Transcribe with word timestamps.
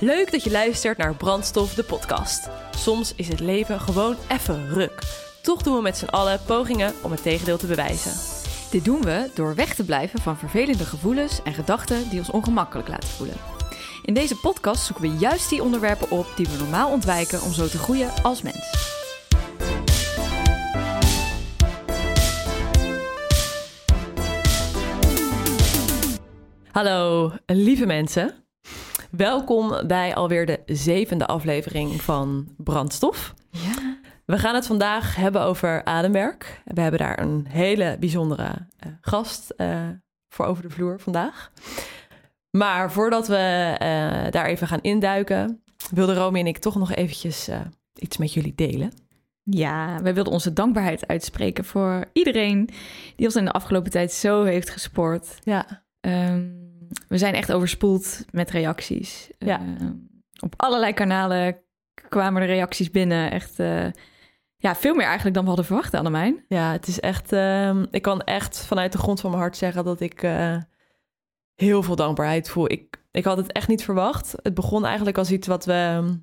Leuk 0.00 0.30
dat 0.30 0.44
je 0.44 0.50
luistert 0.50 0.98
naar 0.98 1.14
Brandstof, 1.14 1.74
de 1.74 1.84
podcast. 1.84 2.48
Soms 2.76 3.14
is 3.14 3.28
het 3.28 3.40
leven 3.40 3.80
gewoon 3.80 4.16
even 4.28 4.68
ruk. 4.68 5.02
Toch 5.42 5.62
doen 5.62 5.76
we 5.76 5.82
met 5.82 5.96
z'n 5.96 6.04
allen 6.04 6.40
pogingen 6.46 6.94
om 7.02 7.10
het 7.10 7.22
tegendeel 7.22 7.58
te 7.58 7.66
bewijzen. 7.66 8.12
Dit 8.70 8.84
doen 8.84 9.02
we 9.02 9.30
door 9.34 9.54
weg 9.54 9.74
te 9.74 9.84
blijven 9.84 10.20
van 10.20 10.36
vervelende 10.36 10.84
gevoelens 10.84 11.42
en 11.42 11.54
gedachten 11.54 12.08
die 12.08 12.18
ons 12.18 12.30
ongemakkelijk 12.30 12.88
laten 12.88 13.08
voelen. 13.08 13.36
In 14.04 14.14
deze 14.14 14.36
podcast 14.36 14.84
zoeken 14.84 15.10
we 15.10 15.16
juist 15.18 15.48
die 15.48 15.62
onderwerpen 15.62 16.10
op 16.10 16.26
die 16.36 16.46
we 16.46 16.58
normaal 16.58 16.90
ontwijken 16.90 17.42
om 17.42 17.52
zo 17.52 17.66
te 17.66 17.78
groeien 17.78 18.10
als 18.22 18.42
mens. 18.42 18.88
Hallo, 26.70 27.32
lieve 27.46 27.86
mensen. 27.86 28.44
Welkom 29.10 29.86
bij 29.86 30.14
alweer 30.14 30.46
de 30.46 30.60
zevende 30.66 31.26
aflevering 31.26 32.02
van 32.02 32.48
Brandstof. 32.56 33.34
Ja. 33.50 33.98
We 34.24 34.38
gaan 34.38 34.54
het 34.54 34.66
vandaag 34.66 35.16
hebben 35.16 35.42
over 35.42 35.84
ademwerk. 35.84 36.62
We 36.64 36.80
hebben 36.80 37.00
daar 37.00 37.20
een 37.20 37.46
hele 37.48 37.96
bijzondere 38.00 38.66
eh, 38.76 38.92
gast 39.00 39.50
eh, 39.50 39.88
voor 40.28 40.46
over 40.46 40.62
de 40.62 40.70
vloer 40.70 41.00
vandaag. 41.00 41.52
Maar 42.50 42.92
voordat 42.92 43.28
we 43.28 43.74
eh, 43.78 44.30
daar 44.30 44.46
even 44.46 44.66
gaan 44.66 44.80
induiken, 44.80 45.62
wilden 45.90 46.16
Romy 46.16 46.38
en 46.38 46.46
ik 46.46 46.58
toch 46.58 46.74
nog 46.74 46.94
eventjes 46.94 47.48
iets 47.94 48.16
met 48.16 48.32
jullie 48.32 48.54
delen. 48.54 48.92
Ja, 49.42 50.02
wij 50.02 50.14
wilden 50.14 50.32
onze 50.32 50.52
dankbaarheid 50.52 51.06
uitspreken 51.06 51.64
voor 51.64 52.04
iedereen 52.12 52.68
die 53.16 53.26
ons 53.26 53.36
in 53.36 53.44
de 53.44 53.52
afgelopen 53.52 53.90
tijd 53.90 54.12
zo 54.12 54.44
heeft 54.44 54.70
gespoord. 54.70 55.38
Ja. 55.42 55.84
Ehm, 56.00 56.59
we 57.08 57.18
zijn 57.18 57.34
echt 57.34 57.52
overspoeld 57.52 58.24
met 58.30 58.50
reacties. 58.50 59.30
Ja. 59.38 59.60
Ehm, 59.60 59.92
op 60.40 60.54
allerlei 60.56 60.92
kanalen 60.92 61.58
kwamen 62.08 62.42
er 62.42 62.48
reacties 62.48 62.90
binnen. 62.90 63.30
Echt, 63.30 63.58
eh, 63.58 63.86
ja, 64.56 64.76
veel 64.76 64.94
meer 64.94 65.04
eigenlijk 65.04 65.34
dan 65.34 65.42
we 65.42 65.48
hadden 65.48 65.66
verwacht, 65.66 65.94
Annemijn. 65.94 66.44
Ja, 66.48 66.72
het 66.72 66.86
is 66.86 67.00
echt... 67.00 67.32
ehm, 67.32 67.86
ik 67.90 68.02
kan 68.02 68.20
echt 68.20 68.66
vanuit 68.66 68.92
de 68.92 68.98
grond 68.98 69.20
van 69.20 69.30
mijn 69.30 69.42
hart 69.42 69.56
zeggen 69.56 69.84
dat 69.84 70.00
ik 70.00 70.22
eh, 70.22 70.56
heel 71.54 71.82
veel 71.82 71.96
dankbaarheid 71.96 72.50
voel. 72.50 72.70
Ik, 72.70 73.04
ik 73.10 73.24
had 73.24 73.36
het 73.36 73.52
echt 73.52 73.68
niet 73.68 73.84
verwacht. 73.84 74.34
Het 74.42 74.54
begon 74.54 74.84
eigenlijk 74.84 75.18
als 75.18 75.30
iets 75.30 75.46
wat 75.46 75.64
we... 75.64 76.18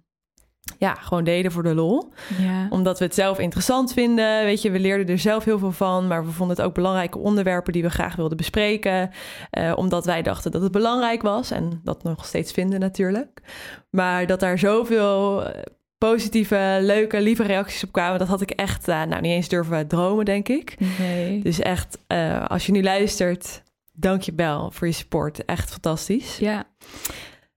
ja, 0.78 0.94
gewoon 0.94 1.23
deden 1.23 1.52
voor 1.52 1.64
de 1.64 1.76
lol. 1.76 2.14
Ja. 2.38 2.68
Omdat 2.70 3.00
we 3.00 3.06
het 3.06 3.14
zelf 3.14 3.40
interessant 3.40 3.94
vinden. 3.94 4.44
Weet 4.44 4.62
je, 4.62 4.72
we 4.72 4.80
leerden 4.80 5.08
er 5.08 5.20
zelf 5.20 5.44
heel 5.44 5.59
veel 5.59 5.72
van. 5.72 6.08
Maar 6.08 6.26
we 6.26 6.32
vonden 6.32 6.58
het 6.58 6.66
ook 6.66 6.74
belangrijke 6.74 7.18
onderwerpen 7.18 7.74
die 7.74 7.84
we 7.84 7.90
graag 7.90 8.16
wilden 8.16 8.38
bespreken. 8.38 9.09
Eh, 9.50 9.74
omdat 9.76 10.06
wij 10.06 10.22
dachten 10.22 10.52
dat 10.52 10.62
het 10.62 10.72
belangrijk 10.72 11.22
was. 11.22 11.52
En 11.52 11.82
dat 11.84 12.04
nog 12.04 12.26
steeds 12.26 12.52
vinden 12.52 12.80
natuurlijk. 12.80 13.42
Maar 13.90 14.28
dat 14.28 14.40
daar 14.40 14.59
zoveel 14.59 15.46
eh, 15.46 15.62
positieve, 15.98 16.78
leuke, 16.81 17.22
lieve 17.22 17.44
reacties 17.44 17.84
op 17.84 17.92
kwamen. 17.92 18.20
Dat 18.20 18.28
had 18.28 18.42
ik 18.42 18.52
echt 18.52 18.88
eh, 18.88 19.04
nou, 19.04 19.22
niet 19.22 19.31
eens 19.31 19.50
durven 19.50 19.88
dromen, 19.88 20.26
denk 20.26 20.48
ik. 20.48 20.76
Nee. 21.00 21.42
Dus 21.42 21.59
echt, 21.59 22.00
als 22.48 22.66
je 22.66 22.72
nu 22.72 22.84
luistert, 22.84 23.64
dank 23.94 24.22
je 24.22 24.34
wel 24.36 24.72
voor 24.72 24.88
je 24.88 24.94
support. 24.94 25.46
Echt 25.46 25.72
fantastisch. 25.72 26.38
Ja. 26.38 26.66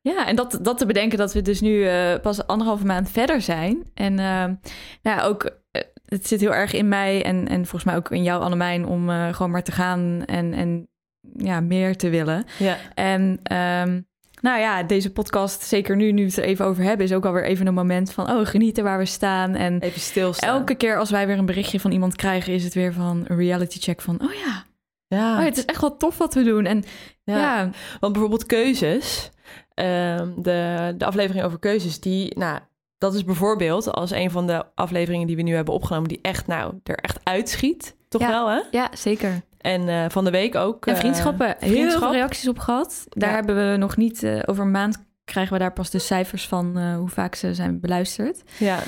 Ja, 0.02 0.26
en 0.26 0.36
dat, 0.36 0.58
dat 0.62 0.78
te 0.78 0.86
bedenken 0.86 1.18
dat 1.18 1.32
we 1.32 1.42
dus 1.42 1.60
nu 1.60 1.86
eh, 1.86 2.20
pas 2.22 2.46
anderhalve 2.46 2.86
maand 2.86 3.10
verder 3.10 3.40
zijn. 3.40 3.90
En 3.94 4.14
nou 4.14 4.56
ja, 5.02 5.22
ook, 5.22 5.50
eh, 5.70 5.82
het 6.04 6.26
zit 6.26 6.40
heel 6.40 6.54
erg 6.54 6.72
in 6.72 6.88
mij 6.88 7.24
en, 7.24 7.48
en 7.48 7.60
volgens 7.60 7.84
mij 7.84 7.96
ook 7.96 8.10
in 8.10 8.22
jou, 8.22 8.42
Annemijn, 8.42 8.86
om 8.86 9.10
gewoon 9.10 9.50
maar 9.50 9.62
te 9.62 9.72
gaan 9.72 10.22
en, 10.24 10.52
en 10.52 10.88
ja, 11.36 11.60
meer 11.60 11.96
te 11.96 12.08
willen. 12.08 12.44
Ja, 12.58 12.76
En 12.94 13.40
ehm, 13.42 14.00
nou 14.40 14.60
ja, 14.60 14.82
deze 14.82 15.12
podcast, 15.12 15.62
zeker 15.62 15.96
nu, 15.96 16.12
nu 16.12 16.22
we 16.22 16.28
het 16.28 16.36
er 16.36 16.44
even 16.44 16.64
over 16.64 16.84
hebben, 16.84 17.06
is 17.06 17.12
ook 17.12 17.24
alweer 17.24 17.44
even 17.44 17.66
een 17.66 17.74
moment 17.74 18.12
van, 18.12 18.30
oh, 18.30 18.46
genieten 18.46 18.84
waar 18.84 18.98
we 18.98 19.04
staan. 19.04 19.54
En 19.54 19.80
even 19.80 20.00
stilstaan. 20.00 20.50
elke 20.50 20.74
keer 20.74 20.98
als 20.98 21.10
wij 21.10 21.26
weer 21.26 21.38
een 21.38 21.46
berichtje 21.46 21.80
van 21.80 21.90
iemand 21.90 22.16
krijgen, 22.16 22.52
is 22.52 22.64
het 22.64 22.74
weer 22.74 22.92
van 22.92 23.24
een 23.28 23.36
reality 23.36 23.78
check 23.78 24.00
van, 24.00 24.20
oh 24.22 24.32
ja, 24.32 24.64
ja. 25.06 25.38
oh, 25.38 25.44
het 25.44 25.56
is 25.56 25.64
echt 25.64 25.80
wel 25.80 25.96
tof 25.96 26.18
wat 26.18 26.34
we 26.34 26.42
doen. 26.42 26.66
En 26.66 26.84
Ja. 27.24 27.36
ja, 27.36 27.70
Want 28.00 28.12
bijvoorbeeld 28.12 28.46
keuzes, 28.46 29.30
de, 29.74 30.94
de 30.96 31.04
aflevering 31.06 31.44
over 31.44 31.58
keuzes, 31.58 32.00
die, 32.00 32.38
nou, 32.38 32.58
dat 32.98 33.14
is 33.14 33.24
bijvoorbeeld 33.24 33.92
als 33.92 34.10
een 34.10 34.30
van 34.30 34.46
de 34.46 34.64
afleveringen 34.74 35.26
die 35.26 35.36
we 35.36 35.42
nu 35.42 35.54
hebben 35.54 35.74
opgenomen, 35.74 36.08
die 36.08 36.18
echt, 36.22 36.46
nou, 36.46 36.74
er 36.84 36.96
echt 36.96 37.20
uitschiet. 37.22 37.96
Toch 38.08 38.20
Ja. 38.20 38.28
wel, 38.28 38.48
hè? 38.50 38.60
ja 38.70 38.88
zeker. 38.94 39.40
En 39.58 39.88
eh, 39.88 40.04
van 40.08 40.24
de 40.24 40.30
week 40.30 40.54
ook. 40.54 40.86
En 40.86 40.92
eh, 40.94 40.98
vriendschappen, 41.00 41.56
heel 41.58 41.70
vriendschap. 41.70 42.00
veel 42.02 42.12
reacties 42.12 42.48
op 42.48 42.58
gehad. 42.58 43.04
Daar 43.08 43.28
Ja. 43.28 43.34
hebben 43.34 43.70
we 43.70 43.76
nog 43.76 43.96
niet, 43.96 44.22
eh, 44.22 44.38
over 44.46 44.64
een 44.64 44.70
maand 44.70 45.04
krijgen 45.24 45.52
we 45.52 45.58
daar 45.58 45.72
pas 45.72 45.90
de 45.90 45.98
cijfers 45.98 46.48
van 46.48 46.94
hoe 46.94 47.08
vaak 47.08 47.34
ze 47.34 47.54
zijn 47.54 47.80
beluisterd. 47.80 48.42
Ja. 48.58 48.78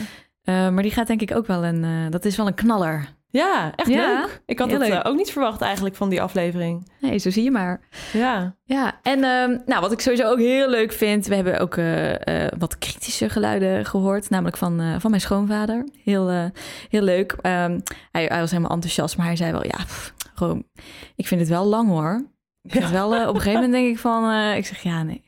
Maar 0.44 0.82
die 0.82 0.91
gaat 0.91 1.06
denk 1.06 1.20
ik 1.20 1.34
ook 1.37 1.47
wel 1.47 1.64
een, 1.64 2.10
dat 2.10 2.25
is 2.25 2.37
wel 2.37 2.47
een 2.47 2.54
knaller. 2.54 3.09
Ja, 3.32 3.72
echt 3.76 3.88
Ja, 3.88 4.20
leuk. 4.20 4.43
Ik 4.47 4.59
had 4.59 4.70
het 4.70 4.82
eh, 4.82 5.00
ook 5.03 5.16
niet 5.16 5.31
verwacht 5.31 5.60
eigenlijk 5.60 5.94
van 5.94 6.09
die 6.09 6.22
aflevering. 6.22 6.91
Nee, 7.00 7.19
zo 7.19 7.31
zie 7.31 7.44
je 7.44 7.50
maar. 7.50 7.81
Ja, 8.12 8.56
Ja, 8.65 8.98
en 9.03 9.25
ehm, 9.25 9.59
nou, 9.66 9.81
wat 9.81 9.93
ik 9.93 10.00
sowieso 10.00 10.31
ook 10.31 10.38
heel 10.38 10.69
leuk 10.69 10.93
vind, 10.93 11.26
we 11.26 11.34
hebben 11.34 11.59
ook 11.59 11.76
eh, 11.76 12.44
eh, 12.44 12.53
wat 12.59 12.78
kritische 12.78 13.28
geluiden 13.28 13.87
gehoord, 13.87 14.31
namelijk 14.31 14.56
van, 14.56 15.00
van 15.00 15.10
mijn 15.10 15.22
schoonvader. 15.22 15.88
Heel, 16.04 16.50
heel 16.88 17.03
leuk. 17.03 17.37
Ehm, 17.41 17.81
hij, 18.10 18.25
hij 18.25 18.41
was 18.41 18.50
helemaal 18.50 18.72
enthousiast, 18.72 19.16
maar 19.16 19.26
hij 19.26 19.37
zei 19.37 19.53
wel, 19.53 19.64
ja, 19.64 19.76
pff, 19.76 20.14
Room, 20.34 20.64
ik 21.16 21.26
vind 21.26 21.41
het 21.41 21.50
wel 21.50 21.64
lang 21.64 21.88
hoor. 21.88 22.31
Ik 22.62 22.70
vind 22.70 22.84
het 22.84 22.93
wel, 22.93 23.28
op 23.28 23.34
een 23.34 23.41
gegeven 23.41 23.53
moment 23.53 23.72
denk 23.82 23.88
ik 23.88 23.99
van, 23.99 24.32
ik 24.54 24.66
zeg 24.66 24.82
ja, 24.82 25.03
nee. 25.03 25.25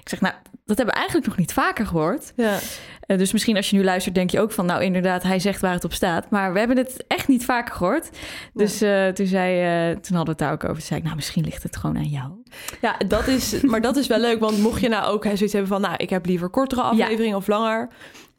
Ik 0.00 0.08
zeg, 0.08 0.20
nou, 0.20 0.34
dat 0.68 0.76
hebben 0.76 0.94
we 0.94 1.00
eigenlijk 1.00 1.26
nog 1.26 1.38
niet 1.38 1.52
vaker 1.52 1.86
gehoord. 1.86 2.32
ja. 2.36 2.58
Eh, 3.00 3.18
dus 3.18 3.32
misschien 3.32 3.56
als 3.56 3.70
je 3.70 3.76
nu 3.76 3.84
luistert, 3.84 4.14
denk 4.14 4.30
je 4.30 4.40
ook 4.40 4.52
van, 4.52 4.66
nou 4.66 4.82
inderdaad, 4.82 5.22
hij 5.22 5.38
zegt 5.38 5.60
waar 5.60 5.72
het 5.72 5.84
op 5.84 5.92
staat. 5.92 6.30
Maar 6.30 6.52
we 6.52 6.58
hebben 6.58 6.76
het 6.76 7.04
echt 7.06 7.28
niet 7.28 7.44
vaker 7.44 7.74
gehoord. 7.74 8.10
Dus 8.54 8.80
eh, 8.80 9.08
toen, 9.08 9.26
zei, 9.26 9.60
eh, 9.60 9.96
toen 9.96 10.16
hadden 10.16 10.24
we 10.24 10.30
het 10.30 10.38
daar 10.38 10.52
ook 10.52 10.64
over. 10.64 10.76
Toen 10.76 10.86
zei 10.86 10.98
ik, 10.98 11.04
nou 11.04 11.16
misschien 11.16 11.44
ligt 11.44 11.62
het 11.62 11.76
gewoon 11.76 11.96
aan 11.96 12.08
jou. 12.08 12.30
Ja, 12.80 12.96
dat 13.06 13.26
is, 13.26 13.60
maar 13.60 13.80
dat 13.80 13.96
is 13.96 14.06
wel 14.06 14.20
leuk, 14.20 14.40
want 14.40 14.58
mocht 14.58 14.80
je 14.80 14.88
nou 14.88 15.12
ook 15.12 15.22
zoiets 15.22 15.52
hebben 15.52 15.70
van, 15.70 15.80
nou, 15.80 15.94
ik 15.96 16.10
heb 16.10 16.26
liever 16.26 16.48
kortere 16.48 16.82
afleveringen 16.82 17.36
of 17.36 17.46
langer, 17.46 17.88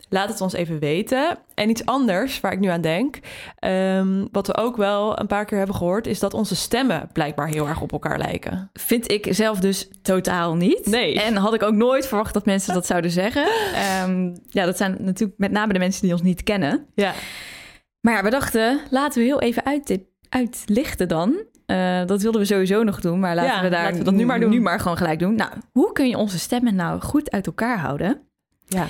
laat 0.09 0.29
het 0.29 0.41
ons 0.41 0.53
even 0.53 0.79
weten. 0.79 1.37
En 1.53 1.69
iets 1.69 1.85
anders 1.85 2.39
waar 2.39 2.51
ik 2.51 2.59
nu 2.59 2.67
aan 2.67 2.81
denk, 2.81 3.19
ehm, 3.59 4.25
wat 4.31 4.47
we 4.47 4.55
ook 4.57 4.77
wel 4.77 5.19
een 5.19 5.27
paar 5.27 5.45
keer 5.45 5.57
hebben 5.57 5.75
gehoord, 5.75 6.07
is 6.07 6.19
dat 6.19 6.33
onze 6.33 6.55
stemmen 6.55 7.09
blijkbaar 7.13 7.47
heel 7.47 7.67
erg 7.67 7.81
op 7.81 7.91
elkaar 7.91 8.17
lijken. 8.17 8.69
Vind 8.73 9.11
ik 9.11 9.27
zelf 9.29 9.59
dus 9.59 9.89
totaal 10.01 10.55
niet. 10.55 10.85
Nee. 10.85 11.21
En 11.21 11.35
had 11.35 11.53
ik 11.53 11.63
ook 11.63 11.73
nooit 11.75 12.07
verwacht 12.07 12.33
dat 12.33 12.45
mensen 12.45 12.73
dat 12.73 12.85
zouden 12.85 13.11
zeggen. 13.11 13.47
Ehm, 13.73 14.35
ja, 14.49 14.65
dat 14.65 14.77
zijn 14.77 14.95
natuurlijk 14.99 15.39
met 15.39 15.51
name 15.51 15.73
de 15.73 15.79
mensen 15.79 16.01
die 16.01 16.11
ons 16.11 16.21
niet 16.21 16.43
kennen. 16.43 16.85
Ja, 16.95 17.13
Maar 18.01 18.13
ja, 18.13 18.23
we 18.23 18.29
dachten, 18.29 18.79
laten 18.89 19.19
we 19.19 19.25
heel 19.25 19.41
even 19.41 19.65
uit, 19.65 19.99
uitlichten 20.29 21.07
dan. 21.07 21.43
Eh, 21.65 22.05
dat 22.05 22.21
wilden 22.21 22.41
we 22.41 22.47
sowieso 22.47 22.83
nog 22.83 22.99
doen, 23.01 23.19
maar 23.19 23.35
laten 23.35 23.51
Ja, 23.55 23.61
we 23.61 23.69
daar 23.69 23.81
laten 23.83 23.97
we 23.97 24.03
dat 24.03 24.13
nu 24.13 24.25
maar 24.25 24.39
doen. 24.39 24.49
nu 24.49 24.61
maar 24.61 24.79
gewoon 24.79 24.97
gelijk 24.97 25.19
doen. 25.19 25.35
Nou, 25.35 25.51
hoe 25.71 25.91
kun 25.91 26.07
je 26.09 26.17
onze 26.17 26.39
stemmen 26.39 26.75
nou 26.75 27.01
goed 27.01 27.31
uit 27.31 27.45
elkaar 27.45 27.79
houden? 27.79 28.21
ja. 28.67 28.87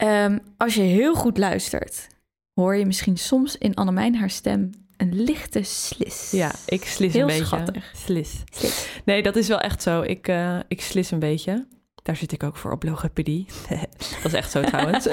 Ehm, 0.00 0.38
als 0.56 0.74
je 0.74 0.80
heel 0.82 1.14
goed 1.14 1.38
luistert, 1.38 2.06
hoor 2.54 2.76
je 2.76 2.86
misschien 2.86 3.16
soms 3.16 3.56
in 3.58 3.74
Annemijn 3.74 4.14
haar 4.16 4.30
stem 4.30 4.70
een 4.96 5.22
lichte 5.22 5.62
slis. 5.62 6.30
ja 6.30 6.52
ik 6.66 6.84
slis 6.84 7.12
Heel 7.12 7.20
een 7.22 7.26
beetje. 7.26 7.44
schattig. 7.44 7.92
Slis. 7.96 8.42
Slis. 8.52 8.88
Nee, 9.04 9.22
dat 9.22 9.36
is 9.36 9.48
wel 9.48 9.60
echt 9.60 9.82
zo. 9.82 10.02
Ik, 10.02 10.28
eh, 10.28 10.58
ik 10.68 10.80
slis 10.80 11.10
een 11.10 11.18
beetje. 11.18 11.66
Daar 12.02 12.16
zit 12.16 12.32
ik 12.32 12.42
ook 12.42 12.56
voor 12.56 12.72
op 12.72 12.82
logopedie. 12.82 13.46
dat 14.22 14.24
is 14.24 14.32
echt 14.32 14.50
zo 14.50 14.62
trouwens. 14.62 15.06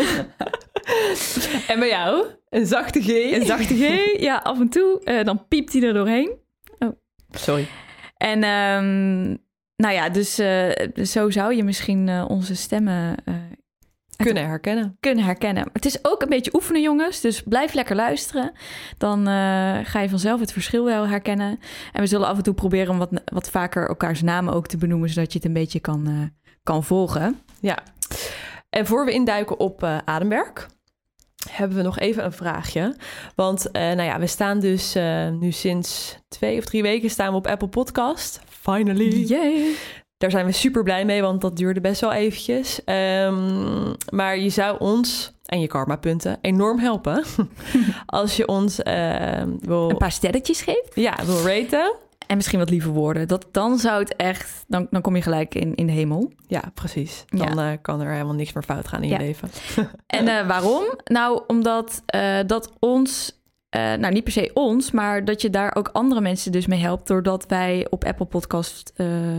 en 1.72 1.80
bij 1.80 1.90
jou? 1.90 2.26
Een 2.50 2.66
zachte 2.66 3.02
G. 3.02 3.08
Een 3.08 3.46
zachte 3.46 3.76
G, 3.76 4.20
ja, 4.22 4.38
af 4.38 4.60
en 4.60 4.70
toe. 4.70 5.02
eh, 5.04 5.24
dan 5.26 5.48
piept 5.48 5.74
hij 5.74 5.82
er 5.82 5.94
doorheen. 5.94 6.32
Sorry. 7.32 7.68
En 8.18 8.44
ehm, 8.44 9.24
nou 9.76 9.94
ja, 9.94 10.10
dus 10.10 10.38
eh, 10.40 10.70
zo 11.04 11.30
zou 11.30 11.56
je 11.56 11.64
misschien 11.64 12.10
onze 12.10 12.56
stemmen 12.56 13.16
Kunnen 14.18 14.48
herkennen. 14.48 14.98
kunnen 15.00 15.24
herkennen. 15.24 15.70
Het 15.74 15.86
is 15.86 16.06
ook 16.06 16.22
een 16.22 16.30
beetje 16.30 16.54
oefenen, 16.54 16.82
jongens. 16.82 17.22
Dus 17.22 17.44
blijf 17.44 17.74
lekker 17.74 17.96
luisteren. 17.96 18.52
Dan 18.98 19.20
eh, 19.20 19.78
ga 19.84 20.00
je 20.02 20.10
vanzelf 20.10 20.40
het 20.40 20.52
verschil 20.52 20.86
wel 20.86 21.08
herkennen. 21.08 21.60
En 21.94 22.02
we 22.02 22.08
zullen 22.08 22.28
af 22.28 22.38
en 22.38 22.44
toe 22.44 22.54
proberen 22.54 22.92
om 22.92 22.98
wat, 22.98 23.10
wat 23.26 23.50
vaker 23.50 23.88
elkaars 23.88 24.22
namen 24.22 24.54
ook 24.54 24.68
te 24.68 24.78
benoemen, 24.78 25.10
zodat 25.10 25.32
je 25.32 25.38
het 25.38 25.48
een 25.48 25.54
beetje 25.54 25.80
kan, 25.80 26.08
eh, 26.08 26.48
kan 26.64 26.84
volgen. 26.84 27.40
Ja. 27.60 27.78
En 28.70 28.86
voor 28.86 29.06
we 29.06 29.12
induiken 29.12 29.60
op 29.60 29.84
eh, 29.84 29.98
ademwerk, 30.06 30.68
hebben 31.50 31.78
we 31.78 31.84
nog 31.84 32.00
even 32.00 32.26
een 32.26 32.32
vraagje. 32.32 32.96
Want 33.36 33.70
nou 33.72 34.02
ja, 34.02 34.20
we 34.20 34.28
staan 34.28 34.60
dus 34.60 34.96
nu 35.40 35.52
sinds 35.52 36.18
twee 36.28 36.58
of 36.58 36.66
drie 36.66 36.82
weken 36.82 37.10
staan 37.10 37.32
we 37.32 37.38
op 37.38 37.48
Apple 37.48 37.68
Podcast. 37.68 38.42
Finally. 38.50 39.26
Yay! 39.26 39.76
Daar 40.18 40.32
zijn 40.32 40.46
we 40.46 40.52
super 40.52 40.84
blij 40.84 41.06
mee, 41.06 41.22
want 41.22 41.42
dat 41.42 41.58
duurde 41.58 41.82
best 41.82 42.02
wel 42.02 42.14
eventjes. 42.14 42.84
Ehm, 42.84 43.94
maar 44.10 44.38
je 44.38 44.50
zou 44.50 44.80
ons 44.80 45.32
en 45.46 45.60
je 45.60 45.68
karma-punten 45.68 46.38
enorm 46.42 46.80
helpen 46.80 47.24
als 48.06 48.36
je 48.38 48.48
ons 48.48 48.84
eh, 48.84 49.44
wil, 49.60 49.90
Een 49.90 49.98
paar 49.98 50.12
sterretjes 50.12 50.62
geeft. 50.62 50.92
ja, 50.96 51.16
wil 51.26 51.48
raten. 51.48 51.96
En 52.28 52.36
misschien 52.36 52.60
wat 52.60 52.70
lieve 52.70 52.90
woorden. 52.90 53.28
Dat, 53.28 53.46
dan 53.52 53.78
zou 53.78 54.00
het 54.00 54.16
echt, 54.16 54.64
dan, 54.68 54.88
dan 54.90 55.02
kom 55.02 55.16
je 55.16 55.22
gelijk 55.22 55.56
in, 55.56 55.76
in 55.76 55.86
de 55.86 55.92
hemel. 55.92 56.32
Ja, 56.48 56.72
precies. 56.74 57.24
Dan 57.28 57.60
eh, 57.60 57.72
kan 57.82 58.02
er 58.02 58.12
helemaal 58.12 58.34
niks 58.34 58.54
meer 58.54 58.64
fout 58.64 58.88
gaan 58.88 59.04
in 59.04 59.10
je 59.10 59.18
leven. 59.18 59.50
en 60.08 60.28
uh, 60.28 60.48
waarom? 60.48 60.84
Nou, 61.04 61.42
omdat 61.48 62.04
uh, 62.16 62.40
dat 62.46 62.72
ons, 62.80 63.37
nou 63.70 64.14
niet 64.14 64.24
per 64.24 64.34
se 64.34 64.52
ons, 64.54 64.92
maar 64.92 65.26
dat 65.26 65.42
je 65.42 65.50
daar 65.50 65.76
ook 65.76 65.90
andere 65.94 66.22
mensen 66.22 66.52
dus 66.52 66.68
mee 66.68 66.80
helpt. 66.80 67.08
Doordat 67.08 67.46
wij 67.48 67.88
op 67.90 68.04
Apple 68.04 68.26
Podcast 68.26 68.94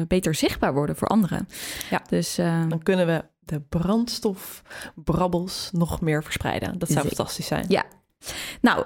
beter 0.08 0.34
zichtbaar 0.34 0.74
worden 0.74 0.96
voor 0.96 1.08
anderen. 1.08 1.48
Ja, 1.90 2.02
dus 2.08 2.34
dan 2.68 2.82
kunnen 2.82 3.06
we 3.06 3.24
de 3.38 3.60
brandstofbrabbels 3.60 5.70
nog 5.72 6.00
meer 6.00 6.24
verspreiden. 6.24 6.78
Dat 6.78 6.90
zou 6.90 7.06
fantastisch 7.06 7.46
zijn. 7.46 7.64
Ja. 7.68 7.84
Nou, 8.60 8.84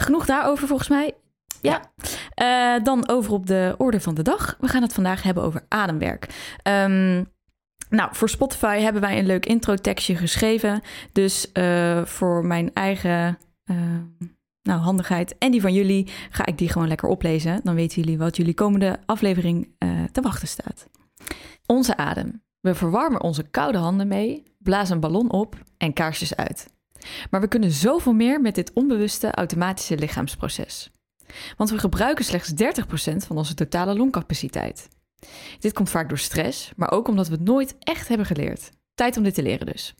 genoeg 0.00 0.26
daarover 0.26 0.66
volgens 0.66 0.88
mij. 0.88 1.14
Ja, 1.60 1.80
dan 2.82 3.08
over 3.08 3.32
op 3.32 3.46
de 3.46 3.74
orde 3.78 4.00
van 4.00 4.14
de 4.14 4.22
dag. 4.22 4.56
We 4.60 4.68
gaan 4.68 4.82
het 4.82 4.94
vandaag 4.94 5.22
hebben 5.22 5.42
over 5.42 5.64
ademwerk. 5.68 6.26
Um, 6.62 7.28
nou, 7.88 8.08
voor 8.12 8.28
Spotify 8.28 8.78
hebben 8.78 9.02
wij 9.02 9.18
een 9.18 9.26
leuk 9.26 9.46
intro-tekstje 9.46 10.16
geschreven. 10.16 10.80
Dus 11.12 11.50
voor 12.04 12.46
mijn 12.46 12.74
eigen 12.74 13.38
uh, 13.64 13.76
nou, 14.62 14.80
handigheid 14.80 15.38
en 15.38 15.50
die 15.50 15.60
van 15.60 15.74
jullie 15.74 16.08
ga 16.30 16.46
ik 16.46 16.58
die 16.58 16.68
gewoon 16.68 16.88
lekker 16.88 17.08
oplezen. 17.08 17.60
Dan 17.64 17.74
weten 17.74 18.02
jullie 18.02 18.18
wat 18.18 18.36
jullie 18.36 18.54
komende 18.54 18.98
aflevering 19.06 19.74
te 20.12 20.20
wachten 20.20 20.48
staat. 20.48 20.86
Onze 21.66 21.96
adem. 21.96 22.42
We 22.60 22.74
verwarmen 22.74 23.22
onze 23.22 23.42
koude 23.42 23.78
handen 23.78 24.08
mee, 24.08 24.42
blazen 24.58 24.94
een 24.94 25.00
ballon 25.00 25.30
op 25.30 25.56
en 25.76 25.92
kaarsjes 25.92 26.36
uit. 26.36 26.66
Maar 27.30 27.40
we 27.40 27.48
kunnen 27.48 27.70
zoveel 27.70 28.12
meer 28.12 28.40
met 28.40 28.54
dit 28.54 28.72
onbewuste 28.72 29.30
automatische 29.30 29.98
lichaamsproces. 29.98 30.90
Want 31.56 31.70
we 31.70 31.78
gebruiken 31.78 32.24
slechts 32.24 32.52
30% 32.52 33.16
van 33.16 33.36
onze 33.36 33.54
totale 33.54 33.94
longcapaciteit. 33.94 34.88
Dit 35.58 35.72
komt 35.72 35.90
vaak 35.90 36.08
door 36.08 36.18
stress, 36.18 36.72
maar 36.76 36.90
ook 36.90 37.08
omdat 37.08 37.28
we 37.28 37.34
het 37.34 37.44
nooit 37.44 37.76
echt 37.78 38.08
hebben 38.08 38.26
geleerd. 38.26 38.70
Tijd 38.94 39.16
om 39.16 39.22
dit 39.22 39.34
te 39.34 39.42
leren 39.42 39.66
dus. 39.66 39.94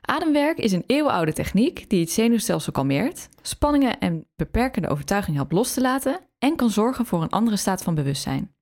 Ademwerk 0.00 0.58
is 0.58 0.72
een 0.72 0.84
eeuwenoude 0.86 1.32
techniek 1.32 1.90
die 1.90 2.00
het 2.00 2.10
zenuwstelsel 2.10 2.72
kalmeert, 2.72 3.28
spanningen 3.42 3.98
en 3.98 4.26
beperkende 4.36 4.88
overtuigingen 4.88 5.38
helpt 5.38 5.52
los 5.52 5.72
te 5.72 5.80
laten 5.80 6.20
en 6.38 6.56
kan 6.56 6.70
zorgen 6.70 7.06
voor 7.06 7.22
een 7.22 7.30
andere 7.30 7.56
staat 7.56 7.82
van 7.82 7.94
bewustzijn. 7.94 8.54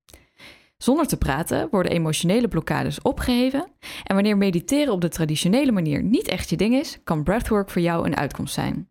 Zonder 0.76 1.06
te 1.06 1.16
praten 1.16 1.68
worden 1.70 1.92
emotionele 1.92 2.48
blokkades 2.48 3.02
opgeheven 3.02 3.66
en 4.04 4.14
wanneer 4.14 4.36
mediteren 4.36 4.92
op 4.92 5.00
de 5.00 5.08
traditionele 5.08 5.72
manier 5.72 6.02
niet 6.02 6.28
echt 6.28 6.50
je 6.50 6.56
ding 6.56 6.74
is, 6.74 6.98
kan 7.04 7.22
breathwork 7.22 7.70
voor 7.70 7.82
jou 7.82 8.06
een 8.06 8.16
uitkomst 8.16 8.54
zijn. 8.54 8.88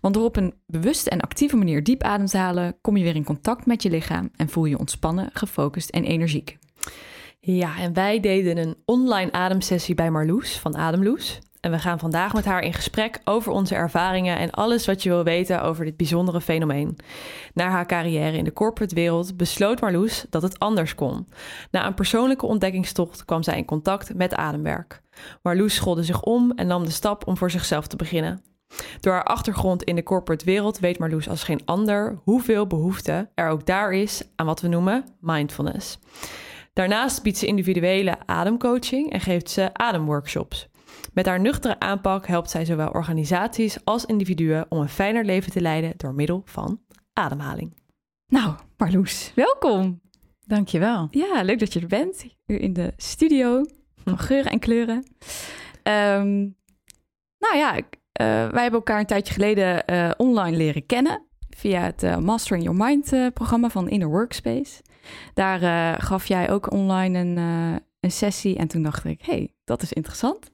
Want 0.00 0.14
door 0.14 0.24
op 0.24 0.36
een 0.36 0.54
bewuste 0.66 1.10
en 1.10 1.20
actieve 1.20 1.56
manier 1.56 1.84
diep 1.84 2.02
adem 2.02 2.26
te 2.26 2.36
halen, 2.36 2.78
kom 2.80 2.96
je 2.96 3.04
weer 3.04 3.14
in 3.14 3.24
contact 3.24 3.66
met 3.66 3.82
je 3.82 3.90
lichaam 3.90 4.30
en 4.36 4.48
voel 4.48 4.64
je 4.64 4.78
ontspannen, 4.78 5.30
gefocust 5.32 5.90
en 5.90 6.04
energiek. 6.04 6.58
Ja, 7.42 7.78
en 7.78 7.92
wij 7.92 8.20
deden 8.20 8.56
een 8.56 8.76
online 8.84 9.32
ademsessie 9.32 9.94
bij 9.94 10.10
Marloes 10.10 10.58
van 10.58 10.76
Ademloes. 10.76 11.38
En 11.60 11.70
we 11.70 11.78
gaan 11.78 11.98
vandaag 11.98 12.32
met 12.32 12.44
haar 12.44 12.62
in 12.62 12.72
gesprek 12.72 13.20
over 13.24 13.52
onze 13.52 13.74
ervaringen 13.74 14.38
en 14.38 14.50
alles 14.50 14.86
wat 14.86 15.02
je 15.02 15.08
wil 15.08 15.24
weten 15.24 15.62
over 15.62 15.84
dit 15.84 15.96
bijzondere 15.96 16.40
fenomeen. 16.40 16.96
Na 17.54 17.68
haar 17.68 17.86
carrière 17.86 18.36
in 18.36 18.44
de 18.44 18.52
corporate 18.52 18.94
wereld 18.94 19.36
besloot 19.36 19.80
Marloes 19.80 20.26
dat 20.30 20.42
het 20.42 20.58
anders 20.58 20.94
kon. 20.94 21.28
Na 21.70 21.86
een 21.86 21.94
persoonlijke 21.94 22.46
ontdekkingstocht 22.46 23.24
kwam 23.24 23.42
zij 23.42 23.56
in 23.56 23.64
contact 23.64 24.14
met 24.14 24.34
ademwerk. 24.34 25.00
Marloes 25.42 25.74
scholde 25.74 26.02
zich 26.02 26.22
om 26.22 26.52
en 26.52 26.66
nam 26.66 26.84
de 26.84 26.90
stap 26.90 27.26
om 27.26 27.36
voor 27.36 27.50
zichzelf 27.50 27.86
te 27.86 27.96
beginnen. 27.96 28.42
Door 29.00 29.12
haar 29.12 29.24
achtergrond 29.24 29.82
in 29.82 29.94
de 29.94 30.02
corporate 30.02 30.44
wereld 30.44 30.78
weet 30.78 30.98
Marloes 30.98 31.28
als 31.28 31.42
geen 31.42 31.62
ander 31.64 32.18
hoeveel 32.22 32.66
behoefte 32.66 33.30
er 33.34 33.48
ook 33.48 33.66
daar 33.66 33.92
is 33.92 34.22
aan 34.36 34.46
wat 34.46 34.60
we 34.60 34.68
noemen 34.68 35.04
mindfulness. 35.20 35.98
Daarnaast 36.72 37.22
biedt 37.22 37.38
ze 37.38 37.46
individuele 37.46 38.18
ademcoaching 38.26 39.12
en 39.12 39.20
geeft 39.20 39.50
ze 39.50 39.74
ademworkshops. 39.74 40.68
Met 41.12 41.26
haar 41.26 41.40
nuchtere 41.40 41.80
aanpak 41.80 42.26
helpt 42.26 42.50
zij 42.50 42.64
zowel 42.64 42.90
organisaties 42.90 43.84
als 43.84 44.04
individuen 44.04 44.66
om 44.68 44.80
een 44.80 44.88
fijner 44.88 45.24
leven 45.24 45.52
te 45.52 45.60
leiden 45.60 45.92
door 45.96 46.14
middel 46.14 46.42
van 46.44 46.80
ademhaling. 47.12 47.78
Nou, 48.26 48.54
Marloes, 48.76 49.32
welkom. 49.34 50.00
Dankjewel. 50.46 51.08
Ja, 51.10 51.42
leuk 51.42 51.58
dat 51.58 51.72
je 51.72 51.80
er 51.80 51.86
bent. 51.86 52.26
Hier 52.46 52.60
in 52.60 52.72
de 52.72 52.92
studio 52.96 53.64
van 54.04 54.18
geuren 54.28 54.52
en 54.52 54.58
kleuren. 54.58 55.04
Um, 55.82 56.56
nou 57.38 57.56
ja, 57.56 57.76
uh, 57.76 57.82
wij 58.50 58.62
hebben 58.62 58.72
elkaar 58.72 58.98
een 58.98 59.06
tijdje 59.06 59.32
geleden 59.32 59.82
uh, 59.86 60.10
online 60.16 60.56
leren 60.56 60.86
kennen 60.86 61.26
via 61.56 61.80
het 61.80 62.02
uh, 62.02 62.16
Mastering 62.16 62.64
Your 62.64 62.84
Mind 62.84 63.34
programma 63.34 63.68
van 63.68 63.88
Inner 63.88 64.08
Workspace. 64.08 64.82
Daar 65.34 66.00
gaf 66.02 66.26
jij 66.26 66.50
ook 66.50 66.72
online 66.72 67.18
een, 67.18 67.36
een, 68.00 68.10
sessie 68.10 68.56
en 68.56 68.68
toen 68.68 68.82
dacht 68.82 69.04
ik, 69.04 69.22
hey, 69.24 69.54
dat 69.64 69.82
is 69.82 69.92
interessant. 69.92 70.50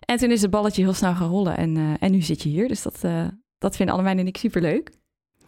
En 0.00 0.16
toen 0.16 0.30
is 0.30 0.42
het 0.42 0.50
balletje 0.50 0.82
heel 0.82 0.92
snel 0.92 1.14
gaan 1.14 1.28
rollen 1.28 1.56
en, 1.56 1.96
en 2.00 2.10
nu 2.10 2.20
zit 2.20 2.42
je 2.42 2.48
hier. 2.48 2.68
Dus 2.68 2.82
dat, 2.82 3.00
dat 3.58 3.76
vinden 3.76 3.94
Annemijn 3.94 4.18
en 4.18 4.26
ik 4.26 4.36
superleuk. 4.36 4.90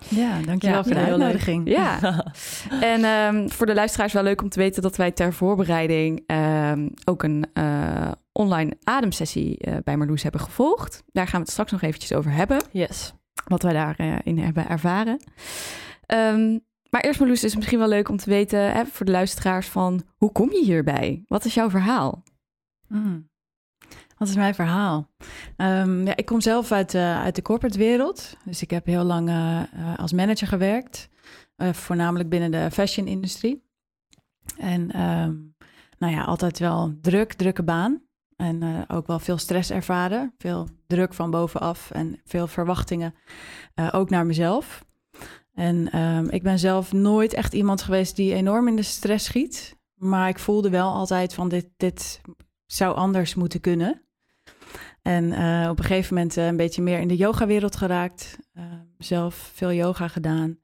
Ja, 0.09 0.41
dankjewel 0.41 0.77
ja, 0.77 0.83
voor 0.83 0.95
de 0.95 1.01
uitnodiging. 1.01 1.69
Ja. 1.69 1.99
en 2.93 3.05
um, 3.05 3.51
voor 3.51 3.67
de 3.67 3.75
luisteraars 3.75 4.13
wel 4.13 4.23
leuk 4.23 4.43
om 4.43 4.49
te 4.49 4.59
weten 4.59 4.83
dat 4.83 4.97
wij 4.97 5.11
ter 5.11 5.33
voorbereiding 5.33 6.23
um, 6.27 6.91
ook 7.05 7.23
een 7.23 7.47
uh, 7.55 8.11
online 8.33 8.77
ademsessie 8.83 9.67
uh, 9.67 9.77
bij 9.85 9.97
Marloes 9.97 10.23
hebben 10.23 10.41
gevolgd. 10.41 11.03
Daar 11.13 11.27
gaan 11.27 11.39
we 11.39 11.45
het 11.45 11.51
straks 11.51 11.73
nog 11.73 11.83
eventjes 11.83 12.13
over 12.13 12.33
hebben. 12.33 12.63
Yes. 12.71 13.13
Wat 13.45 13.63
wij 13.63 13.73
daarin 13.73 14.39
uh, 14.39 14.45
hebben 14.45 14.69
ervaren. 14.69 15.21
Um, 16.07 16.61
maar 16.93 17.01
eerst 17.01 17.19
Marloes, 17.19 17.45
is 17.45 17.51
het 17.51 17.57
misschien 17.57 17.79
wel 17.79 17.89
leuk 17.89 18.09
om 18.09 18.17
te 18.17 18.31
weten 18.31 18.73
hè, 18.73 18.87
voor 18.87 19.07
de 19.07 19.13
luisteraars 19.13 19.69
van 19.69 20.03
hoe 20.17 20.33
kom 20.33 20.53
je 20.53 20.65
hierbij? 20.65 21.25
Wat 21.27 21.45
is 21.45 21.55
jouw 21.55 21.71
verhaal? 21.71 22.23
Mm. 22.89 23.31
Wat 24.17 24.29
is 24.29 24.37
mijn 24.37 24.55
verhaal? 24.55 25.11
Um, 25.57 26.07
ja, 26.07 26.17
ik 26.17 26.27
kom 26.27 26.41
zelf 26.41 26.73
uit, 26.73 26.95
uit 26.95 27.35
de 27.35 27.43
corporate 27.43 27.79
wereld. 27.79 28.37
Dus 28.45 28.63
ik 28.63 28.71
heb 28.71 28.87
heel 28.87 29.05
lang 29.05 29.29
uh, 29.29 29.63
als 29.97 30.13
manager 30.13 30.47
gewerkt. 30.47 31.09
Uh, 31.57 31.73
voornamelijk 31.73 32.29
binnen 32.29 32.51
de 32.51 32.71
fashion-industrie. 32.71 33.65
En 34.57 35.01
um, 35.01 35.55
nou 35.99 36.13
ja, 36.13 36.25
altijd 36.25 36.59
wel 36.59 36.95
druk, 37.01 37.33
drukke 37.33 37.63
baan. 37.63 38.03
En 38.37 38.85
ook 38.89 39.07
wel 39.07 39.19
veel 39.19 39.39
stress 39.39 39.71
ervaren. 39.71 40.35
Veel 40.39 40.69
druk 40.87 41.15
van 41.15 41.31
bovenaf 41.31 41.91
en 41.91 42.21
veel 42.25 42.47
verwachtingen. 42.47 43.15
ook 43.93 44.11
naar 44.11 44.27
mezelf. 44.27 44.85
En 45.55 45.99
um, 45.99 46.29
ik 46.29 46.43
ben 46.43 46.59
zelf 46.59 46.93
nooit 46.93 47.33
echt 47.33 47.53
iemand 47.53 47.83
geweest 47.83 48.17
die 48.17 48.35
enorm 48.35 48.69
in 48.69 48.77
de 48.77 48.83
stress 48.83 49.25
schiet. 49.25 49.81
Maar 49.95 50.29
ik 50.29 50.39
voelde 50.39 50.71
wel 50.71 50.93
altijd 50.93 51.35
van 51.35 51.49
dit, 51.49 51.69
dit 51.77 52.21
zou 52.67 52.97
anders 52.97 53.35
moeten 53.35 53.61
kunnen. 53.61 54.03
En 55.03 55.25
uh, 55.25 55.69
op 55.71 55.79
een 55.79 55.85
gegeven 55.85 56.15
moment 56.15 56.37
uh, 56.37 56.47
een 56.47 56.57
beetje 56.57 56.83
meer 56.83 56.99
in 56.99 57.09
de 57.09 57.17
yogawereld 57.17 57.77
geraakt. 57.77 58.39
Uh, 58.55 58.65
zelf 58.99 59.35
veel 59.35 59.73
yoga 59.73 60.09
gedaan. 60.09 60.59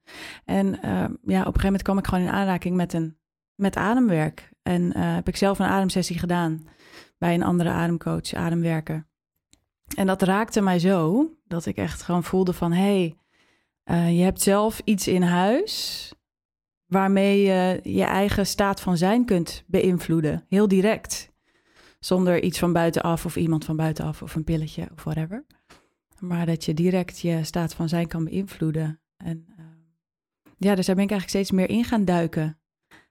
En 0.45 0.65
ja, 0.65 1.09
op 1.09 1.25
een 1.25 1.43
gegeven 1.43 1.63
moment 1.63 1.81
kwam 1.81 1.97
ik 1.97 2.07
gewoon 2.07 2.23
in 2.23 2.31
aanraking 2.31 2.75
met, 2.75 2.93
een, 2.93 3.17
met 3.55 3.75
ademwerk. 3.75 4.49
En 4.61 4.97
heb 4.97 5.27
ik 5.27 5.35
zelf 5.35 5.59
een 5.59 5.65
ademsessie 5.65 6.19
gedaan 6.19 6.67
bij 7.17 7.33
een 7.33 7.43
andere 7.43 7.69
ademcoach, 7.69 8.33
ademwerker. 8.33 9.07
En 9.95 10.07
dat 10.07 10.21
raakte 10.21 10.61
mij 10.61 10.79
zo 10.79 11.29
dat 11.45 11.65
ik 11.65 11.77
echt 11.77 12.01
gewoon 12.01 12.23
voelde 12.23 12.53
van... 12.53 12.71
hé, 12.71 12.81
hey, 12.81 13.17
je 13.89 14.21
hebt 14.21 14.41
zelf 14.41 14.81
iets 14.83 15.07
in 15.07 15.21
huis 15.21 16.07
waarmee 16.85 17.41
je 17.41 17.79
je 17.83 18.03
eigen 18.03 18.45
staat 18.45 18.81
van 18.81 18.97
zijn 18.97 19.25
kunt 19.25 19.63
beïnvloeden. 19.67 20.45
Heel 20.47 20.67
direct. 20.67 21.31
Zonder 21.99 22.43
iets 22.43 22.59
van 22.59 22.73
buitenaf 22.73 23.25
of 23.25 23.35
iemand 23.35 23.65
van 23.65 23.75
buitenaf 23.75 24.21
of 24.21 24.35
een 24.35 24.43
pilletje 24.43 24.87
of 24.93 25.03
whatever. 25.03 25.45
Maar 26.19 26.45
dat 26.45 26.65
je 26.65 26.73
direct 26.73 27.19
je 27.19 27.43
staat 27.43 27.73
van 27.73 27.89
zijn 27.89 28.07
kan 28.07 28.23
beïnvloeden. 28.23 29.01
En 29.17 29.45
uh, 29.59 29.65
ja, 30.57 30.75
dus 30.75 30.85
daar 30.85 30.95
ben 30.95 31.03
ik 31.03 31.11
eigenlijk 31.11 31.29
steeds 31.29 31.51
meer 31.51 31.69
in 31.69 31.83
gaan 31.83 32.05
duiken. 32.05 32.59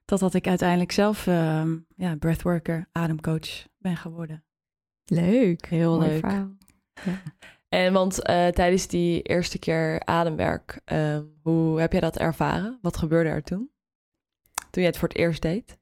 Totdat 0.05 0.33
ik 0.33 0.47
uiteindelijk 0.47 0.91
zelf 0.91 1.27
uh, 1.27 1.63
ja, 1.95 2.15
breathworker, 2.15 2.89
ademcoach 2.91 3.67
ben 3.77 3.97
geworden. 3.97 4.43
Leuk. 5.05 5.65
Heel 5.65 5.99
leuk. 5.99 6.25
Ja. 6.25 6.51
En 7.69 7.93
want 7.93 8.29
uh, 8.29 8.47
tijdens 8.47 8.87
die 8.87 9.21
eerste 9.21 9.59
keer 9.59 10.01
ademwerk, 10.05 10.81
ehm, 10.85 11.23
hoe 11.41 11.79
heb 11.79 11.91
jij 11.91 12.01
dat 12.01 12.17
ervaren? 12.17 12.79
Wat 12.81 12.97
gebeurde 12.97 13.29
er 13.29 13.43
toen? 13.43 13.69
Toen 14.69 14.83
je 14.83 14.89
het 14.89 14.97
voor 14.97 15.07
het 15.07 15.17
eerst 15.17 15.41
deed? 15.41 15.77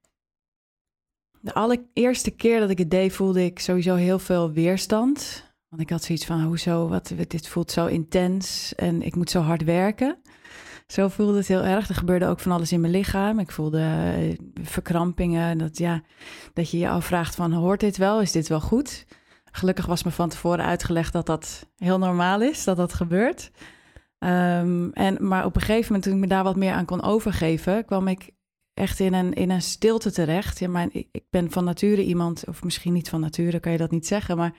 De 1.41 1.53
allereerste 1.53 2.32
keer 2.32 2.60
dat 2.60 2.70
ik 2.70 2.77
het 2.77 2.91
deed, 2.91 3.13
voelde 3.13 3.44
ik 3.44 3.60
sowieso 3.60 3.96
heel 3.96 4.20
veel 4.20 4.51
weerstand. 4.51 5.46
Want 5.70 5.82
ik 5.82 5.89
had 5.89 6.03
zoiets 6.03 6.25
van, 6.25 6.44
hoezo, 6.44 6.88
wat, 6.88 7.13
dit 7.27 7.48
voelt 7.48 7.72
zo 7.72 7.86
intens 7.86 8.75
en 8.75 9.01
ik 9.01 9.15
moet 9.15 9.29
zo 9.29 9.41
hard 9.41 9.63
werken. 9.63 10.17
Zo 10.88 11.08
voelde 11.08 11.38
het 11.38 11.48
heel 11.48 11.63
erg. 11.63 11.89
Er 11.89 11.96
gebeurde 11.96 12.27
ook 12.27 12.39
van 12.39 12.51
alles 12.51 12.72
in 12.72 12.82
mijn 12.82 12.94
lichaam. 12.94 13.39
Ik 13.39 13.51
voelde 13.51 13.79
uh, 14.20 14.38
verkrampingen. 14.65 15.58
Dat, 15.58 15.77
ja, 15.77 16.01
dat 16.53 16.72
je 16.72 16.77
je 16.77 16.89
afvraagt 16.89 17.36
van, 17.36 17.53
hoort 17.53 17.79
dit 17.79 17.98
wel? 17.98 18.22
Is 18.22 18.32
dit 18.32 18.48
wel 18.48 18.62
goed? 18.62 19.06
Gelukkig 19.58 19.86
was 19.86 20.04
me 20.04 20.12
van 20.12 20.30
tevoren 20.30 20.66
uitgelegd 20.66 21.14
dat 21.14 21.26
dat 21.26 21.70
heel 21.76 21.98
normaal 21.98 22.42
is, 22.42 22.64
dat 22.64 22.78
dat 22.78 22.94
gebeurt. 22.94 23.52
Ehm, 24.20 24.90
en, 24.90 25.28
maar 25.28 25.46
op 25.46 25.56
een 25.56 25.62
gegeven 25.62 25.86
moment, 25.86 26.04
toen 26.04 26.14
ik 26.14 26.20
me 26.20 26.28
daar 26.28 26.44
wat 26.44 26.56
meer 26.56 26.74
aan 26.74 26.86
kon 26.86 27.04
overgeven, 27.04 27.86
kwam 27.86 28.08
ik 28.08 28.30
echt 28.74 29.00
in 29.00 29.14
een, 29.14 29.34
in 29.34 29.50
een 29.50 29.62
stilte 29.62 30.12
terecht. 30.12 30.60
Ja, 30.60 30.70
mijn, 30.70 30.90
ik 30.94 31.24
ben 31.30 31.52
van 31.52 31.64
nature 31.64 32.04
iemand, 32.04 32.48
of 32.48 32.64
misschien 32.64 32.94
niet 32.94 33.10
van 33.10 33.20
nature, 33.20 33.60
kan 33.60 33.72
je 33.72 33.78
dat 33.78 33.92
niet 33.92 34.08
zeggen, 34.08 34.38
maar 34.38 34.56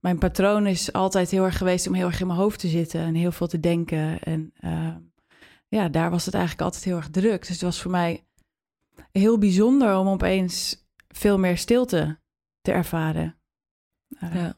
mijn 0.00 0.18
patroon 0.18 0.66
is 0.66 0.92
altijd 0.92 1.30
heel 1.30 1.44
erg 1.44 1.56
geweest 1.56 1.86
om 1.86 1.94
heel 1.94 2.06
erg 2.06 2.20
in 2.20 2.26
mijn 2.26 2.38
hoofd 2.38 2.58
te 2.58 2.68
zitten 2.68 3.00
en 3.00 3.14
heel 3.14 3.32
veel 3.32 3.46
te 3.46 3.60
denken. 3.60 4.22
En 4.22 4.52
uh, 4.60 4.96
ja, 5.68 5.88
daar 5.88 6.10
was 6.10 6.24
het 6.24 6.34
eigenlijk 6.34 6.64
altijd 6.64 6.84
heel 6.84 6.96
erg 6.96 7.10
druk. 7.10 7.40
Dus 7.40 7.48
het 7.48 7.62
was 7.62 7.80
voor 7.80 7.90
mij 7.90 8.26
heel 9.12 9.38
bijzonder 9.38 9.96
om 9.96 10.08
opeens 10.08 10.86
veel 11.08 11.38
meer 11.38 11.58
stilte 11.58 12.20
te 12.60 12.72
ervaren. 12.72 13.39
Uh, 14.22 14.34
ja. 14.34 14.54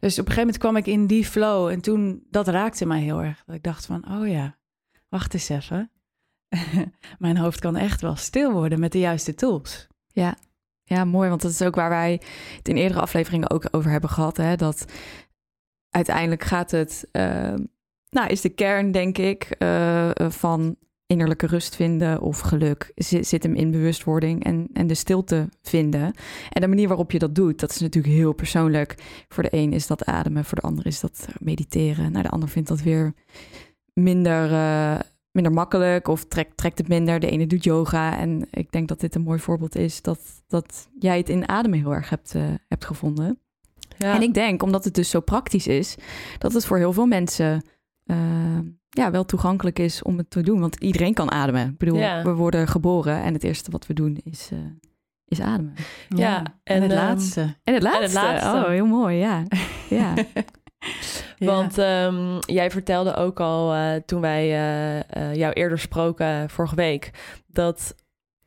Dus 0.00 0.18
op 0.18 0.26
een 0.26 0.32
gegeven 0.32 0.36
moment 0.36 0.58
kwam 0.58 0.76
ik 0.76 0.86
in 0.86 1.06
die 1.06 1.24
flow 1.24 1.68
en 1.68 1.80
toen, 1.80 2.26
dat 2.30 2.48
raakte 2.48 2.86
mij 2.86 3.00
heel 3.00 3.22
erg. 3.22 3.42
Dat 3.46 3.54
ik 3.54 3.62
dacht 3.62 3.86
van, 3.86 4.10
oh 4.10 4.28
ja, 4.28 4.56
wacht 5.08 5.34
eens 5.34 5.48
even. 5.48 5.90
Mijn 7.18 7.36
hoofd 7.36 7.60
kan 7.60 7.76
echt 7.76 8.00
wel 8.00 8.16
stil 8.16 8.52
worden 8.52 8.80
met 8.80 8.92
de 8.92 8.98
juiste 8.98 9.34
tools. 9.34 9.86
Ja, 10.06 10.36
ja, 10.82 11.04
mooi. 11.04 11.28
Want 11.28 11.42
dat 11.42 11.50
is 11.50 11.62
ook 11.62 11.74
waar 11.74 11.88
wij 11.88 12.20
het 12.56 12.68
in 12.68 12.76
eerdere 12.76 13.00
afleveringen 13.00 13.50
ook 13.50 13.68
over 13.70 13.90
hebben 13.90 14.10
gehad. 14.10 14.36
Hè? 14.36 14.56
Dat 14.56 14.84
uiteindelijk 15.90 16.42
gaat 16.42 16.70
het, 16.70 17.08
uh, 17.12 17.54
nou 18.08 18.28
is 18.28 18.40
de 18.40 18.48
kern 18.48 18.90
denk 18.92 19.18
ik 19.18 19.56
uh, 19.58 20.10
van 20.16 20.76
innerlijke 21.10 21.46
rust 21.46 21.76
vinden 21.76 22.20
of 22.20 22.40
geluk 22.40 22.92
zit, 22.94 23.42
hem 23.42 23.54
in 23.54 23.70
bewustwording 23.70 24.44
en, 24.44 24.68
en 24.72 24.86
de 24.86 24.94
stilte 24.94 25.48
vinden. 25.62 26.14
En 26.50 26.60
de 26.60 26.68
manier 26.68 26.88
waarop 26.88 27.10
je 27.12 27.18
dat 27.18 27.34
doet, 27.34 27.60
dat 27.60 27.70
is 27.70 27.78
natuurlijk 27.78 28.14
heel 28.14 28.32
persoonlijk. 28.32 28.94
Voor 29.28 29.42
de 29.42 29.48
een 29.52 29.72
is 29.72 29.86
dat 29.86 30.04
ademen, 30.04 30.44
voor 30.44 30.60
de 30.60 30.66
ander 30.66 30.86
is 30.86 31.00
dat 31.00 31.28
mediteren. 31.40 32.12
Nou, 32.12 32.22
de 32.22 32.30
ander 32.30 32.48
vindt 32.48 32.68
dat 32.68 32.82
weer 32.82 33.12
minder, 33.92 34.50
uh, 34.50 34.98
minder 35.30 35.52
makkelijk 35.52 36.08
of 36.08 36.24
trekt, 36.24 36.56
trekt 36.56 36.78
het 36.78 36.88
minder. 36.88 37.20
De 37.20 37.30
ene 37.30 37.46
doet 37.46 37.64
yoga. 37.64 38.18
En 38.18 38.48
ik 38.50 38.72
denk 38.72 38.88
dat 38.88 39.00
dit 39.00 39.14
een 39.14 39.22
mooi 39.22 39.38
voorbeeld 39.38 39.76
is 39.76 40.02
dat, 40.02 40.20
dat 40.48 40.88
jij 40.98 41.16
het 41.16 41.28
in 41.28 41.48
ademen 41.48 41.78
heel 41.78 41.94
erg 41.94 42.10
hebt, 42.10 42.34
uh, 42.34 42.42
hebt 42.68 42.84
gevonden. 42.84 43.38
Ja. 43.98 44.14
En 44.14 44.22
ik 44.22 44.34
denk, 44.34 44.62
omdat 44.62 44.84
het 44.84 44.94
dus 44.94 45.10
zo 45.10 45.20
praktisch 45.20 45.66
is, 45.66 45.96
dat 46.38 46.52
het 46.52 46.66
voor 46.66 46.76
heel 46.76 46.92
veel 46.92 47.06
mensen 47.06 47.62
uh, 48.10 48.58
ja, 48.90 49.10
wel 49.10 49.24
toegankelijk 49.24 49.78
is 49.78 50.02
om 50.02 50.18
het 50.18 50.30
te 50.30 50.42
doen. 50.42 50.60
Want 50.60 50.76
iedereen 50.76 51.14
kan 51.14 51.30
ademen. 51.30 51.68
Ik 51.68 51.78
bedoel, 51.78 51.98
ja. 51.98 52.22
we 52.22 52.34
worden 52.34 52.68
geboren 52.68 53.22
en 53.22 53.32
het 53.32 53.44
eerste 53.44 53.70
wat 53.70 53.86
we 53.86 53.94
doen 53.94 54.20
is, 54.24 54.50
uh, 54.52 54.58
is 55.24 55.40
ademen. 55.40 55.74
Ja, 56.08 56.18
ja. 56.18 56.38
En, 56.38 56.76
en, 56.76 56.82
het 56.82 56.90
um, 56.90 56.96
laatste. 56.96 57.56
En 57.64 57.74
het 57.74 57.82
laatste. 57.82 57.98
En 57.98 58.02
het 58.02 58.12
laatste. 58.12 58.48
Oh, 58.48 58.68
heel 58.68 58.86
mooi, 58.86 59.16
ja. 59.16 59.42
ja. 59.88 60.14
Want 61.38 61.78
um, 61.78 62.38
jij 62.40 62.70
vertelde 62.70 63.14
ook 63.14 63.40
al 63.40 63.74
uh, 63.74 63.94
toen 63.94 64.20
wij 64.20 64.44
uh, 65.16 65.34
jou 65.34 65.52
eerder 65.52 65.78
spraken 65.78 66.50
vorige 66.50 66.74
week... 66.74 67.10
dat 67.46 67.94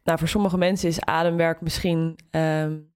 nou, 0.04 0.20
voor 0.20 0.28
sommige 0.28 0.58
mensen 0.58 0.90
is 0.90 1.02
ademwerk 1.02 1.62
misschien... 1.62 2.20
Um, 2.32 2.92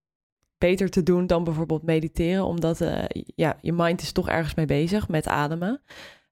beter 0.58 0.90
te 0.90 1.04
doen 1.04 1.28
dan 1.28 1.44
bijvoorbeeld 1.44 1.84
mediteren, 1.84 2.46
omdat 2.46 2.82
ja, 3.36 3.58
je 3.62 3.74
mind 3.74 4.02
is 4.02 4.12
toch 4.12 4.30
ergens 4.30 4.56
mee 4.56 4.66
bezig 4.66 5.08
met 5.08 5.28
ademen. 5.28 5.82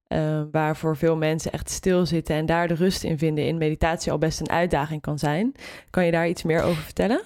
Uh, 0.07 0.41
waar 0.51 0.77
voor 0.77 0.97
veel 0.97 1.17
mensen 1.17 1.51
echt 1.51 1.69
stilzitten 1.69 2.35
en 2.35 2.45
daar 2.45 2.67
de 2.67 2.73
rust 2.73 3.03
in 3.03 3.17
vinden 3.17 3.45
in 3.45 3.57
meditatie 3.57 4.11
al 4.11 4.17
best 4.17 4.39
een 4.39 4.49
uitdaging 4.49 5.01
kan 5.01 5.19
zijn. 5.19 5.51
Kan 5.89 6.05
je 6.05 6.11
daar 6.11 6.27
iets 6.27 6.43
meer 6.43 6.61
over 6.61 6.81
vertellen? 6.83 7.21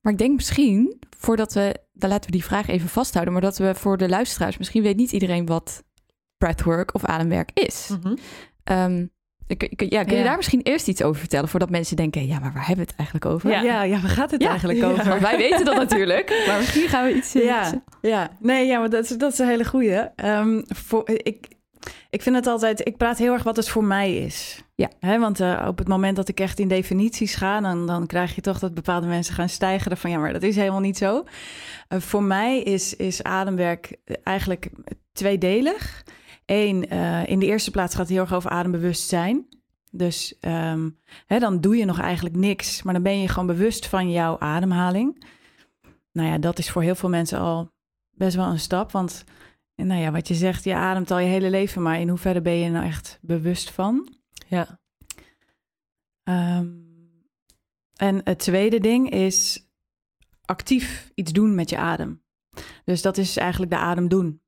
Maar 0.00 0.12
ik 0.12 0.18
denk 0.18 0.34
misschien, 0.34 0.98
voordat 1.18 1.52
we, 1.52 1.76
dan 1.92 2.10
laten 2.10 2.30
we 2.30 2.36
die 2.36 2.44
vraag 2.44 2.68
even 2.68 2.88
vasthouden, 2.88 3.32
maar 3.32 3.42
dat 3.42 3.58
we 3.58 3.74
voor 3.74 3.96
de 3.96 4.08
luisteraars, 4.08 4.58
misschien 4.58 4.82
weet 4.82 4.96
niet 4.96 5.12
iedereen 5.12 5.46
wat 5.46 5.84
breathwork 6.38 6.94
of 6.94 7.04
ademwerk 7.04 7.50
is. 7.54 7.88
Mm 7.88 8.00
-hmm. 8.02 8.18
um, 8.76 9.10
ja, 9.46 10.04
kun 10.04 10.16
je 10.16 10.22
ja. 10.22 10.24
daar 10.24 10.36
misschien 10.36 10.62
eerst 10.62 10.88
iets 10.88 11.02
over 11.02 11.20
vertellen 11.20 11.48
voordat 11.48 11.70
mensen 11.70 11.96
denken, 11.96 12.26
ja, 12.26 12.38
maar 12.38 12.52
waar 12.52 12.66
hebben 12.66 12.84
we 12.84 12.90
het 12.90 12.98
eigenlijk 12.98 13.30
over? 13.34 13.50
Ja, 13.50 13.62
ja, 13.62 13.82
ja 13.82 14.00
waar 14.00 14.10
gaat 14.10 14.30
het 14.30 14.42
ja, 14.42 14.48
eigenlijk 14.48 14.82
over? 14.84 15.08
Want 15.08 15.20
wij 15.20 15.36
weten 15.36 15.64
dat 15.64 15.76
natuurlijk, 15.88 16.44
maar 16.46 16.58
misschien 16.58 16.88
gaan 16.88 17.06
we 17.06 17.14
iets. 17.14 17.32
Ja, 17.32 17.82
ja. 18.00 18.30
nee, 18.40 18.66
ja, 18.66 18.78
maar 18.78 18.90
dat 18.90 19.04
is, 19.04 19.16
dat 19.16 19.32
is 19.32 19.38
een 19.38 19.48
hele 19.48 19.64
goeie. 19.64 20.08
Um, 20.24 20.64
voor, 20.66 21.08
ik, 21.08 21.48
ik 22.10 22.22
vind 22.22 22.36
het 22.36 22.46
altijd, 22.46 22.86
ik 22.86 22.96
praat 22.96 23.18
heel 23.18 23.32
erg 23.32 23.42
wat 23.42 23.56
het 23.56 23.68
voor 23.68 23.84
mij 23.84 24.16
is. 24.16 24.62
Ja. 24.74 24.90
He, 25.00 25.18
want 25.18 25.40
uh, 25.40 25.64
op 25.68 25.78
het 25.78 25.88
moment 25.88 26.16
dat 26.16 26.28
ik 26.28 26.40
echt 26.40 26.58
in 26.58 26.68
definities 26.68 27.34
ga, 27.34 27.60
dan, 27.60 27.86
dan 27.86 28.06
krijg 28.06 28.34
je 28.34 28.40
toch 28.40 28.58
dat 28.58 28.74
bepaalde 28.74 29.06
mensen 29.06 29.34
gaan 29.34 29.48
stijgen 29.48 29.96
van 29.96 30.10
ja, 30.10 30.18
maar 30.18 30.32
dat 30.32 30.42
is 30.42 30.56
helemaal 30.56 30.80
niet 30.80 30.98
zo. 30.98 31.24
Uh, 31.88 32.00
voor 32.00 32.22
mij 32.22 32.62
is, 32.62 32.96
is 32.96 33.22
ademwerk 33.22 33.96
eigenlijk 34.22 34.70
tweedelig. 35.12 36.04
Eén, 36.46 36.94
uh, 36.94 37.26
in 37.26 37.38
de 37.38 37.46
eerste 37.46 37.70
plaats 37.70 37.94
gaat 37.94 38.02
het 38.02 38.12
heel 38.12 38.20
erg 38.20 38.34
over 38.34 38.50
adembewustzijn. 38.50 39.46
Dus 39.90 40.36
um, 40.40 40.98
hè, 41.26 41.38
dan 41.38 41.60
doe 41.60 41.76
je 41.76 41.84
nog 41.84 42.00
eigenlijk 42.00 42.36
niks, 42.36 42.82
maar 42.82 42.94
dan 42.94 43.02
ben 43.02 43.20
je 43.20 43.28
gewoon 43.28 43.46
bewust 43.46 43.86
van 43.86 44.10
jouw 44.10 44.38
ademhaling. 44.38 45.24
Nou 46.12 46.28
ja, 46.28 46.38
dat 46.38 46.58
is 46.58 46.70
voor 46.70 46.82
heel 46.82 46.94
veel 46.94 47.08
mensen 47.08 47.38
al 47.38 47.70
best 48.10 48.36
wel 48.36 48.46
een 48.46 48.58
stap, 48.58 48.92
want 48.92 49.24
en 49.82 49.88
nou 49.88 50.00
ja, 50.00 50.10
wat 50.10 50.28
je 50.28 50.34
zegt, 50.34 50.64
je 50.64 50.74
ademt 50.74 51.10
al 51.10 51.18
je 51.18 51.28
hele 51.28 51.50
leven, 51.50 51.82
maar 51.82 52.00
in 52.00 52.08
hoeverre 52.08 52.40
ben 52.40 52.52
je 52.52 52.70
nou 52.70 52.86
echt 52.86 53.18
bewust 53.20 53.70
van? 53.70 54.08
Ja. 54.48 54.80
Um, 56.58 56.90
en 57.96 58.20
het 58.24 58.38
tweede 58.38 58.80
ding 58.80 59.10
is 59.10 59.68
actief 60.44 61.10
iets 61.14 61.32
doen 61.32 61.54
met 61.54 61.70
je 61.70 61.76
adem. 61.76 62.22
Dus 62.84 63.02
dat 63.02 63.16
is 63.16 63.36
eigenlijk 63.36 63.70
de 63.70 63.78
adem 63.78 64.08
doen. 64.08 64.40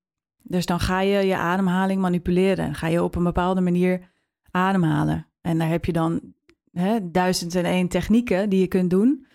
Dus 0.43 0.67
dan 0.67 0.81
ga 0.81 1.01
je 1.01 1.27
je 1.27 1.37
ademhaling 1.37 2.01
manipuleren. 2.01 2.75
Ga 2.75 2.87
je 2.87 3.03
op 3.03 3.15
een 3.15 3.25
bepaalde 3.25 3.61
manier 3.61 4.13
ademhalen. 4.51 5.27
En 5.41 5.59
daar 5.59 5.69
heb 5.69 5.85
je 5.85 5.93
dan 5.93 6.35
hè, 6.73 7.11
duizend 7.11 7.55
en 7.55 7.65
één 7.65 7.89
technieken 7.89 8.49
die 8.49 8.61
je 8.61 8.69
kunt 8.69 8.91
doen. 8.91 9.27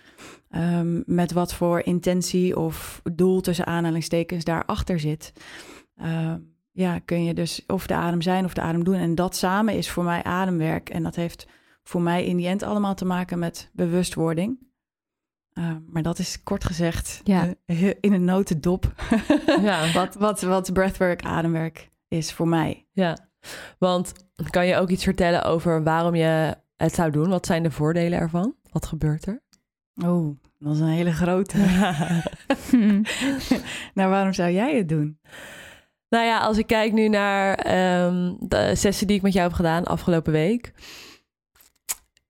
Um, 0.56 1.04
met 1.06 1.32
wat 1.32 1.54
voor 1.54 1.80
intentie 1.80 2.58
of 2.58 3.02
doel 3.14 3.42
tussen 3.42 3.66
aanhalingstekens 3.66 4.44
daarachter 4.44 5.00
zit. 5.00 5.34
Uh, 6.02 6.34
ja, 6.72 7.00
kun 7.00 7.24
je 7.24 7.34
dus 7.34 7.66
of 7.68 7.88
de 7.88 7.94
adem 7.94 8.22
zijn 8.22 8.46
of 8.46 8.54
de 8.54 8.62
adem 8.62 8.84
doen. 8.84 8.96
En 8.96 9.16
dat 9.16 9.36
samen 9.36 9.74
is 9.74 9.90
voor 9.90 10.04
mij 10.04 10.24
ademwerk. 10.24 10.90
En 10.90 11.04
dat 11.04 11.16
heeft 11.16 11.48
voor 11.84 12.02
mij 12.02 12.26
in 12.26 12.38
die 12.38 12.48
end 12.48 12.64
allemaal 12.64 12.96
te 12.96 13.06
maken 13.06 13.40
met 13.40 13.70
bewustwording. 13.74 14.68
Uh, 15.54 15.76
maar 15.88 16.04
dat 16.04 16.20
is 16.20 16.44
kort 16.44 16.66
gezegd 16.66 17.22
ja. 17.24 17.54
uh, 17.66 17.94
in 18.00 18.14
een 18.14 18.24
notendop 18.24 18.94
ja. 19.62 19.92
wat, 19.92 20.16
wat, 20.16 20.42
wat 20.42 20.74
breathwork, 20.74 21.24
ademwerk 21.24 21.90
is 22.08 22.34
voor 22.34 22.48
mij. 22.48 22.88
Ja, 22.92 23.30
want 23.78 24.14
kan 24.50 24.68
je 24.68 24.76
ook 24.76 24.90
iets 24.90 25.04
vertellen 25.04 25.44
over 25.44 25.84
waarom 25.84 26.16
je 26.16 26.58
het 26.76 26.94
zou 26.94 27.12
doen? 27.12 27.30
Wat 27.30 27.46
zijn 27.46 27.64
de 27.64 27.72
voordelen 27.72 28.20
ervan? 28.20 28.56
Wat 28.72 28.86
gebeurt 28.86 29.26
er? 29.26 29.42
Oh, 30.06 30.38
dat 30.58 30.74
is 30.74 30.80
een 30.80 30.88
hele 30.88 31.14
grote. 31.14 31.58
nou, 33.98 34.10
waarom 34.10 34.34
zou 34.34 34.52
jij 34.52 34.78
het 34.78 34.90
doen? 34.90 35.20
Nou 36.10 36.26
ja, 36.26 36.40
als 36.40 36.58
ik 36.58 36.68
kijk 36.68 36.94
nu 36.94 37.08
naar 37.08 37.50
um, 38.06 38.38
de 38.40 38.76
sessie 38.76 39.08
die 39.08 39.16
ik 39.16 39.22
met 39.22 39.34
jou 39.34 39.48
heb 39.48 39.56
gedaan 39.56 39.86
afgelopen 39.86 40.32
week. 40.32 40.74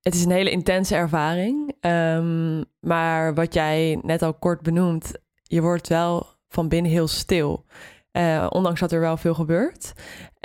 Het 0.02 0.16
is 0.16 0.24
een 0.24 0.32
hele 0.32 0.52
intense 0.52 0.96
ervaring. 0.96 1.76
Um, 1.82 2.64
maar 2.80 3.34
wat 3.34 3.54
jij 3.54 4.00
net 4.02 4.22
al 4.22 4.34
kort 4.34 4.62
benoemt, 4.62 5.12
je 5.44 5.62
wordt 5.62 5.88
wel 5.88 6.28
van 6.48 6.68
binnen 6.68 6.92
heel 6.92 7.08
stil. 7.08 7.66
Uh, 8.12 8.48
ondanks 8.50 8.80
dat 8.80 8.92
er 8.92 9.00
wel 9.00 9.18
veel 9.18 9.34
gebeurt. 9.34 9.94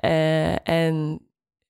Uh, 0.05 0.69
en 0.69 1.21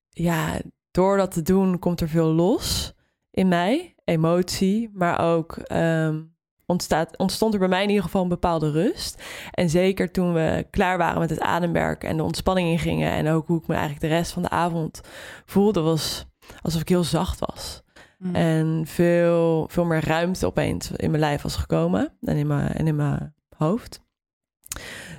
ja, 0.08 0.60
door 0.90 1.16
dat 1.16 1.32
te 1.32 1.42
doen 1.42 1.78
komt 1.78 2.00
er 2.00 2.08
veel 2.08 2.32
los 2.32 2.92
in 3.30 3.48
mij. 3.48 3.94
Emotie, 4.04 4.90
maar 4.92 5.20
ook 5.20 5.58
um, 5.72 6.33
ontstaat, 6.66 7.16
ontstond 7.16 7.52
er 7.52 7.58
bij 7.58 7.68
mij 7.68 7.82
in 7.82 7.88
ieder 7.88 8.04
geval 8.04 8.22
een 8.22 8.28
bepaalde 8.28 8.70
rust. 8.70 9.22
En 9.50 9.70
zeker 9.70 10.10
toen 10.10 10.32
we 10.32 10.66
klaar 10.70 10.98
waren 10.98 11.18
met 11.18 11.30
het 11.30 11.40
ademwerk 11.40 12.04
en 12.04 12.16
de 12.16 12.22
ontspanning 12.22 12.68
ingingen... 12.68 13.12
en 13.12 13.28
ook 13.28 13.46
hoe 13.46 13.58
ik 13.58 13.66
me 13.66 13.74
eigenlijk 13.74 14.02
de 14.02 14.16
rest 14.16 14.32
van 14.32 14.42
de 14.42 14.50
avond 14.50 15.00
voelde... 15.44 15.80
was 15.80 16.24
alsof 16.62 16.80
ik 16.80 16.88
heel 16.88 17.04
zacht 17.04 17.38
was. 17.38 17.82
Mm. 18.18 18.34
En 18.34 18.82
veel, 18.86 19.68
veel 19.70 19.84
meer 19.84 20.04
ruimte 20.06 20.46
opeens 20.46 20.90
in 20.90 21.10
mijn 21.10 21.22
lijf 21.22 21.42
was 21.42 21.56
gekomen 21.56 22.16
en 22.20 22.36
in 22.36 22.46
mijn, 22.46 22.72
en 22.72 22.86
in 22.86 22.96
mijn 22.96 23.34
hoofd. 23.56 24.02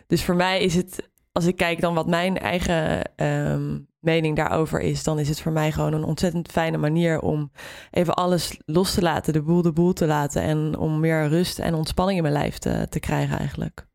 Dus 0.07 0.23
voor 0.23 0.35
mij 0.35 0.61
is 0.61 0.75
het, 0.75 1.09
als 1.31 1.45
ik 1.45 1.55
kijk 1.55 1.81
dan 1.81 1.93
wat 1.93 2.07
mijn 2.07 2.37
eigen 2.37 3.11
um, 3.25 3.87
mening 4.05 4.35
daarover 4.35 4.81
is, 4.81 5.03
dan 5.03 5.19
is 5.19 5.29
het 5.29 5.41
voor 5.41 5.51
mij 5.51 5.71
gewoon 5.71 5.93
een 5.93 6.03
ontzettend 6.03 6.51
fijne 6.51 6.77
manier 6.77 7.19
om 7.19 7.51
even 7.91 8.13
alles 8.13 8.57
los 8.65 8.93
te 8.93 9.01
laten, 9.01 9.33
de 9.33 9.41
boel 9.41 9.61
de 9.61 9.71
boel 9.71 9.93
te 9.93 10.05
laten 10.05 10.41
en 10.41 10.77
om 10.77 10.99
meer 10.99 11.27
rust 11.27 11.59
en 11.59 11.73
ontspanning 11.73 12.17
in 12.17 12.23
mijn 12.23 12.35
lijf 12.35 12.57
te, 12.57 12.87
te 12.89 12.99
krijgen 12.99 13.37
eigenlijk. 13.37 13.87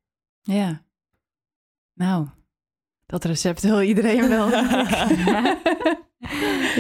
Ja. 0.43 0.83
Nou, 1.95 2.27
dat 3.07 3.25
recept 3.25 3.63
wil 3.63 3.83
iedereen 3.83 4.29
wel. 4.29 4.51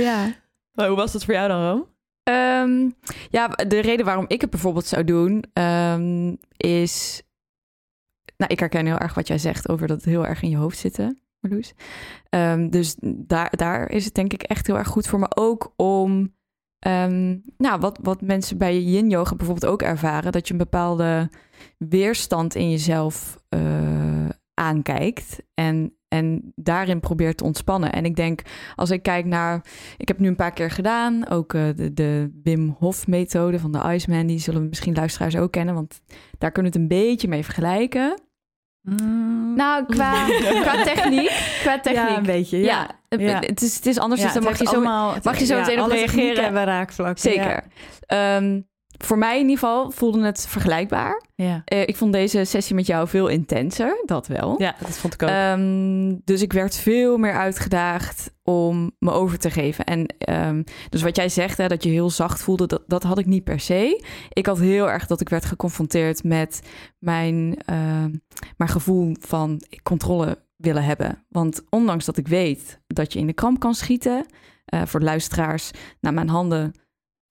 ja. 0.06 0.34
Maar 0.72 0.88
hoe 0.88 0.96
was 0.96 1.12
dat 1.12 1.24
voor 1.24 1.34
jou 1.34 1.48
dan, 1.48 1.62
Room? 1.62 1.88
Um, 2.30 2.94
ja, 3.30 3.48
de 3.48 3.80
reden 3.80 4.04
waarom 4.04 4.24
ik 4.28 4.40
het 4.40 4.50
bijvoorbeeld 4.50 4.86
zou 4.86 5.04
doen, 5.04 5.44
um, 5.52 6.38
is. 6.56 7.22
Nou, 8.36 8.52
ik 8.52 8.60
herken 8.60 8.86
heel 8.86 8.98
erg 8.98 9.14
wat 9.14 9.26
jij 9.26 9.38
zegt 9.38 9.68
over 9.68 9.86
dat 9.86 10.04
heel 10.04 10.26
erg 10.26 10.42
in 10.42 10.50
je 10.50 10.56
hoofd 10.56 10.78
zitten. 10.78 11.20
Ehm, 12.28 12.68
dus 12.68 12.96
daar, 13.00 13.56
daar 13.56 13.90
is 13.90 14.04
het 14.04 14.14
denk 14.14 14.32
ik 14.32 14.42
echt 14.42 14.66
heel 14.66 14.78
erg 14.78 14.88
goed 14.88 15.06
voor 15.06 15.18
me. 15.18 15.36
Ook 15.36 15.72
om, 15.76 16.34
ehm, 16.78 17.38
nou, 17.56 17.80
wat, 17.80 17.98
wat 18.02 18.20
mensen 18.20 18.58
bij 18.58 18.80
yin 18.80 19.10
yoga 19.10 19.34
bijvoorbeeld 19.36 19.72
ook 19.72 19.82
ervaren, 19.82 20.32
dat 20.32 20.46
je 20.46 20.52
een 20.52 20.58
bepaalde 20.58 21.30
weerstand 21.78 22.54
in 22.54 22.70
jezelf 22.70 23.42
eh, 23.48 24.28
aankijkt. 24.54 25.42
En, 25.54 25.96
en 26.08 26.52
daarin 26.54 27.00
probeert 27.00 27.36
te 27.36 27.44
ontspannen. 27.44 27.92
En 27.92 28.04
ik 28.04 28.16
denk, 28.16 28.42
als 28.74 28.90
ik 28.90 29.02
kijk 29.02 29.24
naar. 29.24 29.64
Ik 29.96 30.08
heb 30.08 30.18
nu 30.18 30.28
een 30.28 30.36
paar 30.36 30.52
keer 30.52 30.70
gedaan. 30.70 31.28
Ook 31.28 31.54
eh, 31.54 31.68
de, 31.76 31.94
de 31.94 32.40
Wim 32.42 32.76
Hof 32.78 33.06
methode 33.06 33.58
van 33.58 33.72
de 33.72 33.92
Iceman. 33.92 34.26
Die 34.26 34.38
zullen 34.38 34.68
misschien 34.68 34.94
luisteraars 34.94 35.36
ook 35.36 35.52
kennen. 35.52 35.74
Want 35.74 36.00
daar 36.38 36.52
kunnen 36.52 36.72
we 36.72 36.78
het 36.78 36.90
een 36.90 36.98
beetje 36.98 37.28
mee 37.28 37.44
vergelijken. 37.44 38.22
Mm. 38.82 39.54
Nou, 39.54 39.84
qua, 39.86 40.26
qua 40.64 40.82
techniek. 40.82 41.58
Qua 41.60 41.80
techniek. 41.80 42.08
Ja, 42.08 42.16
een 42.16 42.22
beetje. 42.22 42.58
Ja, 42.58 42.88
Ja, 43.08 43.18
Ja. 43.18 43.38
Het, 43.40 43.62
is, 43.62 43.74
het 43.76 43.86
is 43.86 43.98
anders. 43.98 44.22
Dus 44.22 44.32
dan 44.32 44.42
mag 44.42 44.58
je, 44.58 44.66
zo, 44.66 44.80
mag 45.22 45.38
je 45.38 45.44
zo 45.44 45.58
meteen 45.58 45.82
op 45.82 45.90
reageren. 45.90 46.42
hebben 46.44 46.64
raakvlakken. 46.64 47.22
Zeker. 47.22 47.62
Ehm, 48.06 48.60
voor 49.04 49.18
mij 49.18 49.34
in 49.34 49.48
ieder 49.48 49.58
geval 49.58 49.90
voelde 49.90 50.24
het 50.24 50.46
vergelijkbaar. 50.48 51.22
Ja. 51.34 51.62
Eh, 51.64 51.80
ik 51.80 51.96
vond 51.96 52.12
deze 52.12 52.44
sessie 52.44 52.74
met 52.74 52.86
jou 52.86 53.08
veel 53.08 53.28
intenser, 53.28 54.02
dat 54.04 54.26
wel. 54.26 54.54
Ja, 54.58 54.74
dat 54.80 54.98
vond 54.98 55.14
ik 55.14 55.22
ook. 55.22 55.28
Ehm, 55.28 56.16
dus 56.24 56.42
ik 56.42 56.52
werd 56.52 56.76
veel 56.76 57.18
meer 57.18 57.32
uitgedaagd 57.32 58.30
om 58.42 58.90
me 58.98 59.10
over 59.10 59.38
te 59.38 59.50
geven. 59.50 59.84
En 59.84 60.06
ehm, 60.18 60.62
dus 60.88 61.02
wat 61.02 61.16
jij 61.16 61.28
zegt, 61.28 61.58
hè, 61.58 61.68
dat 61.68 61.82
je 61.82 61.90
heel 61.90 62.10
zacht 62.10 62.42
voelde, 62.42 62.66
dat, 62.66 62.82
dat 62.86 63.02
had 63.02 63.18
ik 63.18 63.26
niet 63.26 63.44
per 63.44 63.60
se. 63.60 64.04
Ik 64.28 64.46
had 64.46 64.58
heel 64.58 64.90
erg 64.90 65.06
dat 65.06 65.20
ik 65.20 65.28
werd 65.28 65.44
geconfronteerd 65.44 66.24
met 66.24 66.60
mijn, 66.98 67.58
mijn 68.56 68.70
gevoel 68.70 69.16
van 69.20 69.62
controle 69.82 70.38
willen 70.56 70.84
hebben. 70.84 71.24
Want 71.28 71.62
ondanks 71.70 72.04
dat 72.04 72.16
ik 72.16 72.28
weet 72.28 72.80
dat 72.86 73.12
je 73.12 73.18
in 73.18 73.26
de 73.26 73.32
kramp 73.32 73.60
kan 73.60 73.74
schieten, 73.74 74.26
eh, 74.64 74.82
voor 74.84 75.00
de 75.00 75.06
luisteraars, 75.06 75.70
nou, 76.00 76.14
mijn 76.14 76.28
handen 76.28 76.72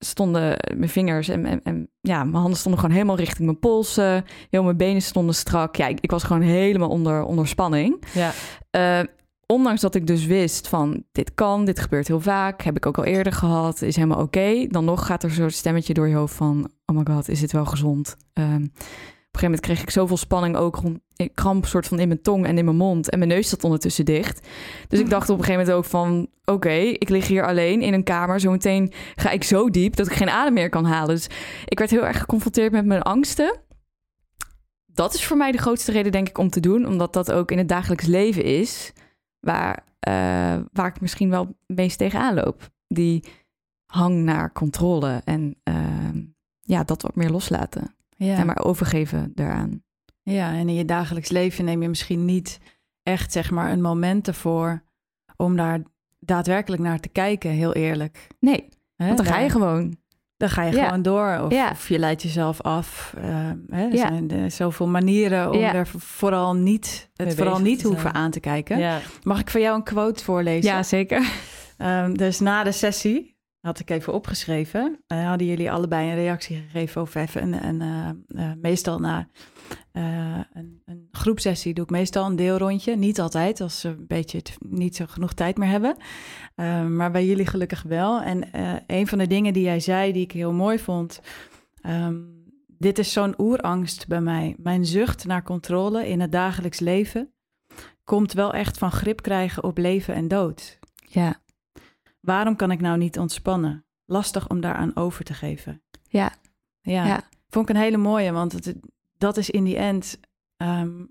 stonden, 0.04 0.56
mijn 0.76 0.88
vingers 0.88 1.28
en, 1.28 1.46
en, 1.46 1.62
en 1.62 1.90
ja, 2.00 2.24
mijn 2.24 2.36
handen 2.36 2.58
stonden 2.58 2.80
gewoon 2.80 2.96
helemaal 2.96 3.16
richting 3.16 3.44
mijn 3.44 3.58
polsen. 3.58 4.24
Heel 4.50 4.62
mijn 4.62 4.76
benen 4.76 5.02
stonden 5.02 5.34
strak. 5.34 5.76
Ja, 5.76 5.86
ik, 5.86 5.98
ik 6.00 6.10
was 6.10 6.22
gewoon 6.22 6.42
helemaal 6.42 6.88
onder, 6.88 7.22
onder 7.22 7.48
spanning. 7.48 8.04
ja. 8.12 8.32
Eh, 8.70 9.00
ondanks 9.46 9.80
dat 9.80 9.94
ik 9.94 10.06
dus 10.06 10.26
wist 10.26 10.68
van 10.68 11.04
dit 11.12 11.34
kan, 11.34 11.64
dit 11.64 11.80
gebeurt 11.80 12.08
heel 12.08 12.20
vaak, 12.20 12.62
heb 12.62 12.76
ik 12.76 12.86
ook 12.86 12.98
al 12.98 13.04
eerder 13.04 13.32
gehad, 13.32 13.82
is 13.82 13.96
helemaal 13.96 14.22
oké. 14.22 14.66
Dan 14.66 14.84
nog 14.84 15.06
gaat 15.06 15.22
er 15.22 15.30
zo'n 15.30 15.50
stemmetje 15.50 15.94
door 15.94 16.08
je 16.08 16.14
hoofd 16.14 16.34
van, 16.34 16.70
oh 16.86 16.96
my 16.96 17.02
god, 17.14 17.28
is 17.28 17.40
dit 17.40 17.52
wel 17.52 17.64
gezond? 17.66 18.16
Ehm, 18.32 18.66
een 19.32 19.40
gegeven 19.40 19.50
moment 19.50 19.60
kreeg 19.60 19.82
ik 19.82 19.90
zoveel 19.90 20.16
spanning 20.16 20.56
ook 20.56 20.76
rond, 20.76 20.98
kramp 21.34 21.66
soort 21.66 21.86
van 21.86 21.98
in 21.98 22.08
mijn 22.08 22.22
tong 22.22 22.46
en 22.46 22.58
in 22.58 22.64
mijn 22.64 22.76
mond 22.76 23.10
en 23.10 23.18
mijn 23.18 23.30
neus 23.30 23.48
zat 23.48 23.64
ondertussen 23.64 24.04
dicht. 24.04 24.48
Dus 24.88 24.98
ik 24.98 25.10
dacht 25.10 25.28
op 25.28 25.38
een 25.38 25.44
gegeven 25.44 25.66
moment 25.66 25.84
ook 25.84 25.90
van, 25.90 26.28
oké, 26.44 26.78
ik 26.78 27.08
lig 27.08 27.26
hier 27.26 27.46
alleen 27.46 27.82
in 27.82 27.92
een 27.92 28.04
kamer, 28.04 28.40
zometeen 28.40 28.92
ga 29.14 29.30
ik 29.30 29.44
zo 29.44 29.70
diep 29.70 29.96
dat 29.96 30.06
ik 30.06 30.12
geen 30.12 30.30
adem 30.30 30.52
meer 30.52 30.68
kan 30.68 30.84
halen. 30.84 31.14
Dus 31.14 31.26
ik 31.64 31.78
werd 31.78 31.90
heel 31.90 32.06
erg 32.06 32.18
geconfronteerd 32.18 32.72
met 32.72 32.84
mijn 32.84 33.02
angsten. 33.02 33.60
Dat 34.86 35.14
is 35.14 35.24
voor 35.24 35.36
mij 35.36 35.52
de 35.52 35.58
grootste 35.58 35.92
reden, 35.92 36.12
denk 36.12 36.28
ik, 36.28 36.38
om 36.38 36.50
te 36.50 36.60
doen. 36.60 36.86
Omdat 36.86 37.12
dat 37.12 37.32
ook 37.32 37.50
in 37.50 37.58
het 37.58 37.68
dagelijks 37.68 38.06
leven 38.06 38.44
is 38.44 38.92
waar, 39.40 39.84
eh, 40.00 40.58
waar 40.72 40.86
ik 40.86 41.00
misschien 41.00 41.30
wel 41.30 41.56
meest 41.66 41.98
tegenaan 41.98 42.34
loop. 42.34 42.68
Die 42.86 43.24
hang 43.86 44.22
naar 44.22 44.52
controle 44.52 45.20
en 45.24 45.56
ehm, 45.62 46.22
ja, 46.60 46.84
dat 46.84 47.02
wat 47.02 47.16
meer 47.16 47.30
loslaten. 47.30 47.94
Ja. 48.26 48.36
En 48.36 48.46
maar 48.46 48.64
overgeven 48.64 49.32
daaraan. 49.34 49.82
ja, 50.22 50.52
en 50.52 50.68
in 50.68 50.74
je 50.74 50.84
dagelijks 50.84 51.28
leven 51.28 51.64
neem 51.64 51.82
je 51.82 51.88
misschien 51.88 52.24
niet 52.24 52.58
echt 53.02 53.32
zeg 53.32 53.50
maar 53.50 53.72
een 53.72 53.80
moment 53.80 54.28
ervoor 54.28 54.82
om 55.36 55.56
daar 55.56 55.80
daadwerkelijk 56.18 56.82
naar 56.82 57.00
te 57.00 57.08
kijken, 57.08 57.50
heel 57.50 57.72
eerlijk. 57.72 58.26
Nee, 58.40 58.68
Hè, 58.96 59.04
want 59.06 59.16
dan 59.16 59.26
ga 59.26 59.38
je 59.38 59.48
gewoon. 59.50 59.96
Dan 60.36 60.50
ga 60.50 60.62
je 60.62 60.72
Ja. 60.76 60.84
gewoon 60.84 61.02
door. 61.02 61.38
Of, 61.44 61.52
Ja. 61.52 61.70
of 61.70 61.88
je 61.88 61.98
leidt 61.98 62.22
jezelf 62.22 62.60
af. 62.60 63.14
Eh, 63.16 63.50
hè, 63.70 63.84
er 63.86 63.92
Ja. 63.94 63.96
zijn 64.08 64.30
er 64.30 64.50
zoveel 64.50 64.86
manieren 64.88 65.50
om 65.50 65.58
Ja. 65.58 65.74
er 65.74 65.86
vooral 65.86 66.54
niet, 66.54 67.10
het 67.16 67.26
Mee 67.26 67.36
vooral 67.36 67.60
niet 67.60 67.82
hoeven 67.82 68.14
aan 68.14 68.30
te 68.30 68.40
kijken. 68.40 68.78
ja. 68.78 68.98
Mag 69.22 69.40
ik 69.40 69.50
voor 69.50 69.60
jou 69.60 69.76
een 69.76 69.82
quote 69.82 70.24
voorlezen? 70.24 70.70
Ja, 70.72 70.82
zeker. 70.82 71.32
Ehm, 71.76 72.12
dus 72.14 72.40
na 72.40 72.62
de 72.64 72.72
sessie, 72.72 73.36
had 73.60 73.78
ik 73.78 73.90
even 73.90 74.12
opgeschreven, 74.12 75.00
eh, 75.06 75.26
hadden 75.26 75.46
jullie 75.46 75.70
allebei 75.70 76.08
een 76.08 76.14
reactie 76.14 76.56
gegeven 76.56 77.00
over 77.00 77.20
even 77.20 77.64
een, 77.64 77.80
eh, 77.80 78.08
eh, 78.44 78.56
meestal 78.60 78.98
na 78.98 79.28
een, 79.92 80.82
een 80.84 81.08
groepsessie 81.10 81.74
doe 81.74 81.84
ik 81.84 81.90
meestal 81.90 82.26
een 82.26 82.36
deelrondje. 82.36 82.96
Niet 82.96 83.20
altijd, 83.20 83.60
als 83.60 83.80
ze 83.80 83.88
een 83.88 84.06
beetje 84.06 84.42
niet 84.58 84.96
zo 84.96 85.04
genoeg 85.08 85.32
tijd 85.32 85.56
meer 85.56 85.68
hebben. 85.68 85.96
Maar 86.96 87.10
bij 87.10 87.26
jullie 87.26 87.46
gelukkig 87.46 87.82
wel. 87.82 88.20
En 88.20 88.48
een 88.86 89.06
van 89.06 89.18
de 89.18 89.26
dingen 89.26 89.52
die 89.52 89.62
jij 89.62 89.80
zei, 89.80 90.12
die 90.12 90.22
ik 90.22 90.32
heel 90.32 90.52
mooi 90.52 90.78
vond. 90.78 91.20
ehm, 91.80 92.16
dit 92.66 92.98
is 92.98 93.12
zo'n 93.12 93.34
oerangst 93.38 94.08
bij 94.08 94.20
mij. 94.20 94.54
Mijn 94.58 94.84
zucht 94.84 95.26
naar 95.26 95.42
controle 95.42 96.08
in 96.08 96.20
het 96.20 96.32
dagelijks 96.32 96.80
leven 96.80 97.32
komt 98.04 98.32
wel 98.32 98.52
echt 98.52 98.78
van 98.78 98.92
grip 98.92 99.22
krijgen 99.22 99.64
op 99.64 99.78
leven 99.78 100.14
en 100.14 100.28
dood. 100.28 100.78
Ja, 101.06 101.40
Waarom 102.20 102.56
kan 102.56 102.70
ik 102.70 102.80
nou 102.80 102.98
niet 102.98 103.18
ontspannen? 103.18 103.84
Lastig 104.04 104.48
om 104.48 104.60
daaraan 104.60 104.96
over 104.96 105.24
te 105.24 105.34
geven. 105.34 105.82
Ja. 106.08 106.32
Ja, 106.80 107.06
Ja. 107.06 107.22
vond 107.48 107.68
ik 107.68 107.74
een 107.74 107.80
hele 107.82 107.96
mooie, 107.96 108.32
want 108.32 108.52
het, 108.52 108.74
dat 109.18 109.36
is 109.36 109.50
in 109.50 109.64
die 109.64 109.76
end 109.76 110.20
ehm, 110.56 111.04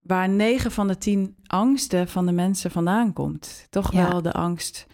waar 0.00 0.28
negen 0.28 0.70
van 0.70 0.88
de 0.88 0.98
tien 0.98 1.36
angsten 1.46 2.08
van 2.08 2.26
de 2.26 2.32
mensen 2.32 2.70
vandaan 2.70 3.12
komt. 3.12 3.66
Toch 3.70 3.92
Ja. 3.92 4.08
wel 4.08 4.22
de 4.22 4.32
angst 4.32 4.86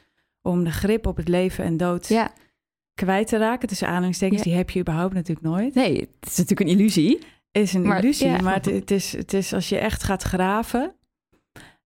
om 0.43 0.65
de 0.65 0.71
grip 0.71 1.07
op 1.07 1.17
het 1.17 1.29
leven 1.29 1.65
en 1.65 1.77
dood 1.77 2.09
ja. 2.09 2.33
kwijt 2.95 3.29
te 3.29 3.37
raken. 3.37 3.69
Tussen 3.69 3.89
aanhalingstekens, 3.89 4.43
die 4.43 4.55
heb 4.55 4.71
je 4.71 4.81
überhaupt 4.81 5.15
natuurlijk 5.15 5.47
nooit. 5.47 5.75
Nee, 5.75 6.01
het 6.01 6.31
is 6.31 6.37
natuurlijk 6.37 6.71
een 6.71 6.77
illusie. 6.77 7.19
is 7.51 7.73
een 7.75 7.83
Maar- 7.87 7.99
illusie, 7.99 8.43
maar 8.43 8.55
het, 8.55 8.65
het, 8.65 8.91
is, 8.91 9.13
het 9.13 9.33
is 9.33 9.53
als 9.53 9.69
je 9.69 9.79
echt 9.79 10.03
gaat 10.03 10.23
graven, 10.23 10.95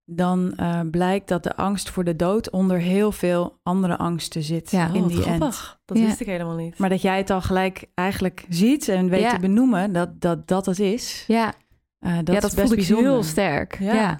dan 0.09 0.53
eh, 0.55 0.79
blijkt 0.91 1.27
dat 1.27 1.43
de 1.43 1.55
angst 1.55 1.89
voor 1.89 2.03
de 2.03 2.15
dood 2.15 2.49
onder 2.49 2.77
heel 2.77 3.11
veel 3.11 3.59
andere 3.63 3.97
angsten 3.97 4.43
zit 4.43 4.71
Ja. 4.71 4.93
in 4.93 5.01
Oh, 5.03 5.07
die 5.07 5.21
grappig. 5.21 5.79
Dat 5.85 5.97
Ja. 5.97 6.05
wist 6.05 6.19
ik 6.19 6.27
helemaal 6.27 6.55
niet. 6.55 6.77
Maar 6.77 6.89
dat 6.89 7.01
jij 7.01 7.17
het 7.17 7.29
al 7.29 7.41
gelijk 7.41 7.85
eigenlijk 7.93 8.45
ziet 8.49 8.87
en 8.87 9.09
weet 9.09 9.21
Ja. 9.21 9.33
te 9.33 9.39
benoemen 9.39 9.93
dat 9.93 10.21
dat, 10.21 10.47
dat 10.47 10.65
het 10.65 10.79
is, 10.79 11.23
Ja, 11.27 11.53
eh, 11.99 12.15
dat, 12.17 12.27
ja, 12.27 12.33
is 12.33 12.41
dat 12.41 12.41
best 12.41 12.53
voelde 12.55 12.69
ik 12.71 12.75
bijzonder. 12.77 13.11
heel 13.11 13.23
sterk. 13.23 13.79
Ja. 13.79 13.93
Ja, 13.93 14.19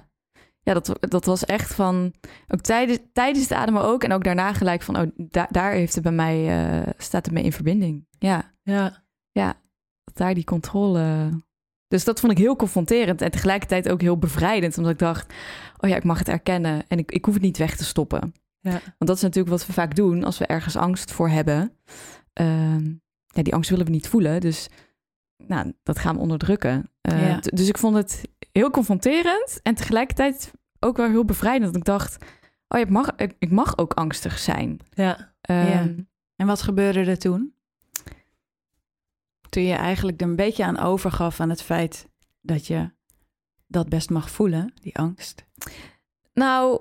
ja. 0.62 0.74
dat, 0.74 0.96
dat 1.00 1.24
was 1.24 1.44
echt 1.44 1.74
van... 1.74 2.12
Ook 2.48 2.60
tijdens, 2.60 2.98
tijdens 3.12 3.48
het 3.48 3.58
ademen 3.58 3.82
ook. 3.82 4.04
En 4.04 4.12
ook 4.12 4.24
daarna 4.24 4.52
gelijk 4.52 4.82
van... 4.82 4.98
Oh, 4.98 5.06
daar 5.16 5.48
daar 5.50 5.72
heeft 5.72 5.94
het 5.94 6.02
bij 6.02 6.12
mij... 6.12 6.46
eh, 6.82 6.92
staat 6.96 7.24
het 7.24 7.34
mee 7.34 7.44
in 7.44 7.52
verbinding. 7.52 8.06
Ja, 8.18 8.52
Ja. 8.62 9.54
dat 10.04 10.16
daar 10.16 10.34
die 10.34 10.44
controle... 10.44 11.28
Dus 11.88 12.04
dat 12.04 12.20
vond 12.20 12.32
ik 12.32 12.38
heel 12.38 12.56
confronterend. 12.56 13.22
En 13.22 13.30
tegelijkertijd 13.30 13.88
ook 13.88 14.00
heel 14.00 14.18
bevrijdend. 14.18 14.76
Omdat 14.76 14.92
ik 14.92 14.98
dacht... 14.98 15.32
Oh 15.80 15.90
ja, 15.90 15.96
ik 15.96 16.04
mag 16.04 16.18
het 16.18 16.28
erkennen. 16.28 16.82
En 16.88 16.98
ik, 16.98 17.12
ik 17.12 17.24
hoef 17.24 17.34
het 17.34 17.42
niet 17.42 17.58
weg 17.58 17.76
te 17.76 17.84
stoppen. 17.84 18.34
Ja. 18.60 18.70
Want 18.70 18.84
dat 18.98 19.16
is 19.16 19.22
natuurlijk 19.22 19.54
wat 19.56 19.66
we 19.66 19.72
vaak 19.72 19.94
doen... 19.94 20.24
als 20.24 20.38
we 20.38 20.46
ergens 20.46 20.76
angst 20.76 21.12
voor 21.12 21.28
hebben. 21.28 21.72
Ehm, 22.32 22.84
ja, 23.26 23.42
die 23.42 23.54
angst 23.54 23.70
willen 23.70 23.84
we 23.84 23.90
niet 23.90 24.08
voelen. 24.08 24.40
Dus 24.40 24.68
nou, 25.46 25.72
dat 25.82 25.98
gaan 25.98 26.14
we 26.14 26.20
onderdrukken. 26.20 26.90
Eh, 27.00 27.28
Ja. 27.28 27.40
Dus 27.40 27.68
ik 27.68 27.78
vond 27.78 27.96
het 27.96 28.22
heel 28.52 28.70
confronterend 28.70 29.60
en 29.62 29.74
tegelijkertijd 29.74 30.52
ook 30.80 30.96
wel 30.96 31.08
heel 31.08 31.24
bevrijdend. 31.24 31.76
Ik 31.76 31.84
dacht, 31.84 32.16
oh 32.68 32.78
ja, 32.78 32.84
ik 32.84 32.90
mag, 32.90 33.10
ik, 33.16 33.34
ik 33.38 33.50
mag 33.50 33.78
ook 33.78 33.94
angstig 33.94 34.38
zijn. 34.38 34.80
Ja. 34.90 35.32
Ehm, 35.40 35.64
En 36.36 36.46
wat 36.46 36.62
gebeurde 36.62 37.00
er 37.04 37.18
toen? 37.18 37.54
Toen 39.58 39.66
je 39.66 39.74
eigenlijk 39.74 40.20
er 40.20 40.28
een 40.28 40.36
beetje 40.36 40.64
aan 40.64 40.78
overgaf 40.78 41.40
aan 41.40 41.50
het 41.50 41.62
feit 41.62 42.08
dat 42.40 42.66
je 42.66 42.90
dat 43.66 43.88
best 43.88 44.10
mag 44.10 44.30
voelen, 44.30 44.72
die 44.80 44.96
angst. 44.98 45.46
Nou, 46.32 46.80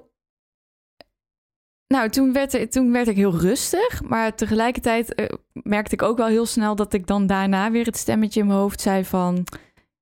nou 1.88 2.10
toen, 2.10 2.34
werd, 2.34 2.54
er- 2.54 2.70
toen 2.70 2.92
werd 2.92 3.08
ik 3.08 3.16
heel 3.16 3.38
rustig, 3.38 4.02
maar 4.04 4.36
tegelijkertijd 4.36 5.14
eh, 5.16 5.26
merkte 5.54 5.94
ik 5.94 6.02
ook 6.02 6.18
wel 6.18 6.28
heel 6.28 6.46
snel 6.46 6.76
dat 6.76 6.94
ik 6.94 7.08
dan 7.08 7.28
daarna 7.28 7.72
weer 7.72 7.86
het 7.86 7.98
stemmetje 7.98 8.40
in 8.40 8.48
mijn 8.48 8.60
hoofd 8.60 8.82
zei 8.82 9.06
van, 9.06 9.44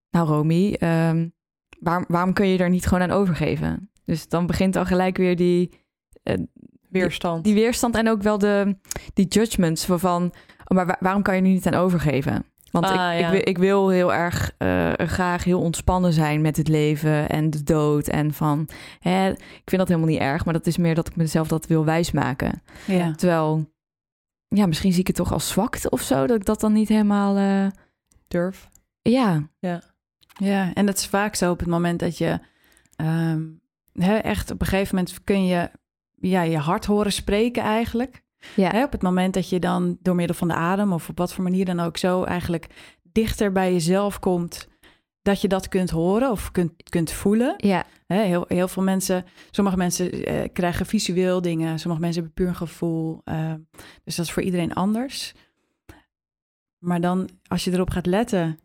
nou 0.09 0.27
Romy, 0.27 0.73
ehm, 0.73 1.29
waarom, 1.79 2.05
waarom 2.07 2.33
kun 2.33 2.47
je 2.47 2.57
er 2.57 2.69
niet 2.69 2.85
gewoon 2.87 3.03
aan 3.03 3.17
overgeven? 3.17 3.91
Dus 4.05 4.27
dan 4.27 4.45
begint 4.45 4.75
al 4.75 4.85
gelijk 4.85 5.17
weer 5.17 5.35
die, 5.35 5.71
eh, 6.23 6.37
Weerstand. 6.89 7.43
die 7.43 7.53
weerstand 7.53 7.95
en 7.95 8.09
ook 8.09 8.21
wel 8.21 8.37
de, 8.37 8.77
die 9.13 9.27
judgments 9.27 9.85
van, 9.85 10.23
oh, 10.65 10.75
maar 10.77 10.85
wa- 10.85 10.97
waarom 10.99 11.21
kan 11.21 11.35
je 11.35 11.41
er 11.41 11.47
niet 11.47 11.67
aan 11.67 11.73
overgeven? 11.73 12.45
Want 12.81 12.85
Ah, 12.93 13.13
ik, 13.13 13.19
ja. 13.19 13.25
ik, 13.25 13.31
wil, 13.31 13.41
ik 13.43 13.57
wil 13.57 13.89
heel 13.89 14.13
erg 14.13 14.51
eh, 14.57 14.91
graag 14.97 15.43
heel 15.43 15.61
ontspannen 15.61 16.13
zijn 16.13 16.41
met 16.41 16.57
het 16.57 16.67
leven 16.67 17.29
en 17.29 17.49
de 17.49 17.63
dood. 17.63 18.07
En 18.07 18.33
van, 18.33 18.69
hè, 18.99 19.29
ik 19.29 19.63
vind 19.65 19.77
dat 19.77 19.87
helemaal 19.87 20.09
niet 20.09 20.19
erg, 20.19 20.45
maar 20.45 20.53
dat 20.53 20.67
is 20.67 20.77
meer 20.77 20.95
dat 20.95 21.07
ik 21.07 21.15
mezelf 21.15 21.47
dat 21.47 21.67
wil 21.67 21.85
wijsmaken. 21.85 22.61
Ja. 22.87 23.11
Terwijl, 23.15 23.71
ja, 24.47 24.65
misschien 24.65 24.91
zie 24.91 24.99
ik 25.01 25.07
het 25.07 25.15
toch 25.15 25.33
als 25.33 25.47
zwakte 25.49 25.89
of 25.89 26.01
zo, 26.01 26.27
dat 26.27 26.35
ik 26.37 26.45
dat 26.45 26.59
dan 26.59 26.73
niet 26.73 26.89
helemaal, 26.89 27.37
eh, 27.37 27.71
Durf. 28.27 28.69
ja, 29.01 29.81
Ja, 30.37 30.73
en 30.73 30.85
dat 30.85 30.97
is 30.97 31.07
vaak 31.07 31.35
zo 31.35 31.51
op 31.51 31.59
het 31.59 31.67
moment 31.67 31.99
dat 31.99 32.17
je 32.17 32.39
ehm, 32.95 33.43
hè, 33.93 34.15
echt 34.15 34.51
op 34.51 34.61
een 34.61 34.67
gegeven 34.67 34.95
moment 34.95 35.23
kun 35.23 35.45
je 35.45 35.69
ja, 36.15 36.41
je 36.41 36.57
hart 36.57 36.85
horen 36.85 37.11
spreken 37.11 37.63
eigenlijk. 37.63 38.23
Ja. 38.55 38.69
Hè, 38.69 38.83
op 38.83 38.91
het 38.91 39.01
moment 39.01 39.33
dat 39.33 39.49
je 39.49 39.59
dan 39.59 39.97
door 40.01 40.15
middel 40.15 40.35
van 40.35 40.47
de 40.47 40.53
adem 40.53 40.93
of 40.93 41.09
op 41.09 41.17
wat 41.17 41.33
voor 41.33 41.43
manier 41.43 41.65
dan 41.65 41.79
ook 41.79 41.97
zo 41.97 42.23
eigenlijk 42.23 42.67
dichter 43.03 43.51
bij 43.51 43.71
jezelf 43.71 44.19
komt, 44.19 44.67
dat 45.21 45.41
je 45.41 45.47
dat 45.47 45.67
kunt 45.67 45.89
horen 45.89 46.31
of 46.31 46.51
kunt, 46.51 46.89
kunt 46.89 47.11
voelen. 47.11 47.53
Ja, 47.57 47.85
Hè, 48.07 48.21
heel, 48.21 48.45
heel 48.47 48.67
veel 48.67 48.83
mensen, 48.83 49.25
sommige 49.51 49.77
mensen 49.77 50.25
eh, 50.25 50.49
krijgen 50.53 50.85
visueel 50.85 51.41
dingen, 51.41 51.79
sommige 51.79 52.01
mensen 52.03 52.21
hebben 52.23 52.43
puur 52.43 52.47
een 52.47 52.67
gevoel. 52.67 53.21
eh, 53.23 53.53
dus 54.03 54.15
dat 54.15 54.25
is 54.25 54.31
voor 54.31 54.43
iedereen 54.43 54.73
anders. 54.73 55.33
Maar 56.77 57.01
dan, 57.01 57.29
als 57.47 57.63
je 57.63 57.71
erop 57.71 57.89
gaat 57.89 58.05
letten, 58.05 58.59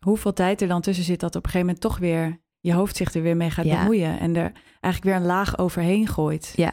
hoeveel 0.00 0.32
tijd 0.32 0.62
er 0.62 0.68
dan 0.68 0.80
tussen 0.80 1.04
zit, 1.04 1.20
dat 1.20 1.36
op 1.36 1.44
een 1.44 1.50
gegeven 1.50 1.66
moment 1.66 1.80
toch 1.80 1.98
weer 1.98 2.40
je 2.60 2.72
hoofd 2.72 2.96
zich 2.96 3.14
er 3.14 3.22
weer 3.22 3.36
mee 3.36 3.50
gaat 3.50 3.64
Ja. 3.64 3.78
bemoeien 3.78 4.18
en 4.18 4.36
er 4.36 4.52
eigenlijk 4.80 5.04
weer 5.04 5.14
een 5.14 5.34
laag 5.36 5.58
overheen 5.58 6.06
gooit. 6.06 6.52
Ja. 6.56 6.72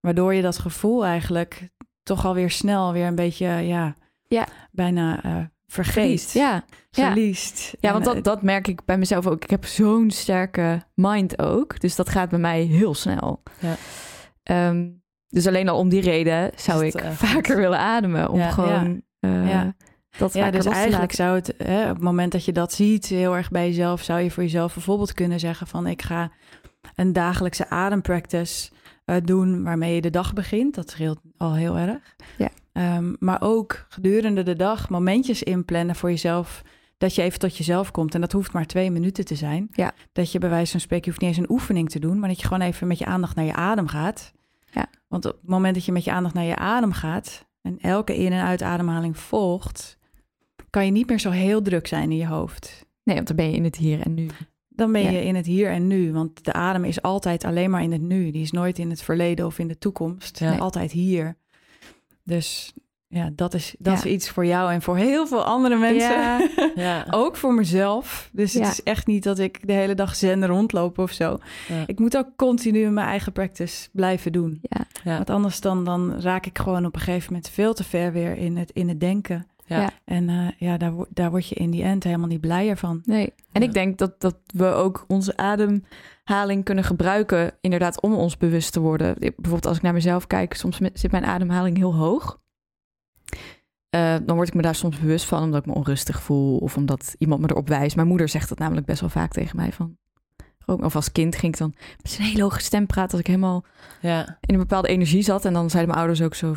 Waardoor 0.00 0.34
je 0.34 0.42
dat 0.42 0.58
gevoel 0.58 1.04
eigenlijk 1.04 1.68
toch 2.04 2.26
alweer 2.26 2.50
snel 2.50 2.92
weer 2.92 3.06
een 3.06 3.14
beetje, 3.14 3.46
ja, 3.46 3.94
Ja. 4.28 4.46
bijna 4.70 5.22
eh, 5.22 5.36
vergeet, 5.66 6.30
ja. 6.32 6.64
verliest. 6.90 7.74
Ja, 7.80 7.88
En, 7.88 7.92
want 7.94 8.06
eh, 8.06 8.14
dat, 8.14 8.24
dat 8.24 8.42
merk 8.42 8.68
ik 8.68 8.84
bij 8.84 8.98
mezelf 8.98 9.26
ook. 9.26 9.42
Ik 9.44 9.50
heb 9.50 9.64
zo'n 9.64 10.10
sterke 10.10 10.82
mind 10.94 11.38
ook. 11.38 11.80
Dus 11.80 11.96
dat 11.96 12.08
gaat 12.08 12.28
bij 12.28 12.38
mij 12.38 12.62
heel 12.62 12.94
snel. 12.94 13.42
Ja. 13.58 13.74
Ehm, 14.42 14.88
dus 15.28 15.46
alleen 15.46 15.68
al 15.68 15.78
om 15.78 15.88
die 15.88 16.00
reden 16.00 16.50
zou 16.56 16.86
Is 16.86 16.94
ik 16.94 17.00
eh, 17.00 17.10
vaker 17.10 17.56
willen 17.56 17.78
ademen. 17.78 18.30
Om 18.30 18.38
Ja. 18.38 18.50
gewoon 18.50 19.02
dat 20.18 20.32
Ja, 20.32 20.50
dus 20.50 20.66
eigenlijk 20.66 21.12
zou 21.12 21.34
het, 21.34 21.54
hè, 21.56 21.82
op 21.82 21.94
het 21.94 22.04
moment 22.04 22.32
dat 22.32 22.44
je 22.44 22.52
dat 22.52 22.72
ziet, 22.72 23.06
heel 23.06 23.36
erg 23.36 23.50
bij 23.50 23.66
jezelf, 23.66 24.02
zou 24.02 24.20
je 24.20 24.30
voor 24.30 24.42
jezelf 24.42 24.74
bijvoorbeeld 24.74 25.14
kunnen 25.14 25.40
zeggen 25.40 25.66
van 25.66 25.86
ik 25.86 26.02
ga 26.02 26.30
een 26.94 27.12
dagelijkse 27.12 27.68
adempractice 27.68 28.70
eh, 29.04 29.16
doen 29.24 29.62
waarmee 29.62 29.94
je 29.94 30.00
de 30.00 30.10
dag 30.10 30.32
begint. 30.32 30.74
Dat 30.74 30.90
scheelt 30.90 31.20
al 31.36 31.54
heel 31.54 31.76
erg. 31.76 32.16
Ja. 32.38 32.48
Ehm, 32.72 33.12
maar 33.18 33.42
ook 33.42 33.86
gedurende 33.88 34.42
de 34.42 34.56
dag 34.56 34.88
momentjes 34.88 35.42
inplannen 35.42 35.94
voor 35.96 36.10
jezelf. 36.10 36.62
Dat 36.98 37.14
je 37.14 37.22
even 37.22 37.38
tot 37.38 37.56
jezelf 37.56 37.90
komt. 37.90 38.14
En 38.14 38.20
dat 38.20 38.32
hoeft 38.32 38.52
maar 38.52 38.66
twee 38.66 38.90
minuten 38.90 39.24
te 39.24 39.34
zijn. 39.34 39.68
Ja. 39.72 39.92
Dat 40.12 40.32
je 40.32 40.38
bij 40.38 40.48
wijze 40.50 40.70
van 40.70 40.80
spreken, 40.80 41.04
je 41.04 41.10
hoeft 41.10 41.22
niet 41.22 41.30
eens 41.36 41.46
een 41.48 41.54
oefening 41.54 41.90
te 41.90 41.98
doen. 41.98 42.18
Maar 42.18 42.28
dat 42.28 42.40
je 42.40 42.46
gewoon 42.46 42.66
even 42.66 42.86
met 42.86 42.98
je 42.98 43.04
aandacht 43.04 43.36
naar 43.36 43.44
je 43.44 43.54
adem 43.54 43.86
gaat. 43.86 44.32
Ja. 44.70 44.86
Want 45.08 45.24
op 45.26 45.32
het 45.40 45.50
moment 45.50 45.74
dat 45.74 45.84
je 45.84 45.92
met 45.92 46.04
je 46.04 46.12
aandacht 46.12 46.34
naar 46.34 46.44
je 46.44 46.56
adem 46.56 46.92
gaat. 46.92 47.46
En 47.62 47.78
elke 47.80 48.16
in- 48.16 48.32
en 48.32 48.44
uitademhaling 48.44 49.18
volgt. 49.18 49.98
Kan 50.70 50.84
je 50.84 50.90
niet 50.90 51.08
meer 51.08 51.18
zo 51.20 51.30
heel 51.30 51.62
druk 51.62 51.86
zijn 51.86 52.10
in 52.10 52.16
je 52.16 52.26
hoofd. 52.26 52.86
Nee, 53.02 53.14
want 53.14 53.26
dan 53.26 53.36
ben 53.36 53.50
je 53.50 53.56
in 53.56 53.64
het 53.64 53.76
hier 53.76 54.00
en 54.00 54.14
nu. 54.14 54.26
Dan 54.76 54.92
ben 54.92 55.02
Ja. 55.02 55.10
je 55.10 55.24
in 55.24 55.34
het 55.34 55.46
hier 55.46 55.70
en 55.70 55.86
nu. 55.86 56.12
Want 56.12 56.44
de 56.44 56.52
adem 56.52 56.84
is 56.84 57.02
altijd 57.02 57.44
alleen 57.44 57.70
maar 57.70 57.82
in 57.82 57.92
het 57.92 58.00
nu. 58.02 58.30
Die 58.30 58.42
is 58.42 58.50
nooit 58.50 58.78
in 58.78 58.90
het 58.90 59.02
verleden 59.02 59.46
of 59.46 59.58
in 59.58 59.68
de 59.68 59.78
toekomst. 59.78 60.42
Altijd 60.58 60.92
hier. 60.92 61.36
Dus 62.24 62.72
ja, 63.08 63.30
dat 63.32 63.54
is, 63.54 63.74
dat 63.78 63.92
Ja. 63.92 63.98
is 63.98 64.12
iets 64.14 64.30
voor 64.30 64.46
jou 64.46 64.72
en 64.72 64.82
voor 64.82 64.96
heel 64.96 65.26
veel 65.26 65.44
andere 65.44 65.76
mensen. 65.76 66.10
Ja. 66.20 66.48
Ja. 66.74 67.06
ook 67.10 67.36
voor 67.36 67.54
mezelf. 67.54 68.30
Dus 68.32 68.54
het 68.54 68.66
is 68.66 68.82
echt 68.82 69.06
niet 69.06 69.22
dat 69.22 69.38
ik 69.38 69.66
de 69.66 69.72
hele 69.72 69.94
dag 69.94 70.14
zen 70.16 70.46
rondloop 70.46 70.98
of 70.98 71.10
zo. 71.12 71.38
Ik 71.86 71.98
moet 71.98 72.16
ook 72.16 72.28
continu 72.36 72.90
mijn 72.90 73.06
eigen 73.06 73.32
practice 73.32 73.88
blijven 73.92 74.32
doen. 74.32 74.60
Want 75.04 75.30
anders 75.30 75.60
dan, 75.60 75.84
dan 75.84 76.20
raak 76.20 76.46
ik 76.46 76.58
gewoon 76.58 76.86
op 76.86 76.94
een 76.94 77.00
gegeven 77.00 77.32
moment 77.32 77.50
veel 77.50 77.74
te 77.74 77.84
ver 77.84 78.12
weer 78.12 78.36
in 78.36 78.56
het, 78.56 78.70
in 78.70 78.88
het 78.88 79.00
denken. 79.00 79.46
Ja. 79.66 79.90
En 80.04 80.28
eh, 80.28 80.48
ja, 80.58 80.76
daar, 80.76 80.92
daar 81.10 81.30
word 81.30 81.48
je 81.48 81.54
in 81.54 81.70
die 81.70 81.82
end 81.82 82.04
helemaal 82.04 82.28
niet 82.28 82.40
blijer 82.40 82.76
van. 82.76 83.00
Nee. 83.04 83.32
En 83.52 83.60
Ja. 83.62 83.66
ik 83.68 83.72
denk 83.74 83.98
dat, 83.98 84.20
dat 84.20 84.36
we 84.46 84.66
ook 84.66 85.04
onze 85.08 85.36
ademhaling 85.36 86.64
kunnen 86.64 86.84
gebruiken, 86.84 87.52
inderdaad, 87.60 88.00
om 88.00 88.14
ons 88.14 88.36
bewust 88.36 88.72
te 88.72 88.80
worden. 88.80 89.14
Bijvoorbeeld 89.18 89.66
als 89.66 89.76
ik 89.76 89.82
naar 89.82 89.92
mezelf 89.92 90.26
kijk, 90.26 90.54
soms 90.54 90.78
zit 90.92 91.10
mijn 91.10 91.24
ademhaling 91.24 91.76
heel 91.76 91.94
hoog. 91.94 92.40
Eh, 93.90 94.16
dan 94.24 94.36
word 94.36 94.48
ik 94.48 94.54
me 94.54 94.62
daar 94.62 94.74
soms 94.74 94.98
bewust 94.98 95.24
van, 95.24 95.42
omdat 95.42 95.60
ik 95.60 95.66
me 95.66 95.74
onrustig 95.74 96.22
voel 96.22 96.58
of 96.58 96.76
omdat 96.76 97.14
iemand 97.18 97.40
me 97.40 97.50
erop 97.50 97.68
wijst. 97.68 97.96
Mijn 97.96 98.08
moeder 98.08 98.28
zegt 98.28 98.48
dat 98.48 98.58
namelijk 98.58 98.86
best 98.86 99.00
wel 99.00 99.08
vaak 99.10 99.32
tegen 99.32 99.56
mij. 99.56 99.72
Van, 99.72 99.96
of 100.66 100.96
als 100.96 101.12
kind 101.12 101.36
ging 101.36 101.52
ik 101.52 101.58
dan 101.58 101.74
met 102.02 102.16
een 102.18 102.24
hele 102.24 102.42
hoge 102.42 102.60
stem 102.60 102.86
praten 102.86 103.10
als 103.10 103.20
ik 103.20 103.26
helemaal 103.26 103.64
Ja. 104.00 104.38
in 104.40 104.54
een 104.54 104.60
bepaalde 104.60 104.88
energie 104.88 105.22
zat. 105.22 105.44
En 105.44 105.52
dan 105.52 105.70
zeiden 105.70 105.94
mijn 105.94 106.06
ouders 106.06 106.26
ook 106.26 106.34
zo, 106.34 106.54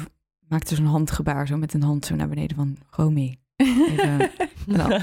maakten 0.50 0.76
zo'n 0.76 0.86
handgebaar 0.86 1.48
zo 1.48 1.58
met 1.58 1.74
een 1.74 1.84
hand 1.84 2.06
zo 2.06 2.16
naar 2.16 2.28
beneden 2.30 2.56
van 2.58 2.78
Romy. 2.90 3.38
Even. 3.56 4.30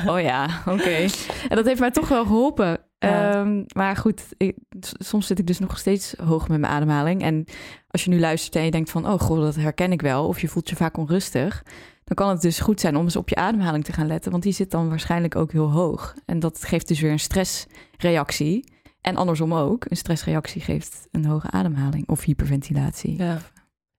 Oh 0.07 0.21
ja, 0.21 0.63
oké. 0.67 1.07
En 1.49 1.57
dat 1.57 1.65
heeft 1.65 1.81
mij 1.81 1.91
toch 1.91 2.09
wel 2.09 2.25
geholpen. 2.25 2.79
Ja. 2.99 3.33
Ehm, 3.33 3.63
maar 3.75 3.97
goed, 3.97 4.23
ik- 4.37 4.57
soms 4.99 5.27
zit 5.27 5.39
ik 5.39 5.47
dus 5.47 5.59
nog 5.59 5.79
steeds 5.79 6.15
hoog 6.25 6.49
met 6.49 6.61
mijn 6.61 6.73
ademhaling. 6.73 7.23
En 7.23 7.45
als 7.89 8.05
je 8.05 8.11
nu 8.11 8.21
luistert 8.21 8.57
en 8.57 8.65
je 8.65 8.71
denkt 8.71 8.91
van, 8.91 9.07
oh 9.09 9.21
god, 9.21 9.39
dat 9.41 9.55
herken 9.55 9.93
ik 9.93 10.03
wel. 10.03 10.27
Of 10.29 10.41
je 10.41 10.49
voelt 10.49 10.69
je 10.69 10.77
vaak 10.77 10.97
onrustig. 10.97 11.63
Dan 12.05 12.17
kan 12.17 12.29
het 12.29 12.41
dus 12.41 12.61
goed 12.61 12.81
zijn 12.81 12.97
om 12.97 13.05
eens 13.05 13.17
op 13.17 13.29
je 13.29 13.35
ademhaling 13.37 13.85
te 13.85 13.93
gaan 13.93 14.07
letten. 14.07 14.31
Want 14.31 14.43
die 14.43 14.53
zit 14.53 14.71
dan 14.71 14.89
waarschijnlijk 14.89 15.37
ook 15.37 15.53
heel 15.53 15.71
hoog. 15.71 16.15
En 16.27 16.39
dat 16.39 16.65
geeft 16.65 16.89
dus 16.89 17.01
weer 17.01 17.11
een 17.13 17.21
stressreactie. 17.21 18.73
En 19.01 19.17
andersom 19.17 19.55
ook. 19.55 19.85
Een 19.89 19.97
stressreactie 19.97 20.61
geeft 20.61 21.09
een 21.11 21.25
hoge 21.25 21.51
ademhaling 21.51 22.09
of 22.09 22.23
hyperventilatie. 22.25 23.19
ja. 23.19 23.39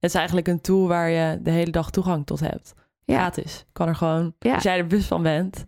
Het 0.06 0.13
is 0.13 0.20
eigenlijk 0.20 0.48
een 0.48 0.62
tool 0.62 0.88
waar 0.88 1.10
je 1.10 1.39
de 1.41 1.50
hele 1.52 1.72
dag 1.72 1.91
toegang 1.91 2.26
tot 2.26 2.39
hebt. 2.39 2.74
Ja. 3.06 3.15
Gratis. 3.18 3.65
Kan 3.72 3.88
er 3.88 3.96
gewoon, 3.96 4.36
Ja. 4.39 4.54
als 4.54 4.63
jij 4.63 4.78
er 4.78 4.88
bewust 4.88 5.08
van 5.08 5.24
bent, 5.24 5.65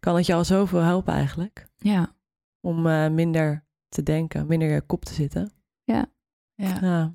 kan 0.00 0.16
het 0.16 0.26
je 0.26 0.34
al 0.34 0.44
zoveel 0.44 0.80
helpen 0.80 1.14
eigenlijk. 1.14 1.66
Ja. 1.76 2.14
Om 2.60 2.86
eh, 2.86 3.08
minder 3.08 3.64
te 3.88 4.02
denken, 4.02 4.46
minder 4.46 4.68
in 4.68 4.74
je 4.74 4.80
kop 4.80 5.04
te 5.04 5.14
zitten. 5.14 5.52
Ja. 5.84 6.06
Ja. 6.54 7.14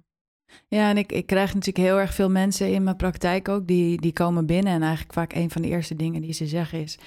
Ja, 0.68 0.90
en 0.90 0.98
ik, 0.98 1.12
ik 1.12 1.26
krijg 1.26 1.54
natuurlijk 1.54 1.86
heel 1.88 2.00
erg 2.00 2.14
veel 2.14 2.30
mensen 2.30 2.74
in 2.74 2.84
mijn 2.84 2.96
praktijk 2.96 3.50
ook, 3.50 3.68
die, 3.68 4.02
die 4.02 4.14
komen 4.14 4.46
binnen. 4.46 4.74
En 4.74 4.82
eigenlijk 4.82 5.14
vaak 5.14 5.34
een 5.34 5.50
van 5.52 5.62
de 5.62 5.68
eerste 5.68 5.96
dingen 5.96 6.22
die 6.22 6.34
ze 6.34 6.48
zeggen 6.48 6.82
is, 6.82 6.98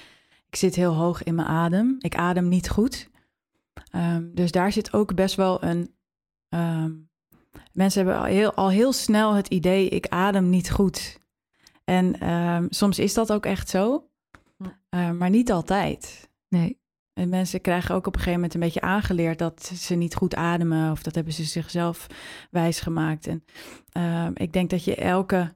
ik 0.47 0.57
zit 0.57 0.75
heel 0.75 0.95
hoog 0.95 1.23
in 1.23 1.35
mijn 1.35 1.49
adem. 1.49 1.97
Ik 1.99 2.15
adem 2.17 2.49
niet 2.49 2.69
goed. 2.71 3.09
Ehm, 3.91 4.35
dus 4.35 4.51
daar 4.51 4.73
zit 4.73 4.93
ook 4.93 5.15
best 5.15 5.35
wel 5.35 5.65
een... 5.65 5.95
ehm, 6.49 6.93
mensen 7.73 8.05
hebben 8.05 8.23
al 8.23 8.27
heel, 8.27 8.55
al 8.55 8.71
heel 8.71 8.93
snel 8.93 9.35
het 9.35 9.49
idee, 9.49 9.89
ik 9.89 10.09
adem 10.09 10.51
niet 10.51 10.71
goed. 10.71 11.19
En 11.85 12.21
ehm, 12.21 12.67
soms 12.69 12.99
is 12.99 13.15
dat 13.15 13.33
ook 13.33 13.47
echt 13.47 13.69
zo, 13.69 14.11
eh, 14.89 15.11
maar 15.11 15.31
niet 15.31 15.53
altijd. 15.53 16.31
Nee. 16.49 16.79
En 17.13 17.29
mensen 17.29 17.61
krijgen 17.61 17.95
ook 17.95 18.07
op 18.07 18.13
een 18.15 18.19
gegeven 18.19 18.41
moment 18.41 18.55
een 18.55 18.61
beetje 18.61 18.81
aangeleerd 18.81 19.39
dat 19.39 19.63
ze 19.63 19.95
niet 19.95 20.15
goed 20.15 20.35
ademen. 20.35 20.91
Of 20.91 21.03
dat 21.03 21.15
hebben 21.15 21.33
ze 21.33 21.45
zichzelf 21.45 22.07
wijsgemaakt. 22.51 23.27
En 23.27 23.45
ehm, 23.93 24.31
ik 24.35 24.53
denk 24.53 24.71
dat 24.71 24.85
je 24.85 24.95
elke, 24.95 25.55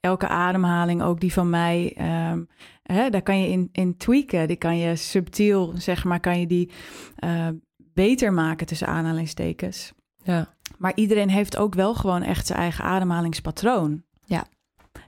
elke 0.00 0.28
ademhaling, 0.28 1.02
ook 1.02 1.20
die 1.20 1.32
van 1.32 1.50
mij, 1.50 1.92
ehm, 1.96 2.44
hè, 2.82 3.10
daar 3.10 3.22
kan 3.22 3.40
je 3.40 3.48
in, 3.48 3.68
in 3.72 3.96
tweaken. 3.96 4.48
Die 4.48 4.56
kan 4.56 4.78
je 4.78 4.96
subtiel, 4.96 5.72
zeg 5.76 6.04
maar, 6.04 6.20
kan 6.20 6.40
je 6.40 6.46
die 6.46 6.70
eh, 7.16 7.48
beter 7.76 8.32
maken 8.32 8.66
tussen 8.66 8.86
aanhalingstekens. 8.86 9.92
Ja. 10.22 10.54
Maar 10.80 10.92
iedereen 10.94 11.28
heeft 11.28 11.56
ook 11.56 11.74
wel 11.74 11.94
gewoon 11.94 12.22
echt 12.22 12.46
zijn 12.46 12.58
eigen 12.58 12.84
ademhalingspatroon. 12.84 14.02
Ja. 14.24 14.46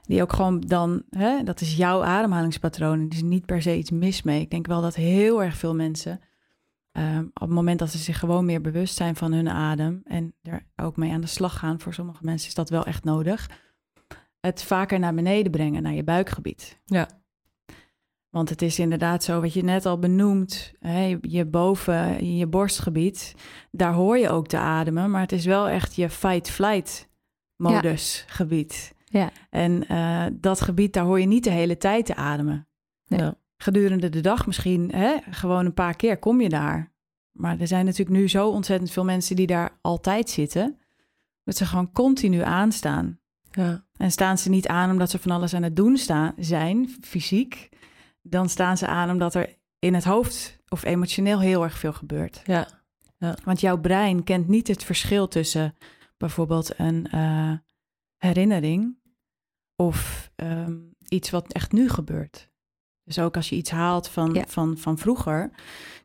Die 0.01 0.21
ook 0.21 0.33
gewoon 0.33 0.59
dan, 0.59 1.03
hè, 1.09 1.43
dat 1.43 1.61
is 1.61 1.75
jouw 1.75 2.03
ademhalingspatroon. 2.03 2.99
En 2.99 3.05
er 3.05 3.13
is 3.13 3.21
niet 3.21 3.45
per 3.45 3.61
se 3.61 3.77
iets 3.77 3.91
mis 3.91 4.21
mee. 4.21 4.41
Ik 4.41 4.49
denk 4.49 4.67
wel 4.67 4.81
dat 4.81 4.95
heel 4.95 5.43
erg 5.43 5.57
veel 5.57 5.75
mensen, 5.75 6.19
ehm, 6.91 7.23
op 7.23 7.39
het 7.41 7.49
moment 7.49 7.79
dat 7.79 7.89
ze 7.89 7.97
zich 7.97 8.19
gewoon 8.19 8.45
meer 8.45 8.61
bewust 8.61 8.95
zijn 8.95 9.15
van 9.15 9.33
hun 9.33 9.49
adem 9.49 10.01
en 10.03 10.33
er 10.41 10.65
ook 10.75 10.97
mee 10.97 11.11
aan 11.11 11.21
de 11.21 11.27
slag 11.27 11.59
gaan, 11.59 11.79
voor 11.79 11.93
sommige 11.93 12.23
mensen 12.23 12.47
is 12.47 12.55
dat 12.55 12.69
wel 12.69 12.85
echt 12.85 13.03
nodig, 13.03 13.49
het 14.39 14.63
vaker 14.63 14.99
naar 14.99 15.13
beneden 15.13 15.51
brengen, 15.51 15.83
naar 15.83 15.93
je 15.93 16.03
buikgebied. 16.03 16.79
Ja. 16.85 17.07
Want 18.33 18.49
het 18.49 18.61
is 18.61 18.79
inderdaad 18.79 19.23
zo, 19.23 19.41
wat 19.41 19.53
je 19.53 19.63
net 19.63 19.85
al 19.85 19.99
benoemt, 19.99 20.73
hè, 20.79 21.17
je 21.21 21.45
boven, 21.45 22.19
in 22.19 22.35
je 22.37 22.47
borstgebied, 22.47 23.35
daar 23.71 23.93
hoor 23.93 24.17
je 24.17 24.29
ook 24.29 24.47
te 24.47 24.57
ademen, 24.57 25.11
maar 25.11 25.21
het 25.21 25.31
is 25.31 25.45
wel 25.45 25.69
echt 25.69 25.95
je 25.95 26.09
fight-flight 26.09 27.09
modus 27.55 28.25
gebied. 28.27 28.93
Ja. 29.05 29.31
En 29.49 29.87
eh, 29.87 30.25
dat 30.33 30.61
gebied, 30.61 30.93
daar 30.93 31.03
hoor 31.03 31.19
je 31.19 31.25
niet 31.25 31.43
de 31.43 31.49
hele 31.49 31.77
tijd 31.77 32.05
te 32.05 32.15
ademen. 32.15 32.67
Nee. 33.07 33.19
Ja. 33.19 33.35
Gedurende 33.57 34.09
de 34.09 34.21
dag 34.21 34.45
misschien, 34.45 34.91
hè, 34.95 35.17
gewoon 35.29 35.65
een 35.65 35.73
paar 35.73 35.95
keer 35.95 36.17
kom 36.17 36.41
je 36.41 36.49
daar. 36.49 36.93
Maar 37.31 37.59
er 37.59 37.67
zijn 37.67 37.85
natuurlijk 37.85 38.17
nu 38.17 38.29
zo 38.29 38.49
ontzettend 38.49 38.91
veel 38.91 39.05
mensen 39.05 39.35
die 39.35 39.47
daar 39.47 39.77
altijd 39.81 40.29
zitten, 40.29 40.77
dat 41.43 41.57
ze 41.57 41.65
gewoon 41.65 41.91
continu 41.91 42.41
aanstaan. 42.41 43.19
Ja. 43.51 43.85
En 43.97 44.11
staan 44.11 44.37
ze 44.37 44.49
niet 44.49 44.67
aan 44.67 44.91
omdat 44.91 45.09
ze 45.09 45.19
van 45.19 45.31
alles 45.31 45.53
aan 45.53 45.63
het 45.63 45.75
doen 45.75 45.97
staan, 45.97 46.33
zijn, 46.37 46.89
fysiek, 47.01 47.71
dan 48.23 48.49
staan 48.49 48.77
ze 48.77 48.87
aan 48.87 49.09
omdat 49.09 49.35
er 49.35 49.57
in 49.79 49.93
het 49.93 50.03
hoofd 50.03 50.57
of 50.67 50.83
emotioneel 50.83 51.39
heel 51.39 51.63
erg 51.63 51.77
veel 51.77 51.93
gebeurt. 51.93 52.41
Ja. 52.45 52.67
Want 53.43 53.61
jouw 53.61 53.77
brein 53.79 54.23
kent 54.23 54.47
niet 54.47 54.67
het 54.67 54.83
verschil 54.83 55.27
tussen 55.27 55.75
bijvoorbeeld 56.17 56.79
een 56.79 57.07
eh, 57.07 57.53
herinnering 58.17 58.97
of 59.75 60.31
ehm, 60.35 60.77
iets 61.07 61.29
wat 61.29 61.53
echt 61.53 61.71
nu 61.71 61.89
gebeurt. 61.89 62.51
Dus 63.03 63.19
ook 63.19 63.35
als 63.35 63.49
je 63.49 63.55
iets 63.55 63.71
haalt 63.71 64.07
van, 64.07 64.33
Ja. 64.33 64.45
van, 64.47 64.77
van 64.77 64.97
vroeger, 64.97 65.51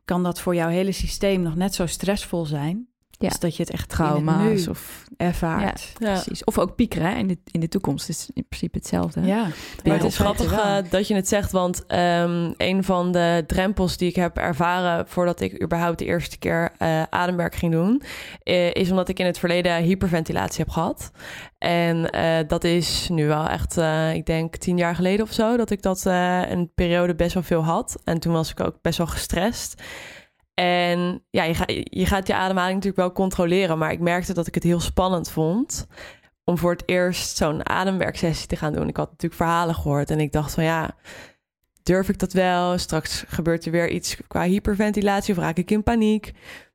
kan 0.05 0.23
dat 0.23 0.41
voor 0.41 0.55
jouw 0.55 0.69
hele 0.69 0.91
systeem 0.91 1.41
nog 1.41 1.55
net 1.55 1.73
zo 1.75 1.85
stressvol 1.85 2.45
zijn 2.45 2.89
Ja. 3.19 3.29
Dus 3.29 3.39
dat 3.39 3.55
je 3.55 3.63
het 3.63 3.71
echt 3.71 3.89
Trauma's 3.89 4.59
het 4.59 4.67
of 4.67 5.03
ervaart. 5.17 5.93
Ja. 5.97 6.11
precies. 6.11 6.43
Of 6.43 6.57
ook 6.57 6.75
piekeren 6.75 7.09
hè, 7.11 7.17
in 7.17 7.27
de, 7.27 7.37
in 7.51 7.59
de 7.59 7.67
toekomst 7.67 8.09
is 8.09 8.29
in 8.33 8.45
principe 8.47 8.77
hetzelfde. 8.77 9.21
Ja, 9.21 9.47
Maar 9.83 9.93
het 9.93 10.03
is 10.03 10.17
grappig 10.17 10.51
eh, 10.51 10.77
dat 10.89 11.07
je 11.07 11.15
het 11.15 11.27
zegt, 11.27 11.51
want 11.51 11.85
ehm, 11.85 12.51
een 12.57 12.83
van 12.83 13.11
de 13.11 13.43
drempels 13.47 13.97
die 13.97 14.09
ik 14.09 14.15
heb 14.15 14.37
ervaren 14.37 15.07
voordat 15.07 15.41
ik 15.41 15.63
überhaupt 15.63 15.99
de 15.99 16.05
eerste 16.05 16.37
keer 16.37 16.71
eh, 16.77 17.03
ademwerk 17.09 17.55
ging 17.55 17.71
doen, 17.71 18.01
eh, 18.43 18.73
is 18.73 18.89
omdat 18.89 19.09
ik 19.09 19.19
in 19.19 19.25
het 19.25 19.39
verleden 19.39 19.75
hyperventilatie 19.83 20.63
heb 20.63 20.69
gehad. 20.69 21.11
En 21.59 22.09
eh, 22.09 22.37
dat 22.47 22.63
is 22.63 23.09
nu 23.09 23.27
wel 23.27 23.47
echt, 23.47 23.77
eh, 23.77 24.13
ik 24.13 24.25
denk 24.25 24.55
tien 24.55 24.77
jaar 24.77 24.95
geleden 24.95 25.25
of 25.25 25.31
zo, 25.31 25.57
dat 25.57 25.69
ik 25.69 25.81
dat 25.81 26.05
eh, 26.05 26.41
een 26.49 26.71
periode 26.75 27.15
best 27.15 27.33
wel 27.33 27.43
veel 27.43 27.63
had. 27.63 28.01
En 28.03 28.19
toen 28.19 28.33
was 28.33 28.51
ik 28.51 28.59
ook 28.59 28.81
best 28.81 28.97
wel 28.97 29.07
gestrest. 29.07 29.81
En 30.59 31.23
ja, 31.29 31.43
je, 31.43 31.87
je 31.89 32.05
gaat 32.05 32.27
je 32.27 32.35
ademhaling 32.35 32.75
natuurlijk 32.75 33.01
wel 33.01 33.11
controleren, 33.11 33.77
maar 33.77 33.91
ik 33.91 33.99
merkte 33.99 34.33
dat 34.33 34.47
ik 34.47 34.53
het 34.53 34.63
heel 34.63 34.79
spannend 34.79 35.29
vond 35.29 35.87
om 36.43 36.57
voor 36.57 36.71
het 36.71 36.83
eerst 36.85 37.37
zo'n 37.37 37.69
ademwerksessie 37.69 38.47
te 38.47 38.55
gaan 38.55 38.73
doen. 38.73 38.87
Ik 38.87 38.97
had 38.97 39.09
natuurlijk 39.09 39.41
verhalen 39.41 39.75
gehoord 39.75 40.09
en 40.09 40.19
ik 40.19 40.31
dacht 40.31 40.53
van 40.53 40.63
ja, 40.63 40.95
durf 41.83 42.09
ik 42.09 42.19
dat 42.19 42.33
wel? 42.33 42.77
Straks 42.77 43.23
gebeurt 43.27 43.65
er 43.65 43.71
weer 43.71 43.89
iets 43.89 44.17
qua 44.27 44.43
hyperventilatie 44.43 45.33
of 45.33 45.39
raak 45.39 45.57
ik 45.57 45.71
in 45.71 45.83
paniek. 45.83 46.23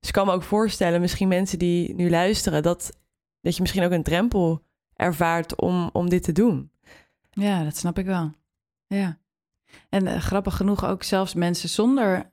Dus 0.00 0.08
ik 0.08 0.12
kan 0.12 0.26
me 0.26 0.32
ook 0.32 0.42
voorstellen, 0.42 1.00
misschien 1.00 1.28
mensen 1.28 1.58
die 1.58 1.94
nu 1.94 2.10
luisteren, 2.10 2.62
dat, 2.62 2.90
dat 3.40 3.54
je 3.54 3.60
misschien 3.62 3.84
ook 3.84 3.92
een 3.92 4.02
drempel 4.02 4.62
ervaart 4.96 5.60
om, 5.60 5.90
om 5.92 6.08
dit 6.08 6.22
te 6.22 6.32
doen. 6.32 6.70
ja, 7.30 7.64
dat 7.64 7.76
snap 7.76 7.98
ik 7.98 8.06
wel. 8.06 8.32
Ja. 8.86 9.18
En 9.88 10.06
eh, 10.06 10.20
grappig 10.20 10.56
genoeg 10.56 10.84
ook 10.84 11.02
zelfs 11.02 11.34
mensen 11.34 11.68
zonder 11.68 12.32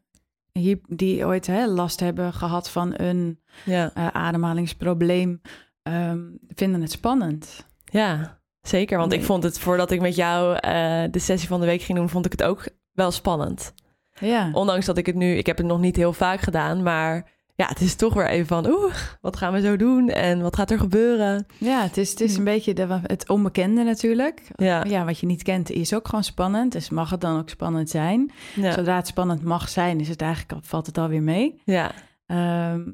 die 0.87 1.25
ooit 1.25 1.47
hè, 1.47 1.67
last 1.67 1.99
hebben 1.99 2.33
gehad 2.33 2.69
van 2.69 2.93
een 2.95 3.39
Ja, 3.65 3.91
eh, 3.93 4.07
ademhalingsprobleem, 4.07 5.41
ehm, 5.83 6.19
vinden 6.47 6.81
het 6.81 6.91
spannend. 6.91 7.67
ja 7.85 8.39
zeker. 8.61 8.97
Want 8.97 9.13
ik 9.13 9.23
vond 9.23 9.43
het 9.43 9.59
voordat 9.59 9.91
ik 9.91 10.01
met 10.01 10.15
jou 10.15 10.55
eh, 10.55 11.03
de 11.11 11.19
sessie 11.19 11.47
van 11.47 11.59
de 11.59 11.65
week 11.65 11.81
ging 11.81 11.97
doen, 11.97 12.09
vond 12.09 12.25
ik 12.25 12.31
het 12.31 12.43
ook 12.43 12.67
wel 12.91 13.11
spannend. 13.11 13.73
Ja, 14.19 14.49
Ondanks 14.53 14.85
dat 14.85 14.97
ik 14.97 15.05
het 15.05 15.15
nu, 15.15 15.35
ik 15.35 15.45
heb 15.45 15.57
het 15.57 15.65
nog 15.65 15.79
niet 15.79 15.95
heel 15.95 16.13
vaak 16.13 16.39
gedaan, 16.39 16.83
maar 16.83 17.31
ja, 17.61 17.67
het 17.67 17.81
is 17.81 17.95
toch 17.95 18.13
weer 18.13 18.27
even 18.29 18.47
van, 18.47 18.67
oeh, 18.67 18.95
wat 19.21 19.35
gaan 19.37 19.53
we 19.53 19.61
zo 19.61 19.75
doen 19.75 20.09
en 20.09 20.41
wat 20.41 20.55
gaat 20.55 20.71
er 20.71 20.79
gebeuren? 20.79 21.45
ja 21.57 21.81
het 21.81 21.97
is, 21.97 22.09
het 22.09 22.21
is 22.21 22.37
een 22.37 22.43
beetje 22.43 22.73
de, 22.73 22.99
het 23.03 23.29
onbekende 23.29 23.83
natuurlijk. 23.83 24.41
Ja, 24.55 24.83
Ja, 24.85 25.05
wat 25.05 25.19
je 25.19 25.25
niet 25.25 25.43
kent 25.43 25.69
is 25.69 25.93
ook 25.93 26.05
gewoon 26.07 26.23
spannend. 26.23 26.71
Dus 26.71 26.89
mag 26.89 27.09
het 27.09 27.21
dan 27.21 27.39
ook 27.39 27.49
spannend 27.49 27.89
zijn. 27.89 28.31
ja, 28.55 28.71
Zodra 28.71 28.95
het 28.95 29.07
spannend 29.07 29.43
mag 29.43 29.69
zijn, 29.69 29.99
is 29.99 30.07
het 30.09 30.21
eigenlijk, 30.21 30.51
al- 30.53 30.59
valt 30.63 30.85
het 30.85 30.97
alweer 30.97 31.21
mee. 31.23 31.61
ja, 31.65 31.91
Ehm, 32.25 32.91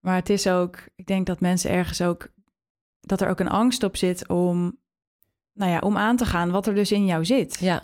maar 0.00 0.14
het 0.14 0.30
is 0.30 0.46
ook, 0.46 0.78
ik 0.94 1.06
denk 1.06 1.26
dat 1.26 1.40
mensen 1.40 1.70
ergens 1.70 2.00
ook, 2.02 2.28
dat 3.00 3.20
er 3.20 3.28
ook 3.28 3.40
een 3.40 3.48
angst 3.48 3.82
op 3.82 3.96
zit 3.96 4.28
om, 4.28 4.78
nou 5.52 5.70
ja, 5.70 5.78
om 5.78 5.96
aan 5.96 6.16
te 6.16 6.24
gaan 6.26 6.50
wat 6.50 6.66
er 6.66 6.74
dus 6.74 6.92
in 6.92 7.04
jou 7.06 7.24
zit. 7.24 7.56
ja, 7.60 7.82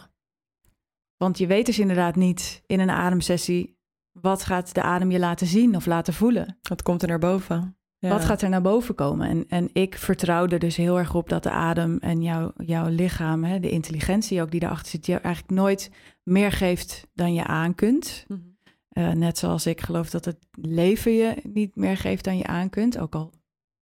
Want 1.16 1.38
je 1.38 1.46
weet 1.46 1.66
dus 1.66 1.78
inderdaad 1.78 2.16
niet 2.16 2.62
in 2.66 2.80
een 2.80 2.90
ademsessie, 2.90 3.78
wat 4.12 4.44
gaat 4.44 4.75
de 4.75 4.83
adem 4.83 5.11
je 5.11 5.18
laten 5.18 5.46
zien 5.46 5.77
of 5.77 5.87
laten 5.87 6.14
voelen? 6.14 6.59
wat 6.62 6.83
komt 6.83 7.03
er 7.03 7.09
naar 7.09 7.18
boven? 7.18 7.75
Ja. 7.99 8.09
Wat 8.09 8.25
gaat 8.25 8.42
er 8.42 8.49
naar 8.49 8.62
boven 8.62 8.94
komen? 8.94 9.29
En, 9.29 9.44
en 9.49 9.70
ik 9.73 9.99
vertrouw 9.99 10.46
er 10.46 10.59
dus 10.59 10.77
heel 10.77 10.99
erg 10.99 11.14
op 11.14 11.29
dat 11.29 11.42
de 11.42 11.51
adem 11.51 11.99
en 11.99 12.23
jouw, 12.23 12.53
jouw 12.57 12.88
lichaam, 12.88 13.44
hè, 13.44 13.61
de 13.61 13.70
intelligentie 13.70 14.42
ook 14.42 14.51
die 14.51 14.61
daarachter 14.61 14.90
zit, 14.90 15.07
je 15.07 15.18
eigenlijk 15.18 15.55
nooit 15.55 15.90
meer 16.23 16.53
geeft 16.53 17.07
dan 17.14 17.35
je 17.35 17.44
aan 17.44 17.75
kunt. 17.75 18.25
Mhm. 18.29 18.40
Eh, 18.88 19.11
net 19.11 19.38
zoals 19.38 19.66
ik 19.66 19.81
geloof 19.81 20.11
dat 20.11 20.25
het 20.25 20.38
leven 20.51 21.12
je 21.12 21.35
niet 21.42 21.77
meer 21.77 21.96
geeft 21.96 22.25
dan 22.25 22.37
je 22.37 22.46
aan 22.46 22.70
kunt. 22.70 22.99
Ook 22.99 23.14
al 23.14 23.33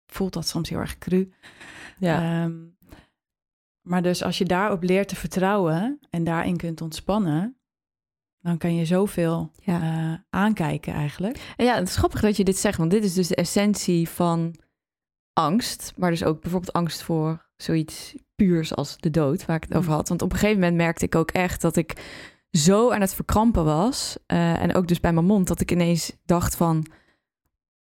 voelt 0.06 0.32
dat 0.32 0.48
soms 0.48 0.68
heel 0.68 0.78
erg 0.78 0.98
cru. 0.98 1.32
Ja, 1.98 2.42
Ehm, 2.44 2.56
maar 3.80 4.02
dus 4.02 4.22
als 4.22 4.38
je 4.38 4.44
daarop 4.44 4.82
leert 4.82 5.08
te 5.08 5.16
vertrouwen 5.16 6.00
en 6.10 6.24
daarin 6.24 6.56
kunt 6.56 6.80
ontspannen, 6.80 7.57
dan 8.48 8.58
kan 8.58 8.74
je 8.74 8.84
zoveel 8.84 9.50
Ja. 9.62 9.80
eh, 9.82 10.18
aankijken 10.30 10.92
eigenlijk. 10.92 11.54
En 11.56 11.64
ja, 11.64 11.74
het 11.74 11.88
is 11.88 11.96
grappig 11.96 12.20
dat 12.20 12.36
je 12.36 12.44
dit 12.44 12.58
zegt, 12.58 12.78
want 12.78 12.90
dit 12.90 13.04
is 13.04 13.14
dus 13.14 13.28
de 13.28 13.34
essentie 13.34 14.08
van 14.08 14.54
angst. 15.32 15.92
Maar 15.96 16.10
dus 16.10 16.24
ook 16.24 16.40
bijvoorbeeld 16.40 16.72
angst 16.72 17.02
voor 17.02 17.46
zoiets 17.56 18.14
puurs 18.36 18.74
als 18.74 18.96
de 18.96 19.10
dood, 19.10 19.46
waar 19.46 19.56
ik 19.56 19.62
het 19.68 19.74
over 19.74 19.92
had. 19.92 20.08
Want 20.08 20.22
op 20.22 20.32
een 20.32 20.38
gegeven 20.38 20.60
moment 20.60 20.76
merkte 20.76 21.04
ik 21.04 21.14
ook 21.14 21.30
echt 21.30 21.60
dat 21.60 21.76
ik 21.76 21.96
zo 22.50 22.90
aan 22.90 23.00
het 23.00 23.14
verkrampen 23.14 23.64
was. 23.64 24.16
eh, 24.26 24.62
en 24.62 24.74
ook 24.74 24.88
dus 24.88 25.00
bij 25.00 25.12
mijn 25.12 25.26
mond, 25.26 25.46
dat 25.48 25.60
ik 25.60 25.70
ineens 25.70 26.12
dacht 26.24 26.56
van... 26.56 26.86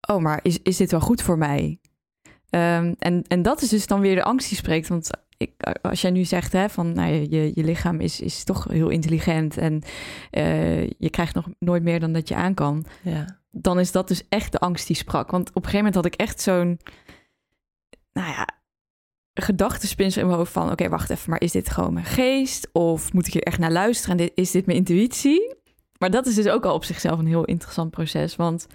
Oh, 0.09 0.21
maar 0.21 0.39
is, 0.43 0.59
is 0.61 0.77
dit 0.77 0.91
wel 0.91 0.99
goed 0.99 1.21
voor 1.21 1.37
mij? 1.37 1.79
Ehm, 2.49 2.93
en, 2.99 3.23
en 3.27 3.41
dat 3.41 3.61
is 3.61 3.69
dus 3.69 3.87
dan 3.87 3.99
weer 3.99 4.15
de 4.15 4.23
angst 4.23 4.49
die 4.49 4.57
spreekt. 4.57 4.87
Want 4.87 5.09
ik, 5.37 5.51
als 5.81 6.01
jij 6.01 6.11
nu 6.11 6.25
zegt 6.25 6.51
hè, 6.51 6.69
van 6.69 6.91
nou, 6.93 7.11
je- 7.13 7.51
je, 7.55 7.63
lichaam 7.63 7.99
is, 7.99 8.21
is 8.21 8.43
toch 8.43 8.63
heel 8.63 8.89
intelligent... 8.89 9.57
en 9.57 9.81
eh, 10.31 10.87
je 10.89 11.09
krijgt 11.09 11.35
nog 11.35 11.47
nooit 11.59 11.83
meer 11.83 11.99
dan 11.99 12.13
dat 12.13 12.27
je 12.27 12.35
aan 12.35 12.53
kan 12.53 12.85
ja, 13.01 13.39
dan 13.51 13.79
is 13.79 13.91
dat 13.91 14.07
dus 14.07 14.23
echt 14.29 14.51
de 14.51 14.59
angst 14.59 14.87
die 14.87 14.95
sprak. 14.95 15.31
Want 15.31 15.49
op 15.49 15.55
een 15.55 15.61
gegeven 15.69 15.77
moment 15.77 15.95
had 15.95 16.05
ik 16.05 16.15
echt 16.15 16.41
zo'n, 16.41 16.79
nou 18.13 18.27
ja, 18.29 18.47
gedachtenspinsel 19.33 20.21
in 20.21 20.27
mijn 20.27 20.39
hoofd 20.39 20.51
van... 20.51 20.71
oké, 20.71 20.89
wacht 20.89 21.09
even, 21.09 21.29
maar 21.29 21.41
is 21.41 21.51
dit 21.51 21.69
gewoon 21.69 21.93
mijn 21.93 22.05
geest? 22.05 22.69
Of 22.71 23.13
moet 23.13 23.27
ik 23.27 23.33
hier 23.33 23.43
echt 23.43 23.59
naar 23.59 23.71
luisteren? 23.71 24.11
En 24.11 24.25
dit, 24.25 24.31
is 24.35 24.51
dit 24.51 24.65
mijn 24.65 24.77
intuïtie? 24.77 25.55
Maar 25.99 26.11
dat 26.11 26.25
is 26.25 26.35
dus 26.35 26.47
ook 26.47 26.65
al 26.65 26.73
op 26.73 26.83
zichzelf 26.83 27.19
een 27.19 27.27
heel 27.27 27.45
interessant 27.45 27.91
proces. 27.91 28.35
Want 28.35 28.67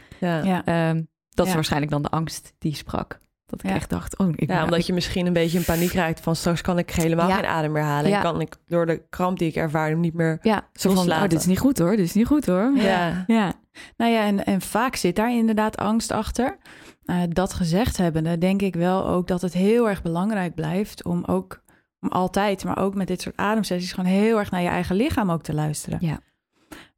ja. 0.45 0.65
Ehm, 0.65 1.03
dat 1.31 1.47
is 1.47 1.55
waarschijnlijk 1.55 1.93
dan 1.93 2.03
de 2.03 2.09
angst 2.09 2.53
die 2.59 2.75
sprak. 2.75 3.19
Dat 3.53 3.63
ik 3.65 3.71
Ja. 3.71 3.77
echt 3.77 3.91
dacht, 3.91 4.19
oh, 4.19 4.29
ik 4.29 4.41
Ja, 4.41 4.47
ben- 4.47 4.63
omdat 4.65 4.87
je 4.87 4.93
misschien 4.93 5.27
een 5.27 5.33
beetje 5.33 5.59
in 5.59 5.65
paniek 5.65 5.93
raakt 5.93 6.21
van 6.21 6.37
straks 6.37 6.61
kan 6.61 6.79
ik 6.79 6.91
helemaal 6.91 7.29
Ja. 7.29 7.35
geen 7.35 7.45
adem 7.47 7.73
meer 7.73 7.83
halen. 7.83 8.11
Ja. 8.11 8.17
En 8.17 8.23
kan 8.23 8.41
ik 8.41 8.57
door 8.67 8.87
de 8.87 9.03
kramp 9.11 9.39
die 9.39 9.49
ik 9.49 9.55
ervaar 9.57 9.97
niet 9.97 10.15
meer... 10.15 10.39
Ja, 10.43 10.69
zo 10.73 10.89
van, 10.89 10.99
loslaten. 10.99 11.23
oh, 11.25 11.29
dit 11.31 11.39
is 11.41 11.47
niet 11.47 11.59
goed 11.59 11.79
hoor, 11.79 11.91
dit 11.97 12.05
is 12.07 12.15
niet 12.15 12.27
goed 12.27 12.47
hoor. 12.47 12.73
Ja, 12.75 13.25
Ja, 13.27 13.53
nou 13.97 14.13
ja, 14.13 14.25
en, 14.25 14.45
en 14.45 14.61
vaak 14.61 14.97
zit 14.97 15.17
daar 15.17 15.33
inderdaad 15.33 15.77
angst 15.77 16.11
achter. 16.11 16.57
Eh, 17.05 17.23
dat 17.29 17.53
gezegd 17.55 17.97
hebbende, 17.97 18.39
denk 18.39 18.63
ik 18.63 18.75
wel 18.75 19.07
ook 19.07 19.27
dat 19.27 19.43
het 19.43 19.53
heel 19.53 19.89
erg 19.89 20.03
belangrijk 20.03 20.55
blijft 20.55 21.05
om 21.05 21.25
ook, 21.25 21.63
om 22.01 22.09
altijd, 22.09 22.65
maar 22.65 22.79
ook 22.79 22.95
met 22.95 23.07
dit 23.07 23.21
soort 23.21 23.37
ademsessies, 23.37 23.93
gewoon 23.93 24.11
heel 24.11 24.39
erg 24.39 24.51
naar 24.51 24.63
je 24.63 24.69
eigen 24.69 24.97
lichaam 24.97 25.31
ook 25.31 25.43
te 25.43 25.55
luisteren. 25.55 25.99
Ja. 26.01 26.19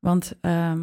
Want 0.01 0.35
ehm, 0.40 0.81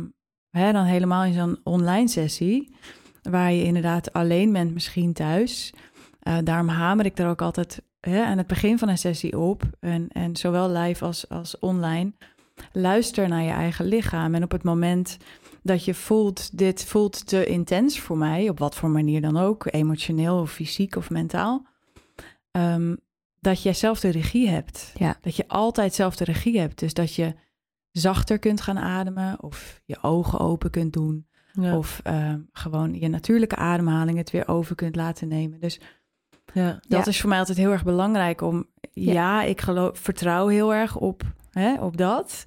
hè, 0.49 0.71
dan 0.71 0.85
helemaal 0.85 1.23
in 1.23 1.33
zo'n 1.33 1.59
online 1.63 2.07
sessie, 2.07 2.75
waar 3.21 3.51
je 3.51 3.63
inderdaad 3.63 4.13
alleen 4.13 4.53
bent, 4.53 4.73
misschien 4.73 5.13
thuis. 5.13 5.73
Eh, 6.19 6.37
daarom 6.43 6.67
hamer 6.67 7.05
ik 7.05 7.17
er 7.17 7.27
ook 7.27 7.41
altijd 7.41 7.81
hè, 7.99 8.23
aan 8.23 8.37
het 8.37 8.47
begin 8.47 8.77
van 8.77 8.89
een 8.89 8.97
sessie 8.97 9.39
op. 9.39 9.63
En, 9.79 10.07
en 10.11 10.35
zowel 10.35 10.69
live 10.69 11.05
als, 11.05 11.29
als 11.29 11.59
online. 11.59 12.13
Luister 12.71 13.27
naar 13.27 13.43
je 13.43 13.51
eigen 13.51 13.85
lichaam. 13.85 14.35
En 14.35 14.43
op 14.43 14.51
het 14.51 14.63
moment 14.63 15.17
dat 15.63 15.85
je 15.85 15.93
voelt, 15.93 16.57
dit 16.57 16.85
voelt 16.85 17.27
te 17.27 17.45
intens 17.45 17.99
voor 17.99 18.17
mij, 18.17 18.49
op 18.49 18.59
wat 18.59 18.75
voor 18.75 18.89
manier 18.89 19.21
dan 19.21 19.37
ook, 19.37 19.67
emotioneel 19.71 20.39
of 20.39 20.51
fysiek 20.51 20.95
of 20.95 21.09
mentaal, 21.09 21.65
ehm, 22.51 22.95
dat 23.39 23.63
jij 23.63 23.73
zelf 23.73 23.99
de 23.99 24.09
regie 24.09 24.49
hebt. 24.49 24.93
Ja. 24.97 25.17
Dat 25.21 25.35
je 25.35 25.47
altijd 25.47 25.93
zelf 25.93 26.15
de 26.15 26.23
regie 26.23 26.59
hebt. 26.59 26.79
Dus 26.79 26.93
dat 26.93 27.15
je 27.15 27.35
zachter 27.91 28.39
kunt 28.39 28.61
gaan 28.61 28.77
ademen 28.79 29.43
of 29.43 29.81
je 29.85 29.97
ogen 30.01 30.39
open 30.39 30.69
kunt 30.69 30.93
doen. 30.93 31.27
Ja, 31.53 31.77
Of 31.77 31.99
ehm, 32.03 32.39
gewoon 32.51 32.93
je 32.99 33.07
natuurlijke 33.07 33.55
ademhaling 33.55 34.17
het 34.17 34.31
weer 34.31 34.47
over 34.47 34.75
kunt 34.75 34.95
laten 34.95 35.27
nemen. 35.27 35.59
Dus 35.59 35.79
ja. 36.53 36.71
dat 36.87 37.05
Ja. 37.05 37.05
is 37.05 37.19
voor 37.19 37.29
mij 37.29 37.39
altijd 37.39 37.57
heel 37.57 37.71
erg 37.71 37.83
belangrijk 37.83 38.41
om. 38.41 38.65
Ja, 38.91 39.43
ik 39.43 39.61
geloof, 39.61 39.99
vertrouw 39.99 40.47
heel 40.47 40.73
erg 40.73 40.95
op, 40.97 41.23
hè, 41.51 41.73
op 41.81 41.97
dat. 41.97 42.43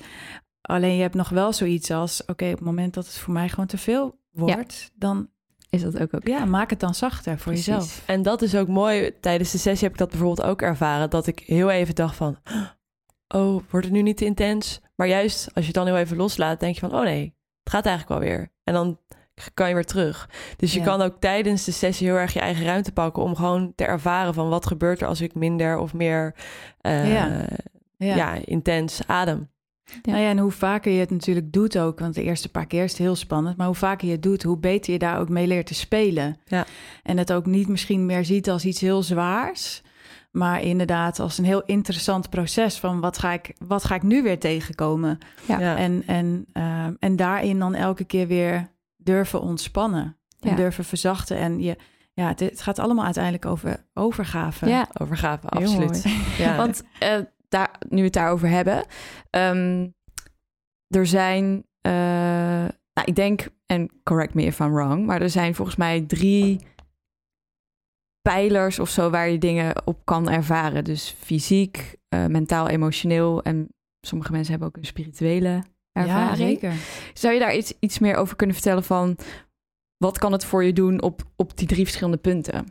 Alleen 0.60 0.94
je 0.96 1.02
hebt 1.02 1.14
nog 1.14 1.28
wel 1.28 1.52
zoiets 1.52 1.90
als: 1.90 2.24
oké, 2.24 2.44
op 2.44 2.50
het 2.50 2.60
moment 2.64 2.94
dat 2.94 3.06
het 3.06 3.18
voor 3.18 3.32
mij 3.32 3.48
gewoon 3.48 3.66
te 3.66 3.78
veel 3.78 4.18
wordt, 4.30 4.90
dan 4.94 5.28
is 5.70 5.82
dat 5.82 5.98
ook 6.00 6.14
ook. 6.14 6.26
ja, 6.26 6.44
maak 6.44 6.70
het 6.70 6.80
dan 6.80 6.94
zachter 6.94 7.38
voor 7.38 7.52
Precies. 7.52 7.66
jezelf. 7.66 8.02
En 8.06 8.22
dat 8.22 8.42
is 8.42 8.54
ook 8.54 8.68
mooi. 8.68 9.10
Tijdens 9.20 9.50
de 9.50 9.58
sessie 9.58 9.82
heb 9.82 9.92
ik 9.92 9.98
dat 9.98 10.10
bijvoorbeeld 10.10 10.48
ook 10.48 10.62
ervaren. 10.62 11.10
Dat 11.10 11.26
ik 11.26 11.38
heel 11.38 11.70
even 11.70 11.94
dacht 11.94 12.16
van... 12.16 12.36
Oh, 13.28 13.62
wordt 13.70 13.86
het 13.86 13.94
nu 13.94 14.02
niet 14.02 14.16
te 14.16 14.24
intens? 14.24 14.80
Maar 14.96 15.06
juist 15.08 15.44
als 15.46 15.54
je 15.54 15.64
het 15.64 15.74
dan 15.74 15.86
heel 15.86 15.96
even 15.96 16.16
loslaat, 16.16 16.60
denk 16.60 16.74
je 16.74 16.80
van... 16.80 16.94
Oh 16.94 17.02
nee, 17.02 17.22
het 17.62 17.72
gaat 17.72 17.86
eigenlijk 17.86 18.20
wel 18.20 18.30
weer. 18.30 18.52
En 18.64 18.74
dan 18.74 18.98
kan 19.54 19.68
je 19.68 19.74
weer 19.74 19.84
terug. 19.84 20.30
Dus 20.56 20.72
je 20.72 20.78
Ja. 20.78 20.84
kan 20.84 21.02
ook 21.02 21.16
tijdens 21.20 21.64
de 21.64 21.72
sessie 21.72 22.06
heel 22.06 22.16
erg 22.16 22.32
je 22.32 22.40
eigen 22.40 22.64
ruimte 22.64 22.92
pakken... 22.92 23.22
om 23.22 23.36
gewoon 23.36 23.72
te 23.76 23.84
ervaren 23.84 24.34
van 24.34 24.48
wat 24.48 24.66
gebeurt 24.66 25.00
er 25.00 25.06
als 25.06 25.20
ik 25.20 25.34
minder 25.34 25.78
of 25.78 25.94
meer... 25.94 26.34
eh, 26.80 27.12
Ja. 27.12 27.46
ja. 27.96 28.34
intens 28.44 29.00
adem. 29.06 29.48
Ja. 29.84 30.10
Nou 30.12 30.22
ja, 30.22 30.28
en 30.28 30.38
hoe 30.38 30.50
vaker 30.50 30.92
je 30.92 31.00
het 31.00 31.10
natuurlijk 31.10 31.52
doet 31.52 31.78
ook, 31.78 31.98
want 31.98 32.14
de 32.14 32.22
eerste 32.22 32.50
paar 32.50 32.66
keer 32.66 32.84
is 32.84 32.90
het 32.90 33.00
heel 33.00 33.14
spannend, 33.16 33.56
maar 33.56 33.66
hoe 33.66 33.74
vaker 33.76 34.06
je 34.06 34.12
het 34.12 34.22
doet, 34.22 34.42
hoe 34.42 34.58
beter 34.58 34.92
je 34.92 34.98
daar 34.98 35.18
ook 35.18 35.28
mee 35.28 35.46
leert 35.46 35.66
te 35.66 35.74
spelen. 35.74 36.36
Ja. 36.44 36.64
En 37.02 37.18
het 37.18 37.32
ook 37.32 37.46
niet 37.46 37.68
misschien 37.68 38.06
meer 38.06 38.24
ziet 38.24 38.50
als 38.50 38.64
iets 38.64 38.80
heel 38.80 39.02
zwaars, 39.02 39.82
maar 40.34 40.62
inderdaad 40.62 41.20
als 41.20 41.38
een 41.38 41.44
heel 41.44 41.62
interessant 41.64 42.30
proces 42.30 42.78
van 42.78 43.00
wat 43.00 43.18
ga 43.18 43.32
ik, 43.32 43.54
wat 43.66 43.84
ga 43.84 43.94
ik 43.94 44.02
nu 44.02 44.22
weer 44.22 44.38
tegenkomen? 44.38 45.18
Ja. 45.46 45.58
Ja. 45.58 45.76
En, 45.76 46.02
en, 46.06 46.46
ehm, 46.52 46.92
en 46.98 47.16
daarin 47.16 47.58
dan 47.58 47.74
elke 47.74 48.04
keer 48.04 48.26
weer 48.26 48.68
durven 48.96 49.40
ontspannen. 49.40 50.16
En 50.40 50.50
Ja. 50.50 50.56
durven 50.56 50.84
verzachten 50.84 51.36
en 51.36 51.60
je 51.60 51.76
ja, 52.12 52.28
het, 52.28 52.40
het 52.40 52.62
gaat 52.62 52.78
allemaal 52.78 53.04
uiteindelijk 53.04 53.46
over 53.46 53.86
overgave. 53.94 54.66
Ja, 54.68 54.88
Overgave, 55.00 55.48
absoluut. 55.48 56.04
Ja. 56.38 56.56
want 56.56 56.82
eh, 56.98 57.16
daar, 57.48 57.70
nu 57.88 57.96
we 57.96 58.04
het 58.04 58.12
daarover 58.12 58.48
hebben, 58.48 58.84
ehm, 59.30 59.86
er 60.88 61.06
zijn, 61.06 61.64
eh, 61.80 61.92
nou, 62.92 63.04
ik 63.04 63.14
denk, 63.14 63.48
en 63.66 63.90
correct 64.02 64.34
me 64.34 64.42
if 64.42 64.58
I'm 64.58 64.72
wrong, 64.74 65.06
maar 65.06 65.22
er 65.22 65.30
zijn 65.30 65.54
volgens 65.54 65.76
mij 65.76 66.00
drie 66.00 66.60
pijlers 68.28 68.78
of 68.78 68.88
zo 68.88 69.10
waar 69.10 69.28
je 69.28 69.38
dingen 69.38 69.86
op 69.86 70.00
kan 70.04 70.30
ervaren. 70.30 70.84
Dus 70.84 71.14
fysiek, 71.18 71.96
eh, 72.08 72.26
mentaal, 72.26 72.68
emotioneel 72.68 73.42
en 73.42 73.68
sommige 74.00 74.32
mensen 74.32 74.50
hebben 74.50 74.68
ook 74.68 74.76
een 74.76 74.84
spirituele 74.84 75.62
ervaring. 75.92 76.28
Ja, 76.30 76.34
zeker. 76.36 76.72
Zou 77.14 77.34
je 77.34 77.40
daar 77.40 77.56
iets, 77.56 77.72
iets 77.80 77.98
meer 77.98 78.16
over 78.16 78.36
kunnen 78.36 78.54
vertellen 78.56 78.84
van 78.84 79.16
wat 79.96 80.18
kan 80.18 80.32
het 80.32 80.44
voor 80.44 80.64
je 80.64 80.72
doen 80.72 81.02
op, 81.02 81.22
op 81.36 81.56
die 81.56 81.66
drie 81.66 81.84
verschillende 81.84 82.18
punten? 82.18 82.66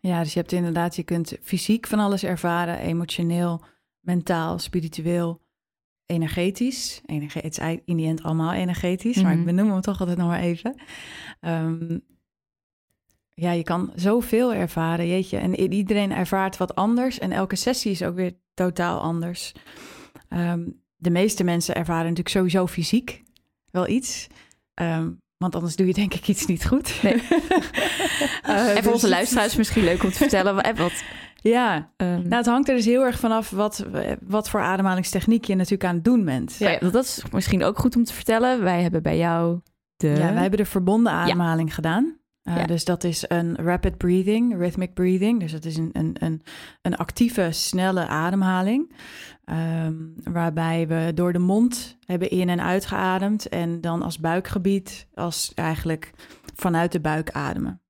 Ja, 0.00 0.22
dus 0.22 0.32
je 0.32 0.38
hebt 0.40 0.52
inderdaad, 0.52 0.96
je 0.96 1.02
kunt 1.02 1.36
fysiek 1.42 1.86
van 1.86 1.98
alles 1.98 2.24
ervaren, 2.24 2.78
emotioneel, 2.78 3.64
mentaal, 4.00 4.58
spiritueel, 4.58 5.40
energetisch. 6.06 7.00
Energe 7.06 7.38
het 7.38 7.58
is 7.58 7.78
in 7.84 7.96
die 7.96 8.06
end 8.06 8.22
allemaal 8.22 8.52
energetisch, 8.52 9.22
maar 9.22 9.30
Mhm. 9.30 9.40
ik 9.40 9.46
benoem 9.46 9.70
hem 9.70 9.80
toch 9.80 10.00
altijd 10.00 10.18
nog 10.18 10.28
maar 10.28 10.40
even. 10.40 10.74
Ehm, 11.40 11.98
ja, 13.40 13.50
je 13.52 13.62
kan 13.62 13.92
zoveel 13.94 14.54
ervaren, 14.54 15.08
jeetje. 15.08 15.36
En 15.38 15.60
iedereen 15.72 16.12
ervaart 16.12 16.56
wat 16.56 16.74
anders 16.74 17.18
en 17.18 17.32
elke 17.32 17.56
sessie 17.56 17.90
is 17.90 18.02
ook 18.02 18.14
weer 18.14 18.32
totaal 18.54 19.00
anders. 19.00 19.52
Ehm, 20.28 20.60
de 20.96 21.10
meeste 21.10 21.44
mensen 21.44 21.74
ervaren 21.74 22.02
natuurlijk 22.02 22.28
sowieso 22.28 22.66
fysiek 22.66 23.22
wel 23.70 23.88
iets. 23.88 24.26
Ehm, 24.74 25.10
want 25.36 25.54
anders 25.54 25.76
doe 25.76 25.86
je 25.86 25.92
denk 25.94 26.14
ik 26.14 26.28
iets 26.28 26.46
niet 26.46 26.66
goed. 26.66 27.02
Nee. 27.02 27.22
Eh, 28.42 28.68
en 28.68 28.74
dus 28.82 28.86
onze 28.92 29.06
het 29.06 29.14
luisteraars 29.14 29.50
is- 29.50 29.56
misschien 29.56 29.84
leuk 29.84 30.02
om 30.02 30.10
te 30.10 30.16
vertellen. 30.16 30.54
Wat, 30.54 30.76
wat, 30.78 31.02
Ja, 31.42 31.92
ehm, 31.96 32.12
nou, 32.22 32.34
het 32.34 32.46
hangt 32.46 32.68
er 32.68 32.74
dus 32.76 32.84
heel 32.84 33.02
erg 33.04 33.18
vanaf 33.18 33.50
wat, 33.50 33.86
wat 34.22 34.48
voor 34.50 34.60
ademhalingstechniek 34.60 35.44
je 35.44 35.54
natuurlijk 35.54 35.84
aan 35.84 35.94
het 35.94 36.04
doen 36.04 36.24
bent. 36.24 36.56
ja. 36.58 36.78
dat 36.78 37.04
is 37.04 37.22
misschien 37.32 37.64
ook 37.64 37.78
goed 37.78 37.96
om 37.96 38.04
te 38.04 38.12
vertellen. 38.12 38.62
Wij 38.62 38.82
hebben 38.82 39.02
bij 39.02 39.16
jou 39.18 39.60
de... 39.96 40.08
Ja, 40.08 40.14
wij 40.32 40.40
hebben 40.42 40.58
de 40.58 40.64
verbonden 40.64 41.12
ademhaling 41.12 41.74
gedaan. 41.74 42.16
Uh, 42.48 42.56
Ja. 42.56 42.66
Dus 42.66 42.84
dat 42.84 43.04
is 43.04 43.24
een 43.28 43.56
rapid 43.56 43.96
breathing, 43.96 44.56
rhythmic 44.58 44.94
breathing. 44.94 45.40
Dus 45.40 45.52
dat 45.52 45.64
is 45.64 45.76
een, 45.76 45.90
een, 45.92 46.16
een, 46.18 46.42
een 46.82 46.96
actieve, 46.96 47.48
snelle 47.52 48.06
ademhaling. 48.06 48.92
Ehm, 49.44 49.94
waarbij 50.22 50.86
we 50.88 51.10
door 51.14 51.32
de 51.32 51.38
mond 51.38 51.98
hebben 52.06 52.30
in- 52.30 52.48
en 52.48 52.60
uitgeademd. 52.62 53.48
En 53.48 53.80
dan 53.80 54.02
als 54.02 54.18
buikgebied, 54.18 55.06
als 55.14 55.52
eigenlijk 55.54 56.10
vanuit 56.54 56.92
de 56.92 57.00
buik 57.00 57.30
ademen. 57.30 57.80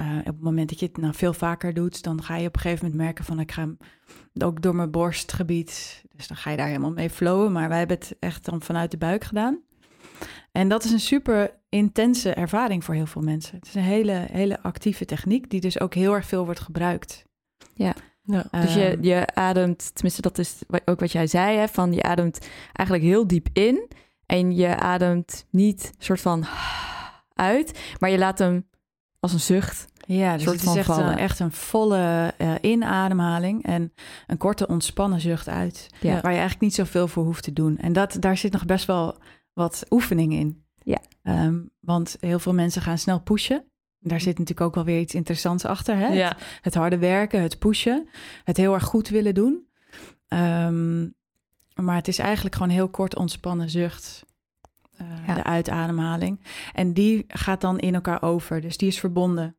Uh, 0.00 0.18
op 0.18 0.24
het 0.26 0.40
moment 0.40 0.68
dat 0.68 0.80
je 0.80 0.86
het 0.86 0.96
nou 0.96 1.14
veel 1.14 1.32
vaker 1.32 1.74
doet, 1.74 2.02
dan 2.02 2.22
ga 2.22 2.36
je 2.36 2.46
op 2.46 2.54
een 2.54 2.60
gegeven 2.60 2.84
moment 2.84 3.02
merken 3.02 3.24
van 3.24 3.40
ik 3.40 3.52
ga 3.52 3.68
ook 4.38 4.62
door 4.62 4.74
mijn 4.74 4.90
borstgebied. 4.90 6.04
Dus 6.16 6.28
dan 6.28 6.36
ga 6.36 6.50
je 6.50 6.56
daar 6.56 6.66
helemaal 6.66 6.92
mee 6.92 7.10
flowen. 7.10 7.52
Maar 7.52 7.68
wij 7.68 7.78
hebben 7.78 7.96
het 7.98 8.16
echt 8.20 8.44
dan 8.44 8.62
vanuit 8.62 8.90
de 8.90 8.96
buik 8.98 9.24
gedaan. 9.24 9.60
En 10.52 10.68
dat 10.68 10.84
is 10.84 10.90
een 10.92 11.00
super 11.00 11.58
intense 11.70 12.34
ervaring 12.34 12.84
voor 12.84 12.94
heel 12.94 13.06
veel 13.06 13.22
mensen. 13.22 13.56
Het 13.56 13.66
is 13.66 13.74
een 13.74 13.82
hele, 13.82 14.26
hele 14.32 14.62
actieve 14.62 15.04
techniek 15.04 15.50
die 15.50 15.60
dus 15.60 15.80
ook 15.80 15.94
heel 15.94 16.14
erg 16.14 16.26
veel 16.26 16.44
wordt 16.44 16.60
gebruikt. 16.60 17.24
Ja. 17.74 17.94
Dus 18.50 18.74
je, 18.74 18.90
Ehm, 18.90 19.02
je 19.02 19.26
ademt, 19.34 19.90
tenminste 19.94 20.22
dat 20.22 20.38
is 20.38 20.58
ook 20.84 21.00
wat 21.00 21.12
jij 21.12 21.26
zei, 21.26 21.56
hè, 21.56 21.68
van 21.68 21.92
je 21.92 22.02
ademt 22.02 22.48
eigenlijk 22.72 23.08
heel 23.08 23.26
diep 23.26 23.48
in 23.52 23.88
en 24.26 24.54
je 24.54 24.76
ademt 24.76 25.46
niet 25.50 25.92
soort 25.98 26.20
van 26.20 26.44
uit, 27.34 27.80
maar 27.98 28.10
je 28.10 28.18
laat 28.18 28.38
hem 28.38 28.68
als 29.20 29.32
een 29.32 29.40
zucht. 29.40 29.86
ja, 30.06 30.32
dus 30.34 30.42
soort 30.42 30.60
het 30.60 30.70
is 30.70 30.76
echt 30.76 30.86
vallen. 30.86 31.08
een, 31.08 31.18
echt 31.18 31.38
een 31.38 31.52
volle 31.52 32.34
eh, 32.36 32.54
inademhaling 32.60 33.64
en 33.64 33.92
een 34.26 34.38
korte 34.38 34.66
ontspannen 34.66 35.20
zucht 35.20 35.48
uit. 35.48 35.86
Ja. 36.00 36.12
Waar 36.12 36.32
je 36.32 36.38
eigenlijk 36.38 36.60
niet 36.60 36.74
zoveel 36.74 37.08
voor 37.08 37.24
hoeft 37.24 37.42
te 37.42 37.52
doen. 37.52 37.78
En 37.78 37.92
dat, 37.92 38.16
daar 38.20 38.36
zit 38.36 38.52
nog 38.52 38.64
best 38.64 38.86
wel 38.86 39.16
wat 39.52 39.86
oefening 39.90 40.32
in. 40.32 40.64
Ja. 40.82 41.00
Ehm, 41.22 41.58
want 41.80 42.16
heel 42.20 42.38
veel 42.38 42.54
mensen 42.54 42.82
gaan 42.82 42.98
snel 42.98 43.20
pushen. 43.20 43.64
Daar 43.98 44.20
zit 44.20 44.38
natuurlijk 44.38 44.66
ook 44.66 44.74
wel 44.74 44.84
weer 44.84 45.00
iets 45.00 45.14
interessants 45.14 45.64
achter. 45.64 45.96
Hè? 45.96 46.06
ja. 46.06 46.36
Het 46.60 46.74
harde 46.74 46.98
werken, 46.98 47.42
het 47.42 47.58
pushen, 47.58 48.08
het 48.44 48.56
heel 48.56 48.74
erg 48.74 48.84
goed 48.84 49.08
willen 49.08 49.34
doen. 49.34 49.66
Ehm, 50.28 51.00
maar 51.74 51.96
het 51.96 52.08
is 52.08 52.18
eigenlijk 52.18 52.54
gewoon 52.54 52.70
heel 52.70 52.88
kort 52.88 53.16
ontspannen 53.16 53.70
zucht. 53.70 54.24
eh, 54.96 55.06
Ja. 55.26 55.34
De 55.34 55.44
uitademhaling. 55.44 56.40
En 56.72 56.92
die 56.92 57.24
gaat 57.28 57.60
dan 57.60 57.78
in 57.78 57.94
elkaar 57.94 58.22
over. 58.22 58.60
Dus 58.60 58.76
die 58.76 58.88
is 58.88 58.98
verbonden. 59.00 59.56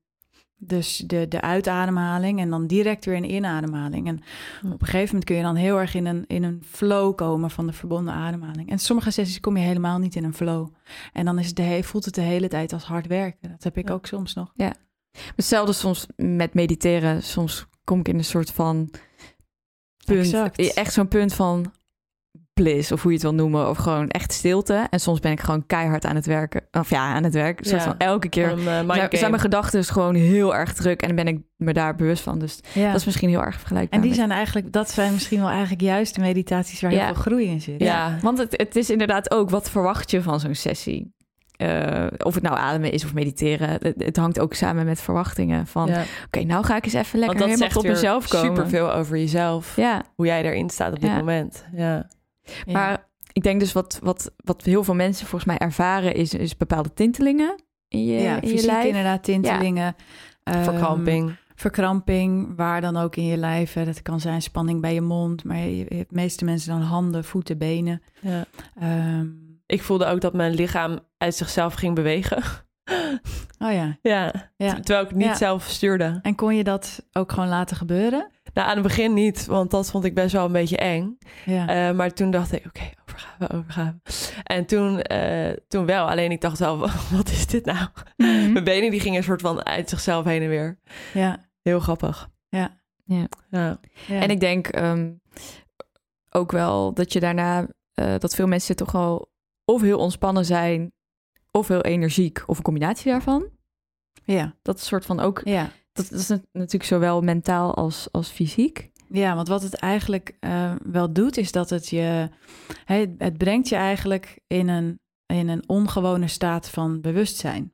Dus 0.64 0.98
de, 0.98 1.28
de 1.28 1.42
uitademhaling 1.42 2.40
en 2.40 2.50
dan 2.50 2.68
direct 2.68 3.06
weer 3.06 3.16
een 3.16 3.32
inademhaling. 3.34 4.08
En 4.08 4.16
op 4.74 4.82
een 4.82 4.88
gegeven 4.88 5.06
moment 5.06 5.24
kun 5.24 5.36
je 5.36 5.42
dan 5.42 5.56
heel 5.56 5.80
erg 5.80 5.94
in 5.94 6.06
een, 6.06 6.24
in 6.28 6.44
een 6.44 6.64
flow 6.70 7.16
komen 7.16 7.52
van 7.52 7.68
de 7.68 7.74
verbonden 7.74 8.14
ademhaling. 8.14 8.70
En 8.70 8.80
sommige 8.80 9.12
sessies 9.12 9.40
kom 9.40 9.58
je 9.58 9.64
helemaal 9.64 9.98
niet 9.98 10.16
in 10.16 10.24
een 10.24 10.34
flow. 10.34 10.68
En 11.14 11.26
dan 11.26 11.40
is 11.40 11.48
het 11.48 11.56
de 11.56 11.84
voelt 11.84 12.06
het 12.06 12.16
de 12.16 12.22
hele 12.22 12.48
tijd 12.48 12.74
als 12.74 12.84
hard 12.84 13.08
werken. 13.08 13.50
Dat 13.50 13.64
heb 13.64 13.78
ik 13.78 13.88
Ja. 13.88 13.94
ook 13.94 14.06
soms 14.06 14.34
nog. 14.34 14.54
Hetzelfde 15.36 15.74
soms 15.74 16.06
met 16.16 16.54
mediteren. 16.54 17.24
Soms 17.24 17.66
kom 17.84 18.00
ik 18.00 18.08
in 18.08 18.18
een 18.18 18.24
soort 18.24 18.52
van 18.52 18.90
punt, 20.06 20.20
Exact. 20.20 20.74
echt 20.74 20.94
zo'n 20.94 21.08
punt 21.08 21.34
van 21.34 21.74
bliss, 22.64 22.92
of 22.92 23.02
hoe 23.02 23.12
je 23.12 23.18
het 23.18 23.26
wil 23.28 23.36
noemen, 23.36 23.70
of 23.70 23.78
gewoon 23.78 24.10
echt 24.10 24.34
stilte. 24.34 24.88
En 24.90 25.00
soms 25.00 25.20
ben 25.20 25.32
ik 25.32 25.40
gewoon 25.40 25.66
keihard 25.66 26.06
aan 26.06 26.16
het 26.16 26.26
werken. 26.26 26.62
Of 26.72 26.90
ja, 26.90 27.14
aan 27.14 27.24
het 27.24 27.34
werk. 27.34 27.60
Soort 27.62 27.82
Ja. 27.84 27.88
van 27.88 27.98
elke 27.98 28.30
keer 28.30 28.50
Van, 28.50 28.58
eh, 28.60 29.06
zijn, 29.10 29.30
mijn 29.32 29.40
gedachten 29.40 29.84
gewoon 29.84 30.16
heel 30.16 30.56
erg 30.56 30.74
druk 30.74 31.02
en 31.02 31.08
dan 31.08 31.16
ben 31.26 31.28
ik 31.34 31.40
me 31.56 31.74
daar 31.74 31.96
bewust 31.96 32.24
van. 32.24 32.40
Dus 32.40 32.60
Ja. 32.74 32.88
dat 32.92 32.96
is 33.00 33.06
misschien 33.06 33.30
heel 33.30 33.44
erg 33.44 33.58
vergelijkbaar. 33.60 34.00
En 34.00 34.06
die 34.06 34.16
zijn 34.16 34.32
eigenlijk, 34.32 34.72
dat 34.72 34.90
zijn 34.92 35.14
misschien 35.14 35.40
wel 35.40 35.50
eigenlijk 35.50 35.82
juist 35.82 36.16
de 36.16 36.22
meditaties 36.22 36.82
waar 36.82 36.92
Ja. 36.92 36.98
heel 37.06 37.14
veel 37.14 37.22
groei 37.24 37.46
in 37.48 37.62
zit. 37.62 37.82
Ja. 37.82 38.18
Want 38.22 38.38
het, 38.38 38.54
het 38.58 38.76
is 38.76 38.90
inderdaad 38.90 39.32
ook, 39.32 39.50
wat 39.50 39.70
verwacht 39.70 40.12
je 40.12 40.22
van 40.22 40.40
zo'n 40.40 40.56
sessie? 40.56 41.14
Eh, 41.58 42.06
of 42.24 42.34
het 42.34 42.44
nou 42.44 42.58
ademen 42.58 42.92
is 42.92 43.04
of 43.04 43.14
mediteren. 43.14 43.70
Het, 43.70 43.94
het 43.98 44.18
hangt 44.18 44.40
ook 44.40 44.54
samen 44.54 44.86
met 44.86 45.02
verwachtingen. 45.02 45.68
Van, 45.68 45.88
Ja. 45.88 46.04
oké, 46.26 46.44
nou 46.44 46.66
ga 46.66 46.76
ik 46.76 46.84
eens 46.86 46.94
even 46.94 47.20
lekker 47.20 47.38
helemaal 47.48 47.82
weer 47.82 47.92
mezelf 47.92 48.28
komen. 48.28 48.48
superveel 48.56 48.94
over 48.94 49.18
jezelf. 49.18 49.76
Ja, 49.76 50.04
Hoe 50.16 50.26
jij 50.26 50.44
erin 50.44 50.70
staat 50.70 50.94
op 50.94 51.00
dit 51.00 51.10
Ja. 51.10 51.18
moment. 51.18 51.66
Ja. 51.76 52.08
Ja. 52.44 52.74
maar 52.74 53.10
ik 53.34 53.44
denk 53.44 53.60
dus 53.60 53.74
wat, 53.74 54.00
wat, 54.04 54.32
wat 54.36 54.64
heel 54.64 54.84
veel 54.84 54.96
mensen 54.96 55.28
volgens 55.28 55.46
mij 55.58 55.58
ervaren... 55.68 56.14
is, 56.16 56.34
is 56.34 56.58
bepaalde 56.58 56.94
tintelingen 56.94 57.64
in 57.88 58.06
je, 58.06 58.20
ja, 58.22 58.42
in 58.42 58.54
je 58.56 58.66
lijf. 58.66 58.86
inderdaad, 58.86 59.24
tintelingen. 59.24 59.96
ehm, 60.44 60.64
Verkramping. 60.64 61.36
verkramping, 61.56 62.56
waar 62.56 62.82
dan 62.82 62.98
ook 62.98 63.16
in 63.16 63.26
je 63.26 63.38
lijf. 63.38 63.74
hè. 63.74 63.86
Dat 63.86 64.02
kan 64.02 64.20
zijn 64.20 64.42
spanning 64.42 64.82
bij 64.82 64.94
je 64.94 65.02
mond, 65.02 65.44
maar 65.44 65.58
je, 65.58 65.76
je 65.90 66.06
meeste 66.10 66.46
mensen 66.46 66.72
dan 66.72 66.82
handen, 66.82 67.24
voeten, 67.24 67.58
benen. 67.58 68.02
Ja. 68.22 68.46
Ehm, 68.80 69.28
Ik 69.66 69.82
voelde 69.84 70.06
ook 70.06 70.22
dat 70.22 70.34
mijn 70.34 70.54
lichaam 70.54 71.00
uit 71.18 71.36
zichzelf 71.36 71.74
ging 71.74 71.96
bewegen. 71.96 72.38
oh 73.60 73.72
ja, 73.74 73.98
ja. 74.02 74.52
ja. 74.58 74.74
Terwijl 74.80 75.02
ik 75.02 75.08
het 75.10 75.18
niet 75.18 75.28
Ja. 75.28 75.36
zelf 75.36 75.64
stuurde. 75.64 76.20
En 76.22 76.36
kon 76.36 76.56
je 76.56 76.64
dat 76.64 77.06
ook 77.14 77.32
gewoon 77.32 77.50
laten 77.50 77.78
gebeuren? 77.78 78.30
Nou, 78.54 78.68
aan 78.68 78.74
het 78.78 78.84
begin 78.84 79.14
niet, 79.14 79.46
want 79.46 79.72
dat 79.72 79.92
vond 79.92 80.04
ik 80.06 80.14
best 80.14 80.34
wel 80.34 80.46
een 80.46 80.52
beetje 80.52 80.78
eng. 80.78 81.18
Ja. 81.46 81.90
Eh, 81.90 81.96
maar 81.96 82.14
toen 82.14 82.32
dacht 82.32 82.52
ik, 82.52 82.66
oké, 82.66 82.90
overgave, 83.02 83.54
overgave. 83.54 83.96
En 84.44 84.66
toen, 84.66 85.02
eh, 85.02 85.56
toen 85.68 85.86
wel. 85.86 86.10
Alleen 86.10 86.32
ik 86.32 86.42
dacht 86.42 86.60
wel, 86.60 86.78
wat 87.18 87.30
is 87.30 87.48
dit 87.48 87.66
nou? 87.66 87.88
Mhm. 88.18 88.52
Mijn 88.52 88.64
benen 88.64 88.92
die 88.92 89.00
gingen 89.00 89.18
een 89.18 89.24
soort 89.24 89.42
van 89.42 89.66
uit 89.66 89.90
zichzelf 89.90 90.26
heen 90.26 90.42
en 90.42 90.50
weer. 90.50 90.80
ja. 91.14 91.50
Heel 91.62 91.80
grappig. 91.80 92.30
Ja. 92.50 92.80
Ja. 93.06 93.28
Ja. 93.50 93.80
En 94.08 94.30
ik 94.30 94.40
denk 94.40 94.68
ehm, 94.68 95.12
ook 96.30 96.52
wel 96.52 96.94
dat 96.94 97.14
je 97.14 97.20
daarna... 97.20 97.68
eh, 97.94 98.16
dat 98.18 98.36
veel 98.36 98.48
mensen 98.48 98.76
toch 98.76 98.92
wel 98.92 99.32
of 99.66 99.82
heel 99.82 100.00
ontspannen 100.00 100.46
zijn... 100.46 100.92
of 101.52 101.68
heel 101.68 101.82
energiek, 101.82 102.44
of 102.46 102.58
een 102.58 102.64
combinatie 102.64 103.12
daarvan. 103.12 103.50
ja. 104.24 104.56
Dat 104.62 104.76
is 104.76 104.82
een 104.82 104.88
soort 104.88 105.06
van 105.06 105.20
ook... 105.20 105.42
ja. 105.44 105.70
Dat, 105.94 106.10
dat 106.10 106.20
is 106.20 106.28
nat- 106.28 106.48
natuurlijk 106.52 106.84
zowel 106.84 107.22
mentaal 107.22 107.76
als, 107.76 108.08
als 108.12 108.30
fysiek. 108.30 108.90
Ja, 109.10 109.36
want 109.36 109.48
wat 109.48 109.62
het 109.62 109.74
eigenlijk 109.76 110.38
eh, 110.40 110.74
wel 110.84 111.14
doet, 111.14 111.38
is 111.38 111.52
dat 111.52 111.70
het 111.70 111.90
je. 111.90 112.30
het 113.18 113.38
brengt 113.38 113.70
je 113.70 113.76
eigenlijk 113.76 114.40
in 114.48 114.68
een, 114.68 115.00
in 115.26 115.48
een 115.50 115.64
ongewone 115.70 116.28
staat 116.28 116.70
van 116.70 117.02
bewustzijn. 117.02 117.74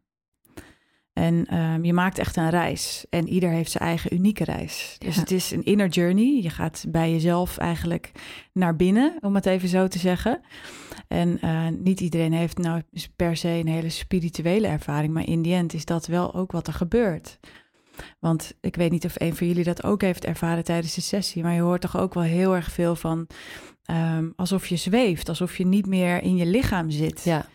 En 1.14 1.46
ehm, 1.46 1.84
je 1.84 1.94
maakt 1.94 2.18
echt 2.18 2.36
een 2.38 2.50
reis. 2.50 3.06
En 3.10 3.28
ieder 3.30 3.50
heeft 3.50 3.72
zijn 3.72 3.84
eigen 3.84 4.14
unieke 4.14 4.44
reis. 4.44 4.96
Dus 4.98 5.16
Ja. 5.16 5.22
het 5.22 5.32
is 5.32 5.52
een 5.52 5.64
inner 5.64 5.88
journey. 5.88 6.42
Je 6.42 6.50
gaat 6.50 6.86
bij 6.90 7.12
jezelf 7.12 7.58
eigenlijk 7.58 8.12
naar 8.54 8.76
binnen, 8.76 9.18
om 9.22 9.36
het 9.36 9.46
even 9.46 9.70
zo 9.70 9.88
te 9.88 10.00
zeggen. 10.00 10.42
En 11.08 11.40
eh, 11.42 11.68
niet 11.80 12.00
iedereen 12.00 12.34
heeft 12.34 12.58
nou 12.58 12.82
per 13.16 13.38
se 13.38 13.48
een 13.50 13.68
hele 13.68 13.90
spirituele 13.90 14.68
ervaring. 14.68 15.14
Maar 15.14 15.28
in 15.28 15.42
die 15.42 15.54
end 15.54 15.74
is 15.74 15.86
dat 15.86 16.08
wel 16.08 16.34
ook 16.36 16.52
wat 16.52 16.68
er 16.68 16.74
gebeurt. 16.74 17.40
Want 18.20 18.54
ik 18.62 18.76
weet 18.76 18.92
niet 18.92 19.06
of 19.06 19.14
een 19.18 19.36
van 19.36 19.48
jullie 19.48 19.64
dat 19.64 19.84
ook 19.84 20.02
heeft 20.02 20.26
ervaren 20.26 20.64
tijdens 20.64 20.94
de 20.96 21.02
sessie. 21.02 21.44
Maar 21.44 21.54
je 21.54 21.62
hoort 21.62 21.82
toch 21.82 21.98
ook 21.98 22.14
wel 22.14 22.24
heel 22.24 22.56
erg 22.56 22.72
veel 22.72 22.96
van 22.96 23.28
ehm, 23.84 24.30
alsof 24.36 24.68
je 24.68 24.76
zweeft. 24.76 25.30
Alsof 25.30 25.58
je 25.58 25.66
niet 25.66 25.86
meer 25.86 26.22
in 26.22 26.36
je 26.36 26.46
lichaam 26.46 26.90
zit. 26.90 27.24
Ja. 27.24 27.46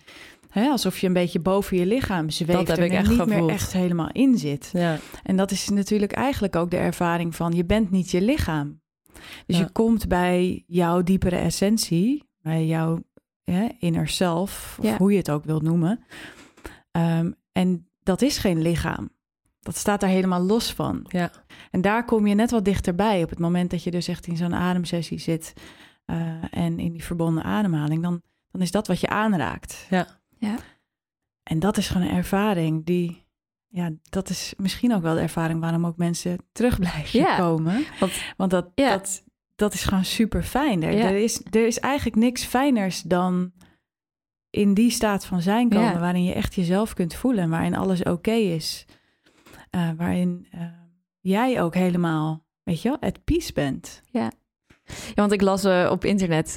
Alsof 0.55 0.99
je 0.99 1.07
een 1.07 1.12
beetje 1.12 1.40
boven 1.40 1.76
je 1.76 1.86
lichaam 1.86 2.30
zweeft 2.30 2.68
heb 2.68 2.78
en 2.78 2.90
er 2.90 2.99
niet 2.99 3.09
gevoeld. 3.09 3.28
meer 3.28 3.49
echt 3.49 3.72
helemaal 3.72 4.11
in 4.12 4.38
zit. 4.38 4.70
Ja. 4.72 4.99
En 5.22 5.36
dat 5.36 5.51
is 5.51 5.68
natuurlijk 5.68 6.12
eigenlijk 6.12 6.57
ook 6.57 6.70
de 6.70 6.76
ervaring 6.76 7.34
van 7.36 7.53
je 7.53 7.64
bent 7.64 7.90
niet 7.90 8.11
je 8.11 8.22
lichaam. 8.22 8.80
Dus 9.47 9.57
Ja. 9.57 9.62
je 9.62 9.70
komt 9.72 10.09
bij 10.09 10.64
jouw 10.66 11.03
diepere 11.03 11.36
essentie, 11.36 12.24
bij 12.43 12.66
jouw 12.66 12.99
inner 13.78 14.09
self, 14.09 14.76
of 14.78 14.84
Ja. 14.84 14.97
hoe 14.97 15.11
je 15.12 15.18
het 15.18 15.30
ook 15.30 15.45
wilt 15.45 15.62
noemen. 15.62 16.05
Ehm, 16.90 17.30
en 17.53 17.88
dat 18.03 18.22
is 18.22 18.38
geen 18.38 18.62
lichaam. 18.62 19.11
Dat 19.62 19.76
staat 19.76 20.00
daar 20.00 20.10
helemaal 20.10 20.40
los 20.40 20.72
van. 20.72 21.04
Ja. 21.08 21.30
En 21.70 21.80
daar 21.80 22.04
kom 22.04 22.26
je 22.26 22.34
net 22.34 22.50
wat 22.50 22.64
dichterbij 22.64 23.22
op 23.22 23.30
het 23.30 23.38
moment 23.38 23.70
dat 23.70 23.82
je 23.82 23.90
dus 23.90 24.08
echt 24.08 24.26
in 24.26 24.36
zo'n 24.36 24.54
ademsessie 24.54 25.18
zit 25.18 25.52
eh, 26.04 26.16
en 26.50 26.78
in 26.78 26.92
die 26.92 27.04
verbonden 27.04 27.42
ademhaling. 27.44 28.02
Dan, 28.02 28.22
dan 28.50 28.60
is 28.60 28.70
dat 28.70 28.86
wat 28.86 29.00
je 29.00 29.08
aanraakt. 29.08 29.86
Ja. 29.90 30.06
Ja. 30.38 30.56
En 31.42 31.58
dat 31.58 31.76
is 31.76 31.88
gewoon 31.88 32.06
een 32.08 32.14
ervaring 32.16 32.84
die, 32.86 33.26
ja, 33.68 33.90
dat 34.02 34.28
is 34.30 34.54
misschien 34.56 34.94
ook 34.94 35.02
wel 35.02 35.14
de 35.14 35.20
ervaring 35.20 35.60
waarom 35.60 35.86
ook 35.86 35.96
mensen 35.96 36.38
terug 36.52 36.78
blijven 36.78 37.18
Ja, 37.20 37.36
komen. 37.36 37.84
want- 38.00 38.12
Want 38.36 38.50
dat, 38.50 38.70
Ja. 38.74 38.90
dat, 38.90 39.24
dat 39.56 39.74
is 39.74 39.82
gewoon 39.84 40.04
super 40.04 40.42
fijn. 40.42 40.82
Er, 40.82 40.92
Ja. 40.96 41.04
er, 41.04 41.16
is, 41.16 41.40
er 41.50 41.66
is 41.66 41.78
eigenlijk 41.78 42.16
niks 42.16 42.44
fijners 42.44 43.02
dan 43.02 43.52
in 44.50 44.74
die 44.74 44.90
staat 44.90 45.26
van 45.26 45.42
zijn 45.42 45.68
komen, 45.68 45.92
Ja. 45.92 45.98
waarin 45.98 46.24
je 46.24 46.32
echt 46.34 46.54
jezelf 46.54 46.94
kunt 46.94 47.14
voelen, 47.14 47.50
waarin 47.50 47.76
alles 47.76 48.02
oké 48.02 48.30
is. 48.32 48.84
Eh, 49.72 49.90
waarin 49.96 50.46
eh, 50.50 50.60
jij 51.20 51.62
ook 51.62 51.74
helemaal, 51.74 52.44
weet 52.62 52.82
je 52.82 52.88
wel, 52.88 52.98
at 53.00 53.24
peace 53.24 53.52
bent. 53.52 54.02
Ja, 54.10 54.30
want 55.14 55.32
ik 55.32 55.40
las 55.40 55.64
eh, 55.64 55.88
op 55.90 56.04
internet, 56.04 56.56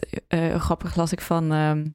grappig 0.57 0.95
las 0.95 1.11
ik 1.11 1.21
van 1.21 1.51
ehm, 1.51 1.85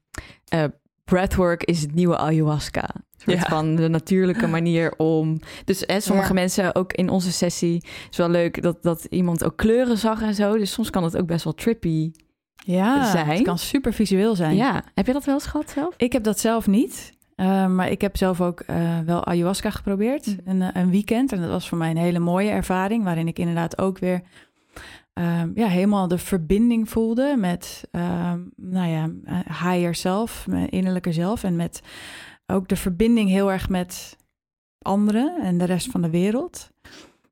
eh, 0.48 0.64
breathwork 1.04 1.64
is 1.64 1.80
het 1.80 1.94
nieuwe 1.94 2.16
ayahuasca. 2.16 2.88
Een 2.94 3.02
soort 3.16 3.36
Ja. 3.38 3.48
van 3.48 3.74
de 3.76 3.88
natuurlijke 3.88 4.46
manier 4.56 4.94
om. 4.96 5.38
Dus 5.64 5.82
hè, 5.86 6.00
sommige 6.00 6.28
Ja. 6.28 6.34
mensen 6.34 6.74
ook 6.74 6.92
in 6.92 7.08
onze 7.08 7.32
sessie 7.32 7.84
is 8.10 8.16
wel 8.16 8.28
leuk 8.28 8.62
dat, 8.62 8.82
dat 8.82 9.04
iemand 9.04 9.44
ook 9.44 9.56
kleuren 9.56 9.98
zag 9.98 10.22
en 10.22 10.34
zo. 10.34 10.56
Dus 10.58 10.72
soms 10.72 10.90
kan 10.90 11.04
het 11.04 11.16
ook 11.16 11.26
best 11.26 11.44
wel 11.44 11.54
trippy 11.54 12.10
Ja, 12.64 13.10
Zijn. 13.10 13.26
het 13.26 13.42
kan 13.42 13.58
super 13.58 13.92
visueel 13.92 14.34
zijn. 14.34 14.56
Ja, 14.56 14.84
heb 14.94 15.06
je 15.06 15.12
dat 15.12 15.24
wel 15.24 15.34
eens 15.34 15.46
gehad 15.46 15.70
zelf? 15.70 15.94
Ik 15.96 16.12
heb 16.12 16.22
dat 16.24 16.38
zelf 16.38 16.66
niet. 16.66 17.12
Eh, 17.41 17.66
maar 17.66 17.91
ik 17.91 18.01
heb 18.01 18.16
zelf 18.16 18.41
ook 18.41 18.61
eh, 18.61 18.99
wel 18.99 19.24
ayahuasca 19.24 19.70
geprobeerd. 19.70 20.26
Mhm. 20.26 20.51
Een, 20.51 20.62
eh, 20.62 20.82
een 20.82 20.91
weekend. 20.91 21.32
En 21.32 21.41
dat 21.41 21.51
was 21.51 21.68
voor 21.68 21.78
mij 21.78 21.91
een 21.91 21.97
hele 21.97 22.18
mooie 22.18 22.51
ervaring. 22.51 23.05
Waarin 23.05 23.28
ik 23.28 23.38
inderdaad 23.38 23.78
ook 23.78 23.99
weer 23.99 24.22
ehm, 25.12 25.51
ja, 25.55 25.66
helemaal 25.66 26.09
de 26.09 26.18
verbinding 26.18 26.88
voelde 26.88 27.36
met 27.38 27.88
ehm, 27.91 28.41
nou 28.57 28.88
ja, 28.88 29.11
higher 29.47 29.95
self, 29.95 30.47
mijn 30.47 30.68
innerlijke 30.68 31.12
zelf. 31.12 31.45
En 31.45 31.57
met 31.57 31.82
ook 32.47 32.68
de 32.68 32.76
verbinding 32.76 33.28
heel 33.28 33.53
erg 33.53 33.68
met 33.68 34.16
anderen 34.78 35.41
en 35.43 35.59
de 35.59 35.64
rest 35.64 35.91
van 35.91 36.03
de 36.03 36.11
wereld. 36.11 36.70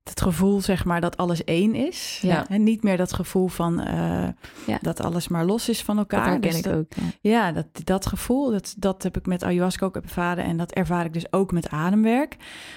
Het 0.09 0.21
gevoel, 0.21 0.61
zeg 0.61 0.85
maar, 0.85 1.01
dat 1.01 1.17
alles 1.17 1.45
één 1.45 1.75
is. 1.75 2.19
Ja. 2.23 2.49
En 2.49 2.63
niet 2.63 2.83
meer 2.83 2.97
dat 2.97 3.13
gevoel 3.13 3.49
van 3.49 3.81
eh, 3.81 4.29
Ja. 4.67 4.79
dat 4.81 5.01
alles 5.01 5.29
maar 5.29 5.45
los 5.45 5.69
is 5.69 5.83
van 5.83 5.97
Dat 5.97 6.11
elkaar. 6.13 6.27
herken 6.31 6.49
Dus 6.51 6.59
ik 6.59 6.65
dat- 6.65 6.75
ook. 6.75 6.93
Ja. 6.95 7.31
ja, 7.31 7.53
dat, 7.53 7.67
dat 7.85 8.07
gevoel, 8.07 8.51
dat, 8.51 8.75
dat 8.79 9.03
heb 9.03 9.17
ik 9.17 9.27
met 9.27 9.45
ayahuasca 9.45 9.87
ook 9.87 9.97
ervaren. 9.97 10.45
En 10.45 10.57
dat 10.57 10.73
ervaar 10.73 11.05
ik 11.05 11.13
dus 11.13 11.33
ook 11.33 11.53
met 11.53 11.69
ademwerk. 11.69 12.37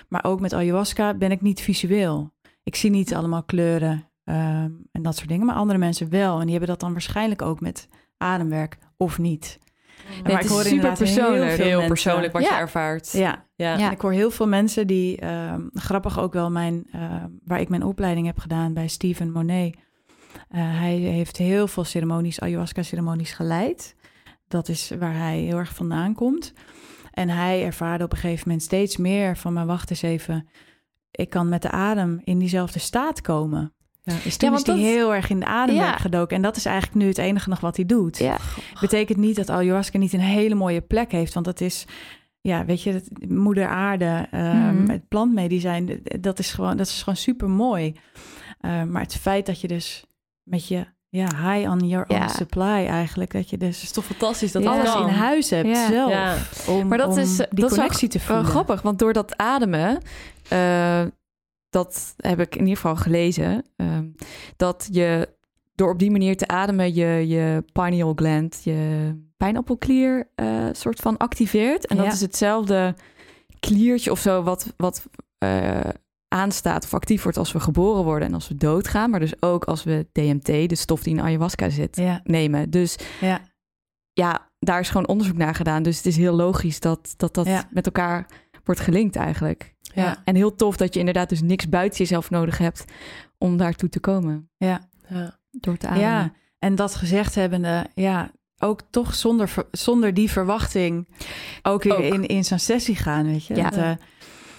Maar 0.10 0.24
ook 0.24 0.40
met 0.40 0.54
ayahuasca 0.54 1.14
ben 1.14 1.32
ik 1.32 1.42
niet 1.42 1.62
visueel. 1.62 2.32
Ik 2.64 2.76
zie 2.76 2.90
niet 2.90 3.16
allemaal 3.16 3.44
kleuren 3.44 4.08
ehm, 4.24 4.70
en 4.92 5.02
dat 5.02 5.16
soort 5.16 5.30
dingen. 5.30 5.46
Maar 5.46 5.56
andere 5.56 5.80
mensen 5.80 6.10
wel. 6.10 6.34
En 6.36 6.42
die 6.42 6.52
hebben 6.52 6.70
dat 6.70 6.80
dan 6.80 6.92
waarschijnlijk 6.92 7.42
ook 7.42 7.60
met 7.60 7.88
ademwerk 8.18 8.78
of 8.98 9.18
niet. 9.18 9.60
Nee, 10.24 10.36
het 10.36 10.46
is 10.46 10.68
super 10.68 10.94
persoonlijk. 10.94 11.58
heel 11.62 11.86
persoonlijk 11.88 12.34
wat 12.34 12.42
Ja. 12.44 12.50
je 12.50 12.56
ervaart. 12.56 13.12
Ja, 13.12 13.46
Ja. 13.56 13.78
Ja. 13.78 13.92
ik 13.92 14.02
hoor 14.02 14.12
heel 14.12 14.32
veel 14.32 14.48
mensen 14.48 14.88
die, 14.88 15.18
ehm, 15.18 15.62
grappig 15.74 16.20
ook 16.20 16.34
wel, 16.34 16.52
mijn, 16.52 16.88
ehm, 16.92 17.28
waar 17.46 17.60
ik 17.60 17.70
mijn 17.70 17.84
opleiding 17.84 18.26
heb 18.26 18.38
gedaan 18.40 18.74
bij 18.74 18.88
Steven 18.88 19.32
Monet. 19.32 19.76
Eh, 20.50 20.60
hij 20.80 20.94
heeft 20.96 21.38
heel 21.38 21.68
veel 21.68 21.84
ceremonies, 21.84 22.40
ayahuasca-ceremonies 22.40 23.32
geleid. 23.32 23.96
Dat 24.48 24.70
is 24.70 24.92
waar 25.00 25.18
hij 25.18 25.40
heel 25.40 25.58
erg 25.58 25.74
vandaan 25.76 26.14
komt. 26.14 26.54
En 27.12 27.30
hij 27.30 27.64
ervaarde 27.66 28.04
op 28.04 28.12
een 28.12 28.18
gegeven 28.18 28.44
moment 28.46 28.64
steeds 28.66 28.98
meer 28.98 29.38
van, 29.38 29.54
maar 29.54 29.66
wacht 29.66 29.90
eens 29.90 30.02
even, 30.02 30.48
ik 31.12 31.30
kan 31.30 31.50
met 31.50 31.62
de 31.62 31.72
adem 31.72 32.22
in 32.24 32.38
diezelfde 32.40 32.80
staat 32.80 33.22
komen. 33.22 33.74
Ja. 34.04 34.14
Dus 34.24 34.38
toen 34.38 34.50
Ja, 34.50 34.56
is 34.58 34.64
want 34.64 34.80
hij 34.80 34.86
dat- 34.86 34.96
heel 34.96 35.14
erg 35.16 35.30
in 35.30 35.40
de 35.40 35.46
ademwerk 35.46 35.92
Ja. 35.92 35.98
gedoken. 35.98 36.36
En 36.36 36.42
dat 36.42 36.56
is 36.56 36.66
eigenlijk 36.66 36.96
nu 36.98 37.08
het 37.08 37.18
enige 37.18 37.50
nog 37.50 37.60
wat 37.60 37.76
hij 37.76 37.86
doet. 37.86 38.18
Ja. 38.18 38.38
Betekent 38.80 39.18
niet 39.18 39.36
dat 39.36 39.50
ayahuasca 39.50 39.98
niet 39.98 40.14
een 40.14 40.20
hele 40.20 40.56
mooie 40.56 40.82
plek 40.82 41.12
heeft. 41.12 41.34
Want 41.34 41.46
dat 41.46 41.62
is, 41.62 41.86
ja, 42.42 42.66
weet 42.66 42.82
je, 42.82 42.92
het- 42.92 43.30
moeder 43.30 43.68
aarde, 43.68 44.28
ehm, 44.32 44.76
Mhm. 44.82 44.90
het 44.90 45.08
plantmedicijn, 45.08 46.02
dat 46.20 46.40
is 46.40 46.52
gewoon, 46.52 46.78
dat 46.78 46.88
is 46.88 47.00
gewoon 47.00 47.16
super 47.16 47.50
mooi. 47.50 47.96
maar 48.62 49.02
het 49.02 49.16
feit 49.16 49.46
dat 49.46 49.62
je 49.62 49.68
dus 49.68 50.06
met 50.44 50.68
je 50.68 50.86
ja, 51.10 51.26
high 51.26 51.70
on 51.70 51.88
your 51.88 52.06
Ja. 52.08 52.20
own 52.20 52.30
supply 52.30 52.86
eigenlijk, 52.88 53.32
dat 53.32 53.50
je 53.50 53.56
Het 53.56 53.66
dus 53.66 53.84
is 53.84 53.92
toch 53.92 54.06
fantastisch 54.06 54.52
dat 54.52 54.64
Ja. 54.64 54.76
dat 54.84 54.88
alles 54.96 55.10
in 55.10 55.16
huis 55.18 55.50
hebt 55.50 55.68
Ja. 55.68 55.88
zelf. 55.88 56.12
Ja. 56.12 56.36
Om, 56.68 56.88
Maar 56.88 56.98
dat 56.98 57.08
om 57.12 57.18
is, 57.18 57.28
die 57.38 57.38
dat 57.38 57.54
is 57.54 57.60
wel 57.60 57.70
connectie 57.70 58.08
te 58.10 58.20
voelen. 58.20 58.46
grappig, 58.46 58.82
want 58.82 59.00
door 59.00 59.14
dat 59.14 59.38
ademen, 59.38 60.02
eh, 60.50 61.02
dat 61.72 62.14
heb 62.18 62.40
ik 62.40 62.54
in 62.56 62.60
ieder 62.62 62.76
geval 62.76 62.96
gelezen, 62.96 63.64
ehm, 63.76 64.06
dat 64.58 64.88
je 64.92 65.30
door 65.76 65.92
op 65.92 66.00
die 66.00 66.12
manier 66.12 66.38
te 66.38 66.48
ademen 66.48 66.94
je, 66.94 67.28
je 67.28 67.64
pineal 67.72 68.14
gland, 68.16 68.62
je 68.64 69.12
pijnappelklier, 69.38 70.30
eh 70.36 70.68
soort 70.72 71.00
van 71.00 71.18
activeert. 71.18 71.88
En 71.88 71.98
dat 71.98 72.06
Ja. 72.06 72.12
is 72.12 72.22
hetzelfde 72.22 72.96
kliertje 73.60 74.12
of 74.12 74.20
zo 74.20 74.44
wat, 74.44 74.74
wat 74.78 75.06
eh, 75.38 75.80
aanstaat 76.28 76.84
of 76.84 76.94
actief 76.94 77.24
wordt 77.24 77.38
als 77.38 77.52
we 77.52 77.60
geboren 77.60 78.04
worden 78.04 78.28
en 78.28 78.34
als 78.34 78.48
we 78.48 78.56
doodgaan. 78.56 79.10
Maar 79.10 79.20
dus 79.20 79.42
ook 79.42 79.64
als 79.66 79.84
we 79.84 80.08
DMT, 80.12 80.46
de 80.70 80.76
stof 80.76 81.04
die 81.04 81.14
in 81.14 81.22
ayahuasca 81.22 81.70
zit, 81.70 81.96
Ja, 81.96 82.22
nemen. 82.24 82.70
Dus 82.70 82.98
ja, 83.22 83.42
ja, 84.14 84.50
daar 84.60 84.80
is 84.80 84.90
gewoon 84.90 85.08
onderzoek 85.08 85.38
naar 85.38 85.56
gedaan. 85.56 85.84
Dus 85.84 85.98
het 85.98 86.06
is 86.06 86.18
heel 86.18 86.34
logisch 86.36 86.80
dat 86.80 87.14
dat, 87.18 87.34
dat 87.34 87.48
met 87.72 87.86
elkaar 87.86 88.28
wordt 88.72 88.80
gelinkt 88.90 89.16
eigenlijk. 89.16 89.74
Ja. 89.82 90.22
En 90.24 90.36
heel 90.36 90.56
tof 90.56 90.78
dat 90.78 90.94
je 90.94 91.00
inderdaad 91.00 91.30
dus 91.30 91.42
niks 91.42 91.70
buiten 91.70 91.98
jezelf 91.98 92.30
nodig 92.30 92.58
hebt 92.58 92.86
om 93.38 93.58
daartoe 93.58 93.90
te 93.90 94.00
komen. 94.00 94.50
ja. 94.58 94.90
Ja. 95.08 95.40
Door 95.52 95.78
te 95.78 95.88
ademen. 95.88 96.10
ja. 96.10 96.34
En 96.60 96.76
dat 96.76 96.96
gezegd 96.96 97.36
hebbende, 97.36 97.86
ja, 97.96 98.32
ook 98.58 98.82
toch 98.90 99.16
zonder, 99.16 99.50
ver- 99.50 99.68
zonder 99.72 100.14
die 100.14 100.32
verwachting 100.32 101.08
ook 101.62 101.84
weer 101.84 101.96
Ook. 101.98 102.14
in, 102.14 102.26
in 102.28 102.44
zo'n 102.44 102.60
sessie 102.60 102.96
gaan, 102.96 103.26
weet 103.26 103.46
je. 103.46 103.56
Ja. 103.56 103.64
Dat, 103.70 103.80
eh, 103.80 103.92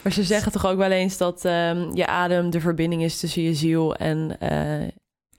Maar 0.02 0.12
ze 0.12 0.22
zeggen 0.24 0.52
toch 0.52 0.66
ook 0.66 0.76
wel 0.76 0.90
eens 0.90 1.16
dat 1.16 1.44
ehm, 1.44 1.90
je 1.94 2.06
adem 2.06 2.50
de 2.50 2.60
verbinding 2.60 3.02
is 3.02 3.18
tussen 3.20 3.42
je 3.42 3.54
ziel 3.54 3.96
en 3.96 4.36
eh, 4.40 4.88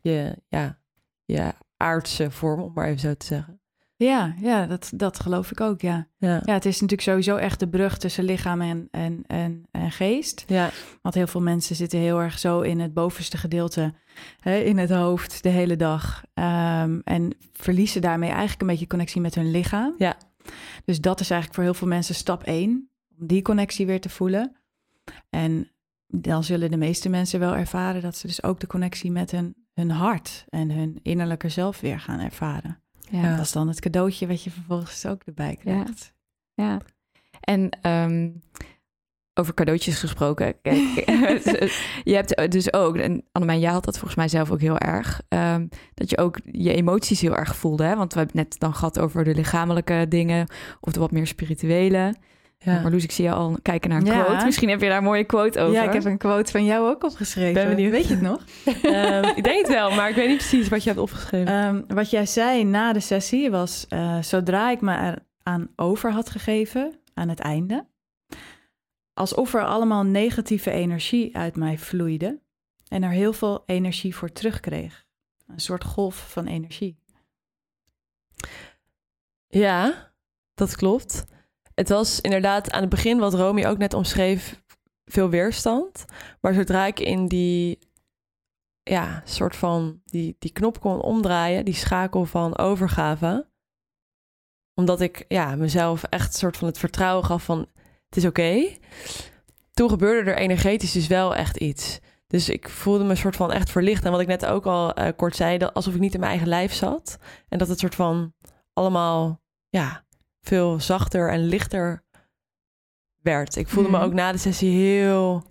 je, 0.01 0.35
ja, 0.47 0.79
je 1.25 1.51
aardse 1.77 2.31
vorm, 2.31 2.61
om 2.61 2.71
maar 2.73 2.87
even 2.87 2.99
zo 2.99 3.13
te 3.13 3.25
zeggen. 3.25 3.61
Ja, 4.03 4.35
ja 4.41 4.65
dat, 4.65 4.91
dat 4.95 5.19
geloof 5.19 5.51
ik 5.51 5.61
ook, 5.61 5.81
ja. 5.81 6.07
Ja. 6.17 6.41
Ja, 6.45 6.53
het 6.53 6.65
is 6.65 6.73
natuurlijk 6.73 7.01
sowieso 7.01 7.35
echt 7.35 7.59
de 7.59 7.67
brug 7.67 7.97
tussen 7.97 8.23
lichaam 8.23 8.61
en, 8.61 8.87
en, 8.91 9.23
en, 9.27 9.65
en 9.71 9.91
geest. 9.91 10.43
Ja. 10.47 10.69
Want 11.01 11.15
heel 11.15 11.27
veel 11.27 11.41
mensen 11.41 11.75
zitten 11.75 11.99
heel 11.99 12.19
erg 12.19 12.39
zo 12.39 12.61
in 12.61 12.79
het 12.79 12.93
bovenste 12.93 13.37
gedeelte, 13.37 13.93
hè, 14.39 14.57
in 14.57 14.77
het 14.77 14.89
hoofd, 14.89 15.43
de 15.43 15.49
hele 15.49 15.75
dag. 15.75 16.23
Ehm, 16.33 16.99
en 17.03 17.35
verliezen 17.51 18.01
daarmee 18.01 18.29
eigenlijk 18.29 18.61
een 18.61 18.67
beetje 18.67 18.87
connectie 18.87 19.21
met 19.21 19.35
hun 19.35 19.51
lichaam. 19.51 19.93
Ja. 19.97 20.17
Dus 20.85 21.01
dat 21.01 21.19
is 21.19 21.29
eigenlijk 21.29 21.53
voor 21.53 21.63
heel 21.63 21.79
veel 21.79 21.87
mensen 21.87 22.15
stap 22.15 22.43
één, 22.43 22.89
om 23.19 23.27
die 23.27 23.41
connectie 23.41 23.85
weer 23.85 24.01
te 24.01 24.09
voelen. 24.09 24.55
En 25.29 25.71
dan 26.07 26.43
zullen 26.43 26.71
de 26.71 26.77
meeste 26.77 27.09
mensen 27.09 27.39
wel 27.39 27.55
ervaren 27.55 28.01
dat 28.01 28.17
ze 28.17 28.27
dus 28.27 28.43
ook 28.43 28.59
de 28.59 28.67
connectie 28.67 29.11
met 29.11 29.31
hun, 29.31 29.55
hun 29.73 29.89
hart 29.89 30.45
en 30.49 30.71
hun 30.71 30.99
innerlijke 31.01 31.49
zelf 31.49 31.79
weer 31.79 31.99
gaan 31.99 32.19
ervaren. 32.19 32.82
Ja. 33.21 33.35
Dat 33.35 33.45
is 33.45 33.51
dan 33.51 33.67
het 33.67 33.79
cadeautje 33.79 34.27
wat 34.27 34.43
je 34.43 34.51
vervolgens 34.51 35.05
ook 35.05 35.21
erbij 35.25 35.55
krijgt. 35.55 36.13
Ja. 36.53 36.79
En 37.39 37.69
ehm, 37.81 38.29
over 39.33 39.53
cadeautjes 39.53 39.99
gesproken. 39.99 40.55
Kijk, 40.61 40.77
je 42.03 42.13
hebt 42.13 42.51
dus 42.51 42.73
ook, 42.73 42.97
en 42.97 43.23
Annemijn, 43.31 43.59
jij 43.59 43.71
had 43.71 43.85
dat 43.85 43.93
volgens 43.97 44.15
mij 44.15 44.27
zelf 44.27 44.51
ook 44.51 44.59
heel 44.59 44.77
erg, 44.77 45.21
ehm, 45.27 45.67
dat 45.93 46.09
je 46.09 46.17
ook 46.17 46.39
je 46.51 46.73
emoties 46.73 47.21
heel 47.21 47.35
erg 47.35 47.55
voelde. 47.55 47.83
Hè? 47.83 47.95
Want 47.95 48.13
we 48.13 48.19
hebben 48.19 48.37
het 48.37 48.49
net 48.49 48.59
dan 48.59 48.73
gehad 48.73 48.99
over 48.99 49.23
de 49.23 49.35
lichamelijke 49.35 50.05
dingen 50.09 50.47
of 50.79 50.93
de 50.93 50.99
wat 50.99 51.11
meer 51.11 51.27
spirituele. 51.27 52.15
Ja. 52.63 52.81
Maar 52.81 52.91
Loes, 52.91 53.03
ik 53.03 53.11
zie 53.11 53.25
je 53.25 53.31
al 53.31 53.57
kijken 53.61 53.89
naar 53.89 53.99
een 53.99 54.05
Ja. 54.05 54.23
quote. 54.23 54.45
Misschien 54.45 54.69
heb 54.69 54.81
je 54.81 54.87
daar 54.87 54.97
een 54.97 55.03
mooie 55.03 55.23
quote 55.23 55.59
over. 55.59 55.73
Ja, 55.73 55.83
ik 55.83 55.93
heb 55.93 56.05
een 56.05 56.17
quote 56.17 56.51
van 56.51 56.65
jou 56.65 56.89
ook 56.89 57.03
opgeschreven. 57.03 57.53
Ben 57.53 57.67
benieuwd. 57.75 57.91
Weet 57.91 58.07
je 58.07 58.13
het 58.13 58.21
nog? 58.21 58.43
Ehm, 58.83 59.23
ik 59.37 59.43
denk 59.43 59.57
het 59.59 59.67
wel, 59.75 59.91
maar 59.91 60.09
ik 60.09 60.15
weet 60.15 60.27
niet 60.27 60.37
precies 60.37 60.67
wat 60.67 60.83
je 60.83 60.89
hebt 60.89 61.01
opgeschreven. 61.01 61.53
Ehm, 61.53 61.81
wat 61.95 62.09
jij 62.09 62.25
zei 62.25 62.63
na 62.63 62.93
de 62.93 62.99
sessie 62.99 63.51
was... 63.51 63.85
eh, 63.89 64.21
zodra 64.21 64.69
ik 64.71 64.81
me 64.81 64.93
er 64.95 65.17
aan 65.43 65.69
over 65.75 66.11
had 66.11 66.29
gegeven 66.29 66.93
aan 67.13 67.29
het 67.29 67.39
einde... 67.39 67.85
alsof 69.13 69.53
er 69.53 69.65
allemaal 69.65 70.03
negatieve 70.03 70.71
energie 70.71 71.37
uit 71.37 71.55
mij 71.55 71.77
vloeide... 71.77 72.39
en 72.87 73.03
er 73.03 73.09
heel 73.11 73.33
veel 73.33 73.63
energie 73.65 74.15
voor 74.15 74.31
terugkreeg. 74.31 75.05
Een 75.47 75.59
soort 75.59 75.83
golf 75.83 76.31
van 76.31 76.45
energie. 76.47 76.97
Ja, 79.47 80.11
dat 80.53 80.75
klopt. 80.75 81.25
Het 81.75 81.89
was 81.89 82.21
inderdaad 82.21 82.71
aan 82.71 82.81
het 82.81 82.89
begin, 82.89 83.19
wat 83.19 83.33
Romy 83.33 83.65
ook 83.65 83.77
net 83.77 83.93
omschreef, 83.93 84.61
veel 85.05 85.29
weerstand. 85.29 86.05
Maar 86.41 86.53
zodra 86.53 86.85
ik 86.85 86.99
in 86.99 87.27
die, 87.27 87.79
ja, 88.83 89.21
soort 89.25 89.55
van, 89.55 90.01
die, 90.05 90.35
die 90.39 90.51
knop 90.51 90.79
kon 90.79 91.01
omdraaien, 91.01 91.65
die 91.65 91.73
schakel 91.73 92.25
van 92.25 92.57
overgave, 92.57 93.51
omdat 94.73 95.01
ik 95.01 95.25
ja, 95.27 95.55
mezelf 95.55 96.03
echt 96.03 96.35
soort 96.35 96.57
van 96.57 96.67
het 96.67 96.77
vertrouwen 96.77 97.25
gaf 97.25 97.43
van, 97.43 97.59
het 98.05 98.17
is 98.17 98.25
oké. 98.25 98.77
Toen 99.73 99.89
gebeurde 99.89 100.31
er 100.31 100.37
energetisch 100.37 100.91
dus 100.91 101.07
wel 101.07 101.35
echt 101.35 101.57
iets. 101.57 101.99
Dus 102.27 102.49
ik 102.49 102.69
voelde 102.69 103.03
me 103.03 103.15
soort 103.15 103.35
van 103.35 103.51
echt 103.51 103.69
verlicht. 103.69 104.05
En 104.05 104.11
wat 104.11 104.19
ik 104.19 104.27
net 104.27 104.45
ook 104.45 104.65
al 104.65 104.99
uh, 104.99 105.07
kort 105.15 105.35
zei, 105.35 105.57
dat 105.57 105.73
alsof 105.73 105.93
ik 105.93 105.99
niet 105.99 106.13
in 106.13 106.19
mijn 106.19 106.31
eigen 106.31 106.49
lijf 106.49 106.73
zat. 106.73 107.17
En 107.49 107.57
dat 107.57 107.67
het 107.67 107.79
soort 107.79 107.95
van 107.95 108.33
allemaal, 108.73 109.41
ja, 109.69 110.02
veel 110.43 110.79
zachter 110.79 111.29
en 111.29 111.45
lichter 111.45 112.03
werd. 113.21 113.55
Ik 113.55 113.67
voelde 113.67 113.89
me 113.89 113.97
Mhm. 113.97 114.05
ook 114.05 114.13
na 114.13 114.31
de 114.31 114.37
sessie 114.37 114.71
heel 114.79 115.43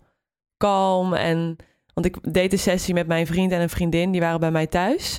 kalm. 0.56 1.14
En, 1.14 1.56
want 1.94 2.06
ik 2.06 2.32
deed 2.34 2.50
de 2.50 2.56
sessie 2.56 2.94
met 2.94 3.06
mijn 3.06 3.26
vriend 3.26 3.52
en 3.52 3.60
een 3.60 3.68
vriendin, 3.68 4.10
die 4.10 4.20
waren 4.20 4.40
bij 4.40 4.50
mij 4.50 4.66
thuis. 4.66 5.18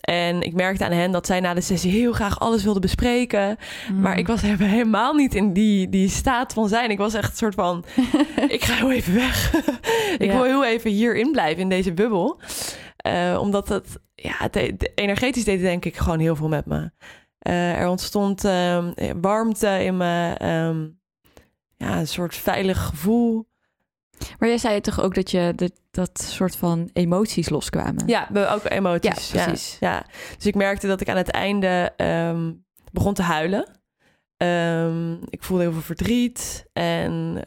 En 0.00 0.42
ik 0.42 0.54
merkte 0.54 0.84
aan 0.84 0.92
hen 0.92 1.10
dat 1.12 1.26
zij 1.26 1.40
na 1.40 1.54
de 1.54 1.60
sessie 1.60 1.90
heel 1.90 2.12
graag 2.12 2.38
alles 2.40 2.62
wilden 2.64 2.82
bespreken. 2.82 3.56
Maar 4.00 4.12
Mm. 4.12 4.18
ik 4.18 4.26
was 4.26 4.40
he- 4.42 4.64
helemaal 4.64 5.14
niet 5.14 5.34
in 5.34 5.52
die, 5.52 5.88
die 5.88 6.08
staat 6.08 6.52
van 6.52 6.68
zijn. 6.68 6.90
Ik 6.90 6.98
was 6.98 7.14
echt 7.14 7.30
een 7.30 7.36
soort 7.36 7.54
van, 7.54 7.84
ik 8.48 8.64
ga 8.64 8.74
heel 8.74 8.92
even 8.92 9.14
weg. 9.14 9.54
ik 10.18 10.24
Ja. 10.26 10.32
wil 10.32 10.44
heel 10.44 10.64
even 10.64 10.90
hierin 10.90 11.32
blijven, 11.32 11.62
in 11.62 11.68
deze 11.68 11.92
bubbel. 11.92 12.40
Eh, 12.96 13.38
omdat 13.40 13.68
het, 13.68 13.98
ja, 14.14 14.34
het 14.38 14.90
energetisch 14.94 15.44
deed 15.44 15.60
denk 15.60 15.84
ik 15.84 15.96
gewoon 15.96 16.18
heel 16.18 16.36
veel 16.36 16.48
met 16.48 16.66
me. 16.66 16.90
Eh, 17.46 17.80
er 17.80 17.88
ontstond 17.88 18.44
ehm, 18.44 18.92
warmte 19.20 19.84
in 19.84 19.96
me, 19.96 20.34
ehm, 20.38 20.88
ja, 21.76 21.98
een 21.98 22.08
soort 22.08 22.34
veilig 22.34 22.86
gevoel. 22.86 23.48
Maar 24.38 24.48
jij 24.48 24.58
zei 24.58 24.80
toch 24.80 25.00
ook 25.00 25.14
dat 25.14 25.30
je 25.30 25.52
dat, 25.56 25.72
dat 25.90 26.20
soort 26.20 26.56
van 26.56 26.90
emoties 26.92 27.48
loskwamen? 27.48 28.06
Ja, 28.06 28.28
ook 28.34 28.64
emoties. 28.64 29.30
Ja, 29.30 29.44
precies. 29.44 29.76
Ja, 29.80 30.06
Dus 30.36 30.46
ik 30.46 30.54
merkte 30.54 30.86
dat 30.86 31.00
ik 31.00 31.08
aan 31.08 31.16
het 31.16 31.30
einde 31.30 31.92
ehm, 31.96 32.52
begon 32.92 33.14
te 33.14 33.22
huilen. 33.22 33.64
Ik 35.30 35.42
voelde 35.42 35.62
heel 35.62 35.72
veel 35.72 35.80
verdriet 35.80 36.66
en 36.72 37.42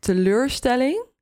teleurstelling. 0.00 1.12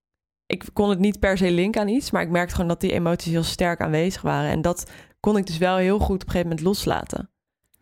Ik 0.53 0.65
kon 0.73 0.91
het 0.91 0.99
niet 0.99 1.19
per 1.19 1.37
se 1.39 1.51
linken 1.51 1.81
aan 1.81 1.89
iets, 1.89 2.11
maar 2.11 2.23
ik 2.23 2.31
merkte 2.31 2.55
gewoon 2.55 2.69
dat 2.69 2.81
die 2.81 2.93
emoties 2.93 3.33
heel 3.33 3.43
sterk 3.43 3.81
aanwezig 3.81 4.23
waren. 4.23 4.51
En 4.51 4.63
dat 4.63 4.91
kon 5.21 5.37
ik 5.37 5.47
dus 5.47 5.59
wel 5.59 5.77
heel 5.77 5.99
goed 5.99 6.15
op 6.15 6.21
een 6.23 6.31
gegeven 6.31 6.49
moment 6.49 6.67
loslaten. 6.67 7.31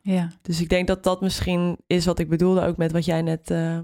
Ja. 0.02 0.30
Dus 0.42 0.60
ik 0.60 0.68
denk 0.68 0.86
dat 0.86 1.02
dat 1.02 1.20
misschien 1.20 1.76
is 1.86 2.04
wat 2.04 2.18
ik 2.18 2.28
bedoelde 2.28 2.60
ook 2.66 2.76
met 2.76 2.92
wat 2.92 3.04
jij 3.04 3.22
net 3.22 3.50
eh, 3.50 3.78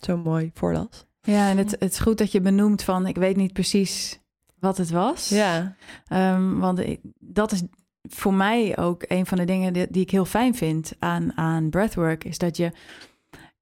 zo 0.00 0.16
mooi 0.16 0.50
voorlas. 0.54 1.06
ja, 1.22 1.48
en 1.50 1.56
het, 1.58 1.70
het 1.70 1.92
is 1.92 1.98
goed 1.98 2.18
dat 2.18 2.32
je 2.32 2.40
benoemt 2.40 2.82
van 2.82 3.06
ik 3.06 3.16
weet 3.16 3.36
niet 3.36 3.52
precies 3.52 4.20
wat 4.58 4.76
het 4.76 4.90
was. 4.90 5.28
Ja, 5.28 5.74
Ehm, 6.06 6.58
want 6.58 6.78
ik- 6.78 7.00
dat 7.18 7.52
is 7.52 7.62
voor 8.02 8.34
mij 8.34 8.78
ook 8.78 9.04
een 9.08 9.26
van 9.26 9.38
de 9.38 9.44
dingen 9.44 9.72
die, 9.72 9.86
die 9.90 10.02
ik 10.02 10.10
heel 10.10 10.24
fijn 10.24 10.54
vind 10.54 10.92
aan, 10.98 11.36
aan 11.36 11.70
breathwork, 11.70 12.24
is 12.24 12.38
dat 12.38 12.56
je, 12.56 12.72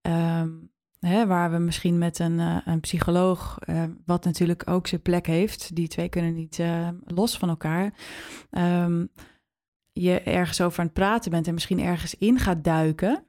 ehm, 0.02 0.48
hè, 1.00 1.26
waar 1.26 1.50
we 1.50 1.58
misschien 1.58 1.98
met 1.98 2.18
een, 2.18 2.40
eh, 2.40 2.56
een 2.64 2.80
psycholoog, 2.80 3.58
eh, 3.60 3.82
wat 4.04 4.24
natuurlijk 4.24 4.62
ook 4.70 4.86
zijn 4.86 5.02
plek 5.02 5.26
heeft, 5.26 5.76
die 5.76 5.88
twee 5.88 6.08
kunnen 6.08 6.34
niet 6.34 6.58
eh, 6.58 6.88
los 7.04 7.38
van 7.38 7.48
elkaar, 7.48 7.92
ehm, 8.50 9.04
je 9.92 10.20
ergens 10.20 10.60
over 10.60 10.78
aan 10.78 10.84
het 10.84 10.94
praten 10.94 11.30
bent 11.30 11.46
en 11.46 11.54
misschien 11.54 11.80
ergens 11.80 12.14
in 12.14 12.38
gaat 12.38 12.64
duiken. 12.64 13.24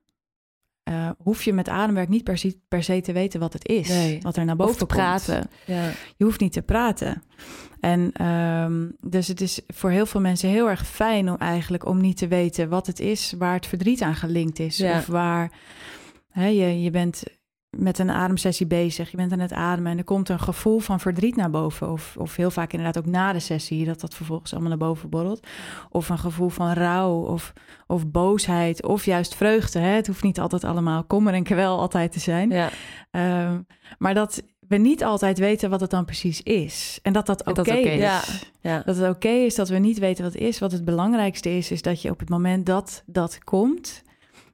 hoef 1.18 1.44
je 1.44 1.54
met 1.54 1.70
ademwerk 1.70 2.10
niet 2.10 2.24
per 2.24 2.38
se, 2.38 2.60
per 2.68 2.84
se 2.84 3.02
te 3.02 3.12
weten 3.12 3.40
wat 3.40 3.54
het 3.54 3.68
is, 3.68 3.88
Nee. 3.88 4.22
wat 4.22 4.38
er 4.38 4.46
naar 4.46 4.56
boven 4.56 4.78
te 4.78 4.86
komt. 4.86 4.98
praten. 4.98 5.50
ja. 5.66 5.92
Je 6.18 6.24
hoeft 6.24 6.40
niet 6.40 6.54
te 6.54 6.62
praten. 6.62 7.24
En 7.80 8.12
ehm, 8.14 8.90
dus 9.00 9.28
het 9.28 9.42
is 9.42 9.62
voor 9.68 9.90
heel 9.90 10.06
veel 10.06 10.22
mensen 10.22 10.50
heel 10.50 10.70
erg 10.70 10.88
fijn 10.88 11.30
om 11.30 11.36
eigenlijk 11.38 11.86
om 11.86 12.02
niet 12.02 12.18
te 12.18 12.28
weten 12.28 12.70
wat 12.70 12.88
het 12.88 13.00
is 13.00 13.34
waar 13.38 13.54
het 13.54 13.66
verdriet 13.66 14.02
aan 14.02 14.16
gelinkt 14.16 14.60
is. 14.60 14.78
Ja. 14.78 14.98
Of 14.98 15.06
waar 15.06 15.52
hè, 16.30 16.46
je, 16.48 16.82
je 16.82 16.90
bent 16.90 17.24
met 17.78 18.00
een 18.00 18.12
ademsessie 18.12 18.66
bezig, 18.66 19.12
je 19.12 19.18
bent 19.18 19.32
aan 19.32 19.40
het 19.40 19.54
ademen 19.54 19.92
en 19.92 19.98
er 19.98 20.04
komt 20.04 20.30
een 20.30 20.40
gevoel 20.40 20.80
van 20.80 21.00
verdriet 21.00 21.36
naar 21.36 21.50
boven. 21.50 21.92
Of, 21.92 22.16
of 22.18 22.36
heel 22.36 22.52
vaak 22.52 22.72
inderdaad 22.72 22.98
ook 23.04 23.12
na 23.12 23.34
de 23.34 23.40
sessie, 23.40 23.86
dat 23.86 24.00
dat 24.02 24.14
vervolgens 24.14 24.52
allemaal 24.52 24.70
naar 24.70 24.78
boven 24.78 25.10
borrelt. 25.10 25.48
Of 25.90 26.10
een 26.10 26.18
gevoel 26.18 26.50
van 26.50 26.74
rouw 26.74 27.14
of, 27.14 27.54
of 27.88 28.08
boosheid 28.08 28.86
of 28.86 29.06
juist 29.06 29.36
vreugde. 29.36 29.80
Hè? 29.80 29.90
Het 29.90 30.08
hoeft 30.08 30.24
niet 30.24 30.40
altijd 30.40 30.64
allemaal 30.64 31.04
kommer 31.04 31.34
en 31.34 31.44
kwel 31.44 31.80
altijd 31.80 32.12
te 32.12 32.20
zijn. 32.20 32.50
ja. 32.50 32.70
Ehm, 33.12 33.60
maar 33.98 34.14
dat 34.14 34.44
we 34.68 34.78
niet 34.78 35.04
altijd 35.04 35.40
weten 35.40 35.70
wat 35.70 35.82
het 35.82 35.90
dan 35.90 36.06
precies 36.06 36.42
is. 36.42 37.00
En 37.02 37.14
dat 37.14 37.26
dat 37.26 37.46
oké 37.48 37.74
is. 37.74 38.00
ja. 38.62 38.82
Dat 38.86 38.96
het 38.96 39.16
oké 39.16 39.30
is 39.30 39.56
dat 39.56 39.70
we 39.70 39.78
niet 39.78 40.00
weten 40.00 40.24
wat 40.24 40.34
het 40.34 40.42
is. 40.42 40.60
Wat 40.60 40.72
het 40.72 40.86
belangrijkste 40.86 41.58
is, 41.58 41.72
is 41.72 41.82
dat 41.82 42.02
je 42.02 42.10
op 42.10 42.20
het 42.20 42.30
moment 42.30 42.66
dat 42.66 43.04
dat 43.06 43.44
komt, 43.44 44.02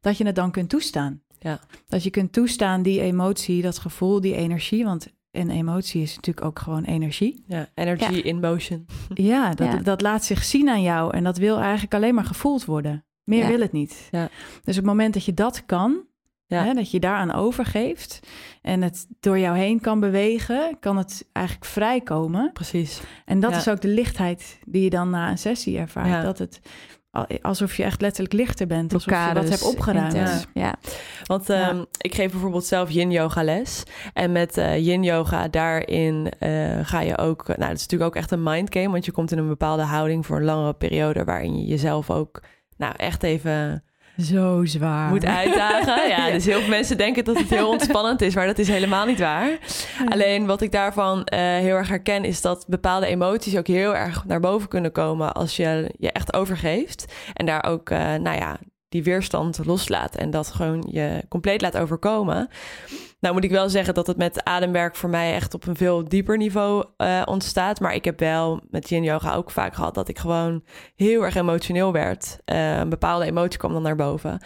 dat 0.01 0.17
je 0.17 0.25
het 0.25 0.35
dan 0.35 0.51
kunt 0.51 0.69
toestaan. 0.69 1.21
Ja. 1.39 1.59
Dat 1.87 2.03
je 2.03 2.09
kunt 2.09 2.33
toestaan 2.33 2.81
die 2.81 3.01
emotie, 3.01 3.61
dat 3.61 3.77
gevoel, 3.79 4.21
die 4.21 4.35
energie. 4.35 4.83
Want 4.83 5.07
een 5.31 5.49
emotie 5.49 6.01
is 6.01 6.15
natuurlijk 6.15 6.45
ook 6.45 6.59
gewoon 6.59 6.83
energie. 6.83 7.43
Ja, 7.47 7.67
energy 7.75 8.13
in 8.13 8.39
motion. 8.39 8.85
Ja, 9.13 9.53
dat, 9.53 9.67
Ja. 9.71 9.77
dat 9.77 10.01
laat 10.01 10.25
zich 10.25 10.43
zien 10.43 10.69
aan 10.69 10.81
jou. 10.81 11.13
En 11.15 11.23
dat 11.23 11.37
wil 11.37 11.57
eigenlijk 11.59 11.93
alleen 11.93 12.15
maar 12.15 12.25
gevoeld 12.25 12.65
worden. 12.65 13.05
Meer 13.23 13.41
Ja. 13.41 13.47
wil 13.47 13.59
het 13.59 13.71
niet. 13.71 14.07
Ja. 14.11 14.23
Dus 14.63 14.77
op 14.77 14.83
het 14.83 14.85
moment 14.85 15.13
dat 15.13 15.25
je 15.25 15.33
dat 15.33 15.65
kan, 15.65 16.05
Ja. 16.45 16.63
hè, 16.63 16.73
dat 16.73 16.91
je 16.91 16.99
daaraan 16.99 17.31
overgeeft 17.33 18.19
en 18.61 18.81
het 18.81 19.07
door 19.19 19.39
jou 19.39 19.57
heen 19.57 19.79
kan 19.81 19.99
bewegen, 19.99 20.77
kan 20.79 20.97
het 20.97 21.27
eigenlijk 21.31 21.65
vrijkomen. 21.65 22.49
Precies. 22.53 23.01
En 23.25 23.39
dat 23.39 23.51
Ja. 23.51 23.57
is 23.57 23.67
ook 23.69 23.81
de 23.81 23.87
lichtheid 23.87 24.59
die 24.65 24.83
je 24.83 24.89
dan 24.89 25.09
na 25.09 25.29
een 25.29 25.37
sessie 25.37 25.77
ervaart. 25.77 26.07
Ja. 26.07 26.21
Dat 26.21 26.37
het 26.37 26.59
alsof 27.41 27.77
je 27.77 27.83
echt 27.83 28.01
letterlijk 28.01 28.33
lichter 28.33 28.67
bent, 28.67 28.93
alsof 28.93 29.13
je 29.13 29.19
wat 29.19 29.31
Blokkades 29.31 29.49
hebt 29.59 29.73
opgeruimd. 29.75 30.13
intern. 30.13 30.39
Ja. 30.53 30.75
Want 31.23 31.47
Ja. 31.47 31.69
ehm, 31.69 31.83
ik 31.97 32.15
geef 32.15 32.31
bijvoorbeeld 32.31 32.65
zelf 32.65 32.89
yin 32.89 33.11
yoga 33.11 33.43
les. 33.43 33.83
En 34.13 34.31
met 34.31 34.57
eh, 34.57 34.85
yin 34.85 35.03
yoga 35.03 35.47
daarin 35.47 36.31
eh, 36.39 36.79
ga 36.81 37.01
je 37.01 37.17
ook... 37.17 37.47
Nou, 37.47 37.59
dat 37.59 37.71
is 37.75 37.81
natuurlijk 37.81 38.09
ook 38.09 38.15
echt 38.15 38.31
een 38.31 38.43
mind 38.43 38.73
game. 38.73 38.89
Want 38.89 39.05
je 39.05 39.11
komt 39.11 39.31
in 39.31 39.37
een 39.37 39.47
bepaalde 39.47 39.83
houding 39.83 40.25
voor 40.25 40.37
een 40.37 40.43
langere 40.43 40.73
periode... 40.73 41.23
waarin 41.23 41.57
je 41.59 41.65
jezelf 41.65 42.09
ook 42.09 42.41
nou, 42.77 42.93
echt 42.97 43.23
even 43.23 43.83
Zo 44.17 44.65
zwaar. 44.65 45.09
moet 45.09 45.25
uitdagen. 45.25 46.07
Ja, 46.17 46.31
dus 46.31 46.45
heel 46.45 46.59
veel 46.59 46.69
mensen 46.69 46.97
denken 46.97 47.23
dat 47.23 47.37
het 47.37 47.49
heel 47.49 47.69
ontspannend 47.69 48.21
is... 48.21 48.35
maar 48.35 48.45
dat 48.45 48.57
is 48.57 48.67
helemaal 48.67 49.05
niet 49.05 49.19
waar. 49.19 49.57
Alleen 50.09 50.45
wat 50.45 50.61
ik 50.61 50.71
daarvan 50.71 51.23
eh, 51.23 51.39
heel 51.39 51.75
erg 51.75 51.87
herken... 51.87 52.23
is 52.23 52.41
dat 52.41 52.65
bepaalde 52.67 53.05
emoties 53.05 53.57
ook 53.57 53.67
heel 53.67 53.95
erg 53.95 54.25
naar 54.25 54.39
boven 54.39 54.69
kunnen 54.69 54.91
komen... 54.91 55.33
als 55.33 55.55
je 55.55 55.93
je 55.97 56.11
echt 56.11 56.33
overgeeft. 56.33 57.13
En 57.33 57.45
daar 57.45 57.63
ook, 57.63 57.89
eh, 57.89 57.99
nou 57.99 58.37
ja, 58.37 58.57
die 58.89 59.03
weerstand 59.03 59.59
loslaat... 59.65 60.15
en 60.15 60.29
dat 60.31 60.47
gewoon 60.47 60.87
je 60.91 61.23
compleet 61.29 61.61
laat 61.61 61.77
overkomen. 61.77 62.49
Nou 63.19 63.33
moet 63.33 63.43
ik 63.43 63.51
wel 63.51 63.69
zeggen 63.69 63.93
dat 63.93 64.07
het 64.07 64.17
met 64.17 64.43
ademwerk 64.43 64.95
voor 64.95 65.09
mij... 65.09 65.33
echt 65.33 65.53
op 65.53 65.67
een 65.67 65.75
veel 65.75 66.03
dieper 66.09 66.37
niveau 66.37 66.85
eh, 66.97 67.21
ontstaat. 67.25 67.79
Maar 67.79 67.93
ik 67.93 68.05
heb 68.05 68.19
wel 68.19 68.61
met 68.69 68.89
yin 68.89 69.03
yoga 69.03 69.33
ook 69.35 69.51
vaak 69.51 69.73
gehad... 69.75 69.93
dat 69.95 70.07
ik 70.07 70.19
gewoon 70.19 70.63
heel 70.95 71.23
erg 71.23 71.35
emotioneel 71.35 71.91
werd. 71.91 72.39
Eh, 72.45 72.77
een 72.77 72.89
bepaalde 72.89 73.25
emotie 73.25 73.59
kwam 73.59 73.73
dan 73.73 73.81
naar 73.81 73.95
boven... 73.95 74.41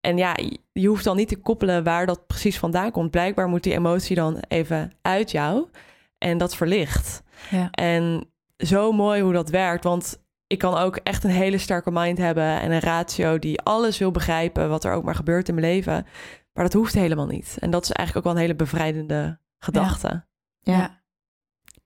En 0.00 0.16
ja, 0.16 0.32
je- 0.36 0.58
je 0.72 0.88
hoeft 0.88 1.04
dan 1.04 1.16
niet 1.16 1.28
te 1.28 1.40
koppelen 1.40 1.84
waar 1.84 2.06
dat 2.06 2.26
precies 2.26 2.58
vandaan 2.58 2.90
komt. 2.90 3.10
Blijkbaar 3.10 3.48
moet 3.48 3.62
die 3.62 3.72
emotie 3.74 4.16
dan 4.16 4.42
even 4.48 4.92
uit 5.02 5.30
jou 5.30 5.68
en 6.18 6.38
dat 6.38 6.56
verlicht. 6.56 7.22
Ja. 7.50 7.70
En 7.70 8.30
zo 8.56 8.92
mooi 8.92 9.22
hoe 9.22 9.32
dat 9.32 9.50
werkt, 9.50 9.84
want 9.84 10.24
ik 10.46 10.58
kan 10.58 10.74
ook 10.76 10.96
echt 10.96 11.24
een 11.24 11.30
hele 11.30 11.58
sterke 11.58 11.90
mind 11.90 12.18
hebben 12.18 12.60
en 12.60 12.70
een 12.70 12.80
ratio 12.80 13.38
die 13.38 13.60
alles 13.60 13.98
wil 13.98 14.10
begrijpen 14.10 14.68
wat 14.68 14.84
er 14.84 14.92
ook 14.92 15.04
maar 15.04 15.14
gebeurt 15.14 15.48
in 15.48 15.54
mijn 15.54 15.66
leven. 15.66 16.06
Maar 16.56 16.64
dat 16.64 16.72
hoeft 16.74 16.94
helemaal 16.94 17.26
niet. 17.26 17.56
En 17.60 17.70
dat 17.70 17.82
is 17.82 17.90
eigenlijk 17.90 18.26
ook 18.26 18.32
wel 18.32 18.42
een 18.42 18.48
hele 18.48 18.58
bevrijdende 18.64 19.38
gedachte. 19.58 20.26
Ja. 20.60 21.04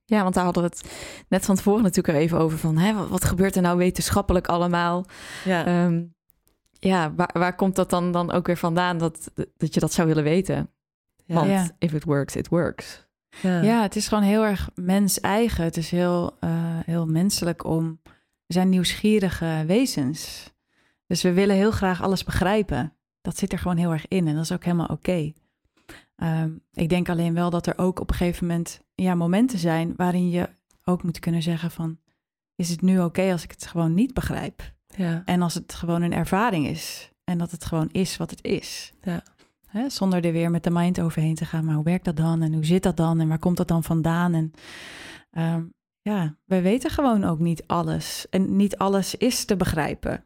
Ja, 0.04 0.22
want 0.22 0.34
daar 0.34 0.44
hadden 0.44 0.62
we 0.62 0.68
het 0.68 0.90
net 1.28 1.44
van 1.44 1.56
tevoren 1.56 1.82
natuurlijk 1.82 2.16
er 2.16 2.22
even 2.22 2.38
over 2.38 2.58
van, 2.58 2.76
hè, 2.78 2.94
wat, 2.94 3.08
wat 3.08 3.24
gebeurt 3.24 3.56
er 3.56 3.62
nou 3.62 3.78
wetenschappelijk 3.78 4.46
allemaal? 4.46 5.04
Ja, 5.44 5.66
Ehm, 5.66 6.04
ja, 6.72 7.14
waar, 7.14 7.30
waar 7.32 7.54
komt 7.54 7.76
dat 7.76 7.90
dan, 7.90 8.12
dan 8.12 8.32
ook 8.32 8.46
weer 8.46 8.56
vandaan 8.56 8.98
dat, 8.98 9.30
dat 9.56 9.74
je 9.74 9.80
dat 9.80 9.92
zou 9.92 10.08
willen 10.08 10.22
weten? 10.24 10.70
ja, 11.24 11.34
Want 11.34 11.46
Ja. 11.48 11.70
if 11.78 11.92
it 11.92 12.04
works, 12.04 12.36
it 12.36 12.48
works. 12.48 13.06
ja. 13.42 13.60
Ja, 13.62 13.82
het 13.82 13.96
is 13.96 14.08
gewoon 14.08 14.24
heel 14.24 14.44
erg 14.44 14.70
mens-eigen. 14.74 15.64
Het 15.64 15.76
is 15.76 15.90
heel, 15.90 16.36
eh, 16.40 16.50
heel 16.84 17.06
menselijk 17.06 17.64
om... 17.64 18.00
We 18.46 18.52
zijn 18.56 18.68
nieuwsgierige 18.68 19.64
wezens. 19.66 20.52
Dus 21.06 21.22
we 21.22 21.32
willen 21.32 21.56
heel 21.56 21.70
graag 21.70 22.02
alles 22.02 22.24
begrijpen. 22.24 22.96
Dat 23.20 23.38
zit 23.38 23.52
er 23.52 23.58
gewoon 23.58 23.76
heel 23.76 23.92
erg 23.92 24.08
in 24.08 24.28
en 24.28 24.34
dat 24.34 24.44
is 24.44 24.52
ook 24.52 24.64
helemaal 24.64 24.86
oké. 24.86 25.32
Ehm, 26.16 26.50
ik 26.72 26.88
denk 26.88 27.08
alleen 27.08 27.34
wel 27.34 27.50
dat 27.50 27.66
er 27.66 27.78
ook 27.78 28.00
op 28.00 28.10
een 28.10 28.16
gegeven 28.16 28.46
moment 28.46 28.80
ja, 28.94 29.14
momenten 29.14 29.58
zijn... 29.58 29.92
waarin 29.96 30.30
je 30.30 30.48
ook 30.84 31.02
moet 31.02 31.18
kunnen 31.18 31.42
zeggen 31.42 31.70
van... 31.70 31.98
is 32.54 32.68
het 32.68 32.82
nu 32.82 33.00
oké 33.00 33.32
als 33.32 33.44
ik 33.44 33.50
het 33.50 33.66
gewoon 33.66 33.94
niet 33.94 34.14
begrijp? 34.14 34.72
ja. 34.96 35.22
En 35.24 35.42
als 35.42 35.54
het 35.54 35.74
gewoon 35.74 36.02
een 36.02 36.12
ervaring 36.12 36.66
is. 36.66 37.10
En 37.24 37.38
dat 37.38 37.50
het 37.50 37.64
gewoon 37.64 37.88
is 37.92 38.16
wat 38.16 38.30
het 38.30 38.44
is. 38.44 38.92
Ja. 39.02 39.22
Hè, 39.66 39.88
zonder 39.88 40.24
er 40.24 40.32
weer 40.32 40.50
met 40.50 40.64
de 40.64 40.70
mind 40.70 41.00
overheen 41.00 41.34
te 41.34 41.44
gaan. 41.44 41.64
Maar 41.64 41.74
hoe 41.74 41.84
werkt 41.84 42.04
dat 42.04 42.16
dan? 42.16 42.42
En 42.42 42.52
hoe 42.52 42.64
zit 42.64 42.82
dat 42.82 42.96
dan? 42.96 43.20
En 43.20 43.28
waar 43.28 43.38
komt 43.38 43.56
dat 43.56 43.68
dan 43.68 43.82
vandaan? 43.82 44.34
En 44.34 44.52
ehm, 45.30 45.64
ja, 46.02 46.36
wij 46.44 46.62
weten 46.62 46.90
gewoon 46.90 47.24
ook 47.24 47.38
niet 47.38 47.66
alles. 47.66 48.26
En 48.30 48.56
niet 48.56 48.76
alles 48.76 49.14
is 49.14 49.44
te 49.44 49.56
begrijpen. 49.56 50.24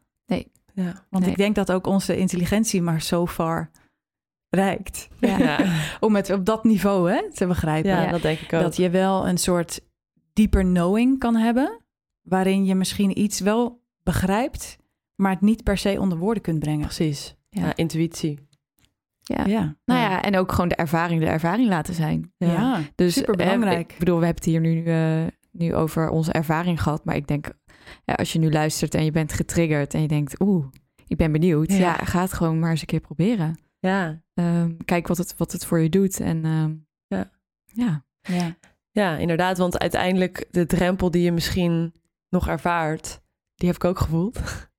Ja. 0.75 1.05
Want 1.09 1.23
Nee. 1.23 1.31
ik 1.31 1.37
denk 1.37 1.55
dat 1.55 1.71
ook 1.71 1.87
onze 1.87 2.17
intelligentie 2.17 2.81
maar 2.81 3.01
zo 3.01 3.27
far 3.27 3.69
reikt. 4.49 5.07
Ja. 5.19 5.59
Om 5.99 6.15
het 6.15 6.29
op 6.29 6.45
dat 6.45 6.63
niveau 6.63 7.11
hè, 7.11 7.31
te 7.33 7.47
begrijpen. 7.47 7.91
Ja, 7.91 8.07
dat 8.11 8.21
denk 8.21 8.39
ik 8.39 8.53
ook. 8.53 8.61
Dat 8.61 8.75
je 8.75 8.89
wel 8.89 9.27
een 9.27 9.37
soort 9.37 9.81
dieper 10.33 10.63
knowing 10.63 11.19
kan 11.19 11.35
hebben. 11.35 11.79
Waarin 12.21 12.65
je 12.65 12.75
misschien 12.75 13.19
iets 13.19 13.39
wel 13.39 13.81
begrijpt. 14.03 14.77
Maar 15.15 15.31
het 15.31 15.41
niet 15.41 15.63
per 15.63 15.77
se 15.77 15.99
onder 15.99 16.17
woorden 16.17 16.43
kunt 16.43 16.59
brengen. 16.59 16.85
Precies. 16.85 17.35
Ja. 17.49 17.65
Ja. 17.65 17.75
intuïtie. 17.75 18.39
Ja. 19.21 19.45
Ja, 19.45 19.75
Nou 19.85 19.99
ja, 19.99 20.21
en 20.21 20.37
ook 20.37 20.51
gewoon 20.51 20.67
de 20.67 20.75
ervaring 20.75 21.19
de 21.21 21.27
ervaring 21.27 21.67
laten 21.69 21.93
zijn. 21.93 22.33
ja. 22.37 22.47
ja. 22.51 22.79
Dus 22.95 23.13
Superbelangrijk. 23.13 23.87
eh, 23.89 23.93
ik 23.93 23.99
bedoel, 23.99 24.19
we 24.19 24.25
hebben 24.25 24.43
het 24.43 24.51
hier 24.53 24.61
nu, 24.61 24.85
eh, 24.85 25.31
nu 25.51 25.75
over 25.75 26.09
onze 26.09 26.31
ervaring 26.31 26.81
gehad. 26.81 27.05
Maar 27.05 27.15
ik 27.15 27.27
denk, 27.27 27.51
ja, 28.05 28.13
als 28.13 28.33
je 28.33 28.39
nu 28.39 28.51
luistert 28.51 28.95
en 28.95 29.03
je 29.03 29.11
bent 29.11 29.33
getriggerd 29.33 29.93
en 29.93 30.01
je 30.01 30.07
denkt, 30.07 30.41
oeh, 30.41 30.65
ik 31.07 31.17
ben 31.17 31.31
benieuwd. 31.31 31.71
Ja. 31.71 31.77
Ja, 31.77 31.93
ga 31.93 32.21
het 32.21 32.33
gewoon 32.33 32.59
maar 32.59 32.69
eens 32.69 32.81
een 32.81 32.87
keer 32.87 32.99
proberen. 32.99 33.59
Ja. 33.79 34.21
Ehm, 34.33 34.71
kijk 34.85 35.07
wat 35.07 35.17
het, 35.17 35.37
wat 35.37 35.51
het 35.51 35.65
voor 35.65 35.79
je 35.79 35.89
doet. 35.89 36.19
En 36.19 36.45
ehm, 36.45 36.73
Ja. 37.07 37.31
ja. 37.65 38.05
ja. 38.21 38.55
ja, 38.91 39.17
inderdaad. 39.17 39.57
Want 39.57 39.79
uiteindelijk 39.79 40.47
de 40.51 40.65
drempel 40.65 41.11
die 41.11 41.23
je 41.23 41.31
misschien 41.31 41.93
nog 42.29 42.47
ervaart, 42.47 43.21
die 43.55 43.67
heb 43.67 43.77
ik 43.77 43.83
ook 43.83 43.99
gevoeld. 43.99 44.39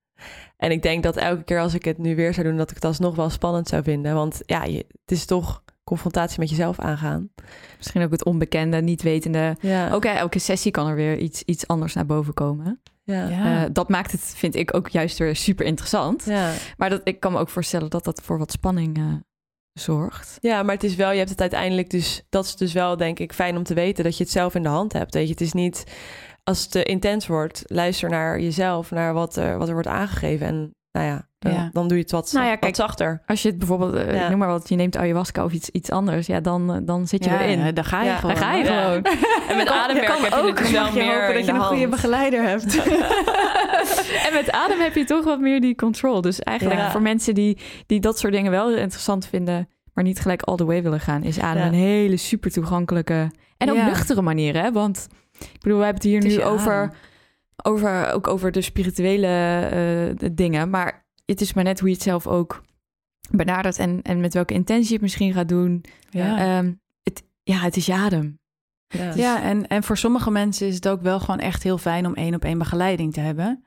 En 0.56 0.70
ik 0.70 0.82
denk 0.82 1.02
dat 1.02 1.16
elke 1.16 1.42
keer 1.42 1.60
als 1.60 1.74
ik 1.74 1.84
het 1.84 1.98
nu 1.98 2.16
weer 2.16 2.34
zou 2.34 2.46
doen, 2.46 2.56
dat 2.56 2.68
ik 2.68 2.74
het 2.74 2.84
alsnog 2.84 3.14
wel 3.16 3.30
spannend 3.30 3.68
zou 3.68 3.82
vinden. 3.82 4.14
Want 4.14 4.42
ja, 4.46 4.64
je, 4.64 4.76
het 4.76 5.10
is 5.10 5.24
toch 5.24 5.62
confrontatie 5.84 6.40
met 6.40 6.50
jezelf 6.50 6.78
aangaan. 6.78 7.30
Misschien 7.76 8.02
ook 8.02 8.10
het 8.10 8.24
onbekende, 8.24 8.80
niet 8.80 9.02
wetende. 9.02 9.56
Ja. 9.60 10.00
Hè, 10.00 10.08
elke 10.08 10.38
sessie 10.38 10.70
kan 10.70 10.86
er 10.88 10.94
weer 10.94 11.18
iets, 11.18 11.42
iets 11.42 11.66
anders 11.66 11.94
naar 11.94 12.06
boven 12.06 12.34
komen. 12.34 12.80
Ja. 13.06 13.62
Eh, 13.64 13.70
dat 13.72 13.88
maakt 13.88 14.12
het, 14.12 14.32
vind 14.36 14.54
ik, 14.54 14.74
ook 14.74 14.88
juist 14.88 15.18
weer 15.18 15.36
super 15.36 15.66
interessant. 15.66 16.24
Ja. 16.24 16.52
Maar 16.76 16.90
dat, 16.90 17.00
ik 17.04 17.20
kan 17.20 17.32
me 17.32 17.38
ook 17.38 17.48
voorstellen 17.48 17.90
dat 17.90 18.04
dat 18.04 18.20
voor 18.22 18.38
wat 18.38 18.52
spanning 18.52 18.96
eh, 18.96 19.14
zorgt. 19.72 20.38
ja, 20.40 20.62
maar 20.62 20.74
het 20.74 20.84
is 20.84 20.94
wel, 20.94 21.10
je 21.10 21.18
hebt 21.18 21.30
het 21.30 21.40
uiteindelijk 21.40 21.90
dus, 21.90 22.22
dat 22.28 22.44
is 22.44 22.56
dus 22.56 22.72
wel 22.72 22.96
denk 22.96 23.18
ik 23.18 23.32
fijn 23.32 23.56
om 23.56 23.62
te 23.62 23.74
weten 23.74 24.04
dat 24.04 24.16
je 24.16 24.22
het 24.22 24.32
zelf 24.32 24.54
in 24.54 24.62
de 24.62 24.68
hand 24.68 24.92
hebt. 24.92 25.14
Weet 25.14 25.26
je, 25.26 25.32
het 25.32 25.40
is 25.40 25.52
niet, 25.52 25.84
als 26.44 26.62
het 26.62 26.70
te 26.70 26.82
intens 26.82 27.26
wordt, 27.26 27.62
luister 27.66 28.10
naar 28.10 28.40
jezelf, 28.40 28.90
naar 28.90 29.14
wat 29.14 29.36
er, 29.36 29.58
wat 29.58 29.68
er 29.68 29.74
wordt 29.74 29.88
aangegeven. 29.88 30.46
En 30.46 30.74
nou 30.96 31.08
ja, 31.08 31.26
dan, 31.38 31.52
Ja. 31.52 31.70
dan 31.72 31.88
doe 31.88 31.96
je 31.96 32.02
het 32.02 32.12
wat, 32.12 32.30
Nou 32.32 32.44
ja, 32.44 32.50
wat 32.50 32.60
kijk, 32.60 32.74
zachter. 32.76 33.22
Als 33.26 33.42
je 33.42 33.48
het 33.48 33.58
bijvoorbeeld, 33.58 33.94
eh, 33.94 34.14
Ja. 34.14 34.28
noem 34.28 34.38
maar 34.38 34.48
wat, 34.48 34.68
je 34.68 34.76
neemt 34.76 34.96
ayahuasca 34.96 35.44
of 35.44 35.52
iets, 35.52 35.70
iets 35.70 35.90
anders, 35.90 36.26
ja, 36.26 36.40
dan, 36.40 36.74
eh, 36.74 36.78
dan 36.82 37.06
zit 37.06 37.24
je 37.24 37.30
Ja, 37.30 37.40
erin. 37.40 37.58
ja, 37.64 37.72
daar 37.72 37.84
ga 37.84 38.02
je 38.02 38.08
Ja, 38.08 38.16
gewoon. 38.16 38.34
Daar 38.34 38.44
ga 38.44 38.52
je 38.54 38.64
Ja. 38.64 38.82
gewoon. 38.82 39.02
En 39.48 39.56
met 39.56 39.68
ademwerk 39.82 40.06
kan 40.06 40.22
heb 40.22 40.32
je 40.32 40.38
ook, 40.38 40.46
het 40.48 40.56
dus 40.56 40.70
wel 40.70 40.86
je 40.92 40.92
meer 40.92 41.20
hopen 41.20 41.34
dat 41.34 41.46
je 41.46 41.52
een 41.52 41.60
goede 41.60 41.88
begeleider 41.88 42.42
hebt. 42.42 42.76
en 44.26 44.32
met 44.32 44.50
adem 44.50 44.80
heb 44.80 44.94
je 44.94 45.04
toch 45.04 45.24
wat 45.24 45.40
meer 45.40 45.60
die 45.60 45.74
control. 45.74 46.20
Dus 46.20 46.40
eigenlijk 46.40 46.80
Ja. 46.80 46.90
voor 46.90 47.02
mensen 47.02 47.34
die, 47.34 47.58
die 47.86 48.00
dat 48.00 48.18
soort 48.18 48.32
dingen 48.32 48.50
wel 48.50 48.70
interessant 48.74 49.26
vinden, 49.26 49.68
maar 49.94 50.04
niet 50.04 50.20
gelijk 50.20 50.42
all 50.42 50.56
the 50.56 50.64
way 50.64 50.82
willen 50.82 51.00
gaan, 51.00 51.22
is 51.22 51.40
adem 51.40 51.62
Ja. 51.62 51.68
een 51.68 51.74
hele 51.74 52.16
super 52.16 52.50
toegankelijke 52.52 53.30
en 53.56 53.70
ook 53.70 53.76
Ja. 53.76 53.86
nuchtere 53.86 54.22
manier. 54.22 54.62
Hè? 54.62 54.72
Want 54.72 55.08
ik 55.40 55.60
bedoel, 55.60 55.78
we 55.78 55.84
hebben 55.84 56.02
het 56.02 56.12
hier 56.12 56.22
Het 56.32 56.38
nu 56.38 56.42
over, 56.52 56.72
adem. 56.72 56.92
Over, 57.62 58.12
ook 58.12 58.26
over 58.26 58.52
de 58.52 58.60
spirituele 58.60 59.26
eh, 60.18 60.28
dingen. 60.32 60.70
Maar 60.70 61.06
het 61.24 61.40
is 61.40 61.52
maar 61.52 61.64
net 61.64 61.80
hoe 61.80 61.88
je 61.88 61.94
het 61.94 62.02
zelf 62.02 62.26
ook 62.26 62.62
benadert 63.30 63.78
en, 63.78 64.02
en 64.02 64.20
met 64.20 64.34
welke 64.34 64.54
intentie 64.54 64.86
je 64.86 64.92
het 64.92 65.02
misschien 65.02 65.32
gaat 65.32 65.48
doen. 65.48 65.84
Ja. 66.10 66.38
Ehm, 66.38 66.72
het, 67.02 67.22
ja, 67.42 67.58
het 67.58 67.76
is 67.76 67.86
je 67.86 67.94
adem. 67.94 68.38
Ja. 68.88 69.14
Ja, 69.14 69.42
en, 69.42 69.66
en 69.66 69.82
voor 69.82 69.96
sommige 69.96 70.30
mensen 70.30 70.66
is 70.66 70.74
het 70.74 70.88
ook 70.88 71.02
wel 71.02 71.20
gewoon 71.20 71.40
echt 71.40 71.62
heel 71.62 71.78
fijn 71.78 72.06
om 72.06 72.14
één 72.14 72.34
op 72.34 72.44
één 72.44 72.58
begeleiding 72.58 73.12
te 73.12 73.20
hebben. 73.20 73.64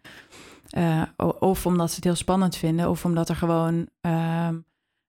Eh, 0.69 1.01
of 1.39 1.65
omdat 1.65 1.89
ze 1.89 1.95
het 1.95 2.03
heel 2.03 2.15
spannend 2.15 2.55
vinden, 2.55 2.89
of 2.89 3.05
omdat 3.05 3.29
er 3.29 3.35
gewoon, 3.35 3.87
ehm, 4.01 4.57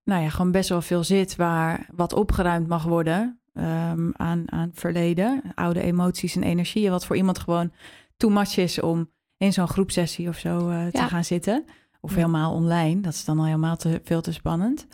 nou 0.05 0.23
ja, 0.23 0.29
gewoon 0.29 0.51
best 0.51 0.69
wel 0.69 0.83
veel 0.83 1.05
zit 1.05 1.37
waar 1.37 1.87
wat 1.95 2.13
opgeruimd 2.13 2.69
mag 2.69 2.85
worden 2.85 3.41
ehm, 3.55 4.11
aan, 4.13 4.53
aan 4.53 4.71
verleden, 4.75 5.43
oude 5.55 5.81
emoties 5.83 6.37
en 6.37 6.43
energieën, 6.43 6.91
wat 6.91 7.07
voor 7.07 7.17
iemand 7.17 7.39
gewoon 7.39 7.73
too 8.21 8.31
much 8.31 8.57
is 8.57 8.81
om 8.81 9.11
in 9.37 9.53
zo'n 9.53 9.69
groepsessie 9.69 10.29
of 10.29 10.39
zo 10.39 10.69
eh, 10.69 10.87
te 10.87 10.99
Ja. 10.99 11.07
gaan 11.09 11.25
zitten. 11.25 11.65
Of 12.01 12.15
helemaal 12.15 12.53
online, 12.55 13.01
dat 13.01 13.13
is 13.13 13.25
dan 13.25 13.39
al 13.39 13.45
helemaal 13.45 13.77
te, 13.77 14.01
veel 14.05 14.21
te 14.21 14.33
spannend. 14.33 14.87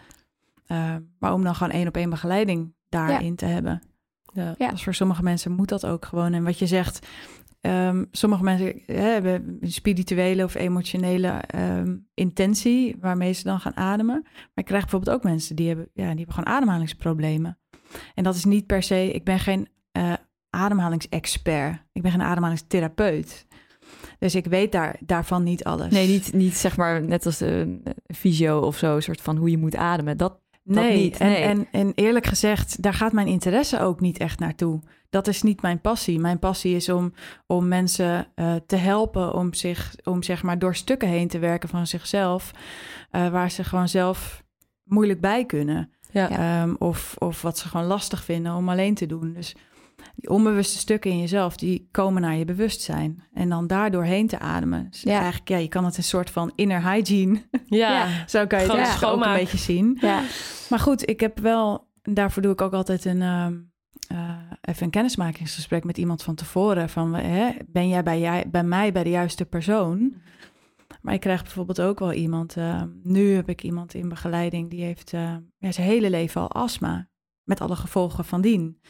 Ehm, 0.67 1.01
maar 1.19 1.33
om 1.33 1.43
dan 1.43 1.55
gewoon 1.55 1.73
één 1.73 1.89
op 1.89 1.97
één 1.97 2.11
begeleiding 2.11 2.75
daarin 2.89 3.37
te 3.37 3.45
hebben. 3.45 3.83
Ja. 4.33 4.55
Ja. 4.59 4.71
Dus 4.71 4.83
voor 4.83 4.95
sommige 4.95 5.23
mensen 5.23 5.53
moet 5.53 5.69
dat 5.69 5.87
ook 5.87 6.05
gewoon. 6.05 6.33
En 6.33 6.45
wat 6.45 6.59
je 6.59 6.67
zegt, 6.67 7.07
ehm, 7.61 8.05
sommige 8.11 8.43
mensen 8.43 8.83
hè, 8.87 8.95
hebben 8.95 9.59
een 9.61 9.73
spirituele 9.73 10.45
of 10.45 10.55
emotionele 10.55 11.29
ehm, 11.29 11.97
intentie 12.15 12.97
waarmee 13.01 13.33
ze 13.33 13.43
dan 13.43 13.61
gaan 13.61 13.77
ademen. 13.77 14.21
Maar 14.23 14.51
ik 14.55 14.65
krijg 14.65 14.83
bijvoorbeeld 14.83 15.17
ook 15.17 15.23
mensen 15.23 15.57
die 15.57 15.69
hebben, 15.69 15.89
ja, 15.95 16.07
die 16.09 16.17
hebben 16.17 16.35
gewoon 16.35 16.55
ademhalingsproblemen. 16.55 17.59
En 18.15 18.25
dat 18.25 18.35
is 18.35 18.45
niet 18.45 18.67
per 18.67 18.83
se, 18.83 19.13
ik 19.13 19.25
ben 19.25 19.39
geen 19.39 19.69
eh, 19.93 20.13
ademhalingsexpert. 20.57 21.83
Ik 21.93 22.03
ben 22.03 22.11
geen 22.11 22.23
ademhalingstherapeut. 22.23 23.47
Dus 24.19 24.35
ik 24.35 24.47
weet 24.47 24.73
daar, 24.73 24.97
daarvan 25.01 25.43
niet 25.43 25.65
alles. 25.65 25.93
Nee, 25.93 26.09
niet, 26.09 26.33
niet 26.33 26.57
zeg 26.57 26.77
maar 26.77 27.03
net 27.03 27.27
als 27.27 27.39
de 27.39 27.81
fysio 28.15 28.61
of 28.61 28.77
zo, 28.77 29.01
soort 29.01 29.21
van 29.21 29.37
hoe 29.37 29.51
je 29.51 29.59
moet 29.59 29.77
ademen. 29.77 30.17
Dat, 30.17 30.41
Nee, 30.67 31.03
niet, 31.03 31.17
en, 31.17 31.29
nee. 31.29 31.43
En, 31.43 31.69
en 31.71 31.93
eerlijk 31.95 32.27
gezegd, 32.27 32.83
daar 32.83 32.95
gaat 32.95 33.13
mijn 33.13 33.27
interesse 33.27 33.81
ook 33.81 34.01
niet 34.01 34.19
echt 34.19 34.39
naartoe. 34.39 34.81
Dat 35.11 35.27
is 35.27 35.43
niet 35.43 35.63
mijn 35.63 35.81
passie. 35.81 36.19
Mijn 36.19 36.39
passie 36.39 36.77
is 36.77 36.89
om, 36.89 37.13
om 37.47 37.69
mensen 37.69 38.27
eh, 38.35 38.55
te 38.67 38.77
helpen 38.77 39.35
om 39.35 39.55
zich, 39.55 39.95
om 40.05 40.23
zeg 40.23 40.43
maar 40.43 40.59
door 40.59 40.75
stukken 40.75 41.09
heen 41.09 41.29
te 41.29 41.39
werken 41.39 41.69
van 41.69 41.87
zichzelf, 41.87 42.51
eh, 43.11 43.29
waar 43.29 43.51
ze 43.51 43.65
gewoon 43.65 43.89
zelf 43.89 44.43
moeilijk 44.85 45.21
bij 45.21 45.45
kunnen. 45.45 45.91
Ja. 46.11 46.31
Ehm, 46.31 46.75
of, 46.79 47.15
of 47.19 47.43
wat 47.43 47.59
ze 47.59 47.69
gewoon 47.69 47.87
lastig 47.87 48.25
vinden 48.25 48.55
om 48.55 48.69
alleen 48.69 48.95
te 48.95 49.07
doen. 49.07 49.33
Dus 49.33 49.57
die 50.17 50.31
onbewuste 50.31 50.79
stukken 50.79 51.11
in 51.11 51.19
jezelf, 51.19 51.57
die 51.57 51.89
komen 51.91 52.23
naar 52.23 52.37
je 52.37 52.45
bewustzijn. 52.45 53.23
En 53.33 53.49
dan 53.49 53.67
daardoor 53.67 54.05
heen 54.05 54.27
te 54.27 54.39
ademen. 54.39 54.87
Dus 54.91 55.03
Ja. 55.03 55.19
eigenlijk, 55.21 55.49
ja, 55.49 55.57
je 55.57 55.69
kan 55.69 55.85
het 55.85 55.97
een 55.97 56.03
soort 56.03 56.31
van 56.31 56.53
inner 56.55 56.91
hygiene, 56.91 57.43
Ja. 57.67 58.07
zo 58.27 58.47
kan 58.47 58.59
je 58.59 58.65
het 58.65 58.73
Gewoon 58.73 58.85
eigenlijk 58.87 59.17
ook 59.17 59.25
een 59.25 59.35
beetje 59.35 59.59
zien. 59.59 59.97
ja. 60.01 60.23
Maar 60.71 60.79
goed, 60.79 61.09
ik 61.09 61.21
heb 61.21 61.39
wel, 61.39 61.89
daarvoor 62.03 62.43
doe 62.43 62.53
ik 62.53 62.61
ook 62.61 62.73
altijd 62.73 63.05
een, 63.05 63.23
ehm, 63.23 63.55
eh, 64.09 64.39
even 64.61 64.85
een 64.85 64.91
kennismakingsgesprek 64.91 65.85
met 65.85 65.99
iemand 65.99 66.23
van 66.23 66.35
tevoren. 66.35 66.89
Van, 66.89 67.15
hè, 67.15 67.51
ben 67.67 67.89
jij 67.89 68.03
bij, 68.03 68.21
jij 68.21 68.45
bij 68.51 68.65
mij 68.65 68.93
bij 68.93 69.03
de 69.05 69.11
juiste 69.11 69.45
persoon? 69.45 70.15
Maar 71.03 71.15
ik 71.15 71.21
krijg 71.21 71.43
bijvoorbeeld 71.43 71.81
ook 71.81 71.99
wel 71.99 72.13
iemand, 72.13 72.57
eh, 72.57 72.83
nu 73.03 73.35
heb 73.35 73.49
ik 73.49 73.63
iemand 73.63 73.95
in 73.95 74.09
begeleiding 74.09 74.71
die 74.71 74.83
heeft 74.85 75.13
eh, 75.13 75.37
ja, 75.59 75.73
zijn 75.73 75.87
hele 75.87 76.11
leven 76.11 76.41
al 76.41 76.51
astma. 76.51 77.09
Met 77.45 77.61
alle 77.61 77.77
gevolgen 77.77 78.25
van 78.25 78.41
dien. 78.41 78.81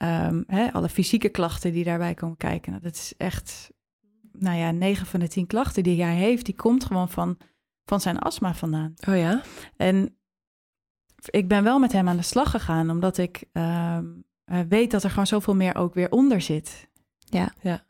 Ehm, 0.00 0.42
hè, 0.46 0.72
alle 0.72 0.88
fysieke 0.88 1.28
klachten 1.28 1.72
die 1.72 1.84
daarbij 1.84 2.14
komen 2.14 2.36
kijken. 2.36 2.70
Nou, 2.70 2.82
dat 2.84 2.94
is 2.94 3.14
echt, 3.16 3.70
nou 4.32 4.56
ja, 4.58 4.70
9 4.70 5.06
van 5.06 5.20
de 5.20 5.28
10 5.28 5.46
klachten 5.46 5.82
die 5.82 6.02
hij 6.02 6.14
heeft, 6.14 6.44
die 6.44 6.54
komt 6.54 6.84
gewoon 6.84 7.08
van, 7.08 7.36
van 7.84 8.00
zijn 8.00 8.18
astma 8.18 8.54
vandaan. 8.54 8.94
Oh 9.08 9.16
ja? 9.16 9.42
En 9.76 10.16
ik 11.30 11.48
ben 11.48 11.64
wel 11.64 11.78
met 11.78 11.92
hem 11.92 12.08
aan 12.08 12.16
de 12.16 12.22
slag 12.22 12.50
gegaan, 12.50 12.90
omdat 12.90 13.18
ik 13.18 13.44
ehm, 13.52 14.04
eh, 14.44 14.60
weet 14.68 14.90
dat 14.90 15.02
er 15.04 15.10
gewoon 15.10 15.26
zoveel 15.26 15.54
meer 15.56 15.74
ook 15.74 15.94
weer 15.94 16.10
onder 16.10 16.40
zit. 16.40 16.88
Ja. 17.18 17.52
Ja. 17.60 17.84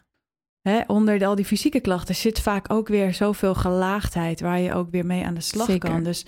Hè, 0.60 0.80
onder 0.86 1.18
de- 1.18 1.26
al 1.26 1.34
die 1.34 1.44
fysieke 1.44 1.80
klachten 1.80 2.14
zit 2.14 2.40
vaak 2.40 2.72
ook 2.72 2.88
weer 2.88 3.14
zoveel 3.14 3.54
gelaagdheid 3.54 4.40
waar 4.40 4.60
je 4.60 4.74
ook 4.74 4.90
weer 4.90 5.06
mee 5.06 5.24
aan 5.24 5.34
de 5.34 5.40
slag 5.40 5.66
Zeker. 5.66 5.90
kan. 5.90 6.02
Dus, 6.02 6.26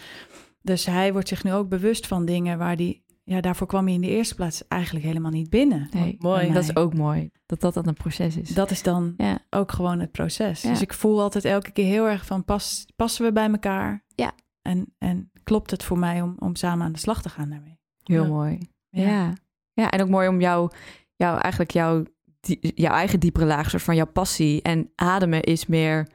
dus 0.60 0.86
hij 0.86 1.12
wordt 1.12 1.28
zich 1.28 1.44
nu 1.44 1.52
ook 1.52 1.68
bewust 1.68 2.06
van 2.06 2.24
dingen 2.24 2.58
waar 2.58 2.76
die, 2.76 3.04
ja, 3.32 3.40
daarvoor 3.40 3.66
kwam 3.66 3.84
hij 3.84 3.94
in 3.94 4.00
de 4.00 4.08
eerste 4.08 4.34
plaats 4.34 4.68
eigenlijk 4.68 5.04
helemaal 5.04 5.30
niet 5.30 5.50
binnen. 5.50 5.88
Nee, 5.92 6.16
Mooi. 6.18 6.44
bij 6.44 6.54
dat 6.54 6.62
is 6.62 6.76
ook 6.76 6.94
mooi. 6.94 7.30
Dat 7.46 7.60
dat 7.60 7.74
dan 7.74 7.88
een 7.88 7.94
proces 7.94 8.36
is. 8.36 8.48
Dat 8.48 8.70
is 8.70 8.82
dan 8.82 9.14
ja. 9.16 9.38
ook 9.50 9.72
gewoon 9.72 10.00
het 10.00 10.12
proces. 10.12 10.62
Ja. 10.62 10.68
Dus 10.70 10.80
ik 10.82 10.92
voel 10.92 11.20
altijd 11.20 11.44
elke 11.44 11.70
keer 11.70 11.84
heel 11.86 12.08
erg 12.08 12.26
van, 12.26 12.44
pas, 12.44 12.86
passen 12.96 13.24
we 13.24 13.32
bij 13.32 13.50
elkaar? 13.50 14.04
Ja. 14.14 14.32
En, 14.62 14.94
en 14.98 15.30
klopt 15.42 15.70
het 15.70 15.82
voor 15.84 15.98
mij 15.98 16.22
om, 16.22 16.34
om 16.38 16.54
samen 16.56 16.86
aan 16.86 16.92
de 16.92 16.98
slag 16.98 17.22
te 17.22 17.28
gaan 17.28 17.50
daarmee? 17.50 17.78
Heel 18.02 18.22
Ja. 18.22 18.28
mooi. 18.28 18.58
Ja. 18.88 19.32
ja. 19.72 19.90
en 19.90 20.02
ook 20.02 20.08
mooi 20.08 20.28
om 20.28 20.40
jou, 20.40 20.70
jou 21.16 21.38
eigenlijk 21.40 21.70
jouw, 21.72 22.04
die- 22.40 22.72
jouw 22.74 22.92
eigen 22.94 23.20
diepere 23.20 23.46
laag, 23.46 23.70
soort 23.70 23.82
van 23.82 23.96
jouw 23.96 24.06
passie. 24.12 24.62
En 24.62 24.90
ademen 24.94 25.42
is 25.42 25.66
meer 25.66 26.08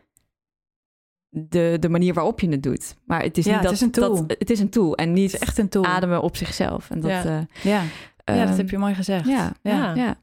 de, 1.30 1.78
de 1.80 1.90
manier 1.90 2.14
waarop 2.14 2.40
je 2.40 2.50
het 2.50 2.64
doet. 2.64 2.96
Maar 3.06 3.22
het 3.24 3.38
is 3.38 3.46
Ja, 3.46 3.52
niet 3.52 3.60
het 3.60 3.68
dat 3.70 3.76
is 3.78 3.82
een 3.82 3.92
tool. 3.92 4.28
Dat, 4.28 4.36
het 4.40 4.50
is 4.50 4.60
een 4.60 4.70
tool 4.70 4.96
en 4.96 5.06
Het 5.08 5.18
niet 5.18 5.34
is 5.34 5.40
echt 5.40 5.58
een 5.58 5.70
tool. 5.70 5.86
ademen 5.86 6.22
op 6.22 6.36
zichzelf. 6.36 6.90
En 6.90 7.00
dat, 7.00 7.12
Ja. 7.12 7.24
eh, 7.24 7.64
Ja. 7.64 7.82
ja, 7.82 8.40
dat 8.40 8.48
ehm, 8.48 8.58
heb 8.58 8.70
je 8.70 8.78
mooi 8.78 8.96
gezegd. 8.96 9.28
Ja, 9.28 9.54
ja. 9.62 10.16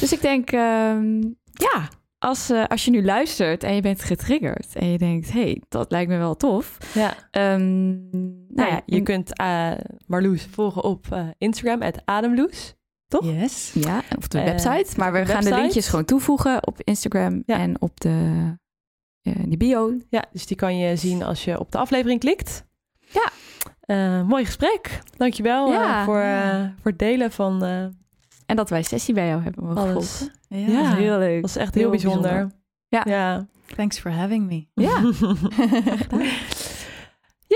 Dus 0.00 0.12
ik 0.12 0.20
denk, 0.20 0.50
ehm, 0.50 1.20
ja, 1.52 1.88
als, 2.18 2.50
uh, 2.50 2.64
als 2.64 2.84
je 2.84 2.90
nu 2.90 3.04
luistert 3.04 3.62
en 3.62 3.74
je 3.74 3.80
bent 3.80 4.02
getriggerd 4.02 4.76
en 4.76 4.86
je 4.90 4.98
denkt, 4.98 5.32
hey, 5.32 5.62
dat 5.68 5.90
lijkt 5.90 6.10
me 6.10 6.16
wel 6.18 6.36
tof. 6.36 6.78
Ja. 6.94 7.14
Um, 7.54 8.08
nou 8.48 8.68
ja, 8.70 8.80
je 8.86 8.96
in... 8.96 9.04
kunt 9.04 9.40
uh, 9.40 9.72
Marloes 10.06 10.46
volgen 10.50 10.84
op 10.84 11.06
Instagram, 11.38 11.80
Ademloes. 12.04 12.74
Toch? 13.08 13.24
Yes. 13.24 13.72
Ja, 13.74 14.02
of 14.18 14.28
de 14.28 14.42
website. 14.42 14.92
Maar 14.96 15.12
we 15.12 15.18
gaan 15.18 15.26
website. 15.26 15.54
de 15.54 15.60
linkjes 15.60 15.88
gewoon 15.88 16.04
toevoegen 16.04 16.66
op 16.66 16.80
Instagram 16.82 17.42
en 17.46 17.80
op 17.80 18.00
de, 18.00 18.42
die 19.24 19.56
bio. 19.56 19.92
Ja, 20.08 20.24
dus 20.32 20.46
die 20.46 20.56
kan 20.56 20.78
je 20.78 20.96
zien 20.96 21.22
als 21.22 21.44
je 21.44 21.58
op 21.58 21.72
de 21.72 21.78
aflevering 21.78 22.20
klikt. 22.20 22.64
Ja. 22.98 23.30
Uh, 23.86 24.22
mooi 24.22 24.44
gesprek. 24.44 25.00
Dankjewel 25.16 25.72
ja, 25.72 25.98
uh, 25.98 26.04
voor, 26.04 26.22
uh, 26.22 26.60
voor 26.80 26.90
het 26.90 26.98
delen 26.98 27.32
van... 27.32 27.62
en 28.46 28.56
dat 28.56 28.70
wij 28.70 28.82
sessie 28.82 29.14
bij 29.14 29.26
jou 29.26 29.42
hebben 29.42 29.76
Alles. 29.76 30.30
Ja, 30.48 30.58
ja. 30.58 30.82
Dat 30.82 30.92
is 30.92 30.98
heel 30.98 31.18
leuk. 31.18 31.40
Dat 31.40 31.50
is 31.50 31.56
echt 31.56 31.74
heel, 31.74 31.82
heel 31.82 31.90
bijzonder. 31.90 32.30
bijzonder. 32.30 32.58
Ja. 32.88 33.02
ja. 33.06 33.46
Thanks 33.76 33.98
for 33.98 34.10
having 34.10 34.46
me. 34.46 34.66
Ja. 34.74 35.02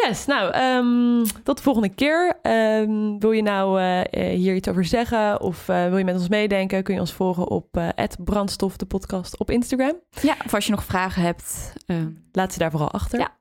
yes, 0.03 0.27
nou, 0.27 0.57
um, 0.57 1.27
tot 1.43 1.57
de 1.57 1.63
volgende 1.63 1.89
keer. 1.89 2.39
Um, 2.43 3.19
wil 3.19 3.33
je 3.33 3.43
nou 3.43 3.81
hier 4.13 4.55
iets 4.55 4.69
over 4.69 4.85
zeggen 4.85 5.41
of 5.41 5.67
wil 5.67 5.97
je 5.97 6.05
met 6.05 6.15
ons 6.15 6.29
meedenken? 6.29 6.83
Kun 6.83 6.95
je 6.95 7.01
ons 7.01 7.13
volgen 7.13 7.49
op 7.49 7.93
brandstof 8.25 8.77
de 8.77 8.87
podcast 8.87 9.39
op 9.39 9.51
Instagram. 9.51 10.01
Ja, 10.23 10.37
of 10.45 10.55
als 10.55 10.65
je 10.65 10.71
nog 10.71 10.85
vragen 10.85 11.23
hebt, 11.23 11.73
laat 12.33 12.53
ze 12.53 12.59
daar 12.59 12.71
vooral 12.71 12.91
achter. 12.91 13.19
Ja. 13.19 13.37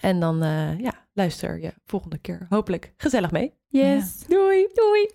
En 0.00 0.20
dan 0.20 0.38
ja, 0.78 0.92
luister 1.12 1.60
je 1.60 1.72
volgende 1.84 2.18
keer 2.18 2.46
hopelijk 2.48 2.92
gezellig 2.96 3.30
mee. 3.30 3.54
Yes. 3.68 4.24
Doei. 4.28 4.68
Doei. 4.74 5.10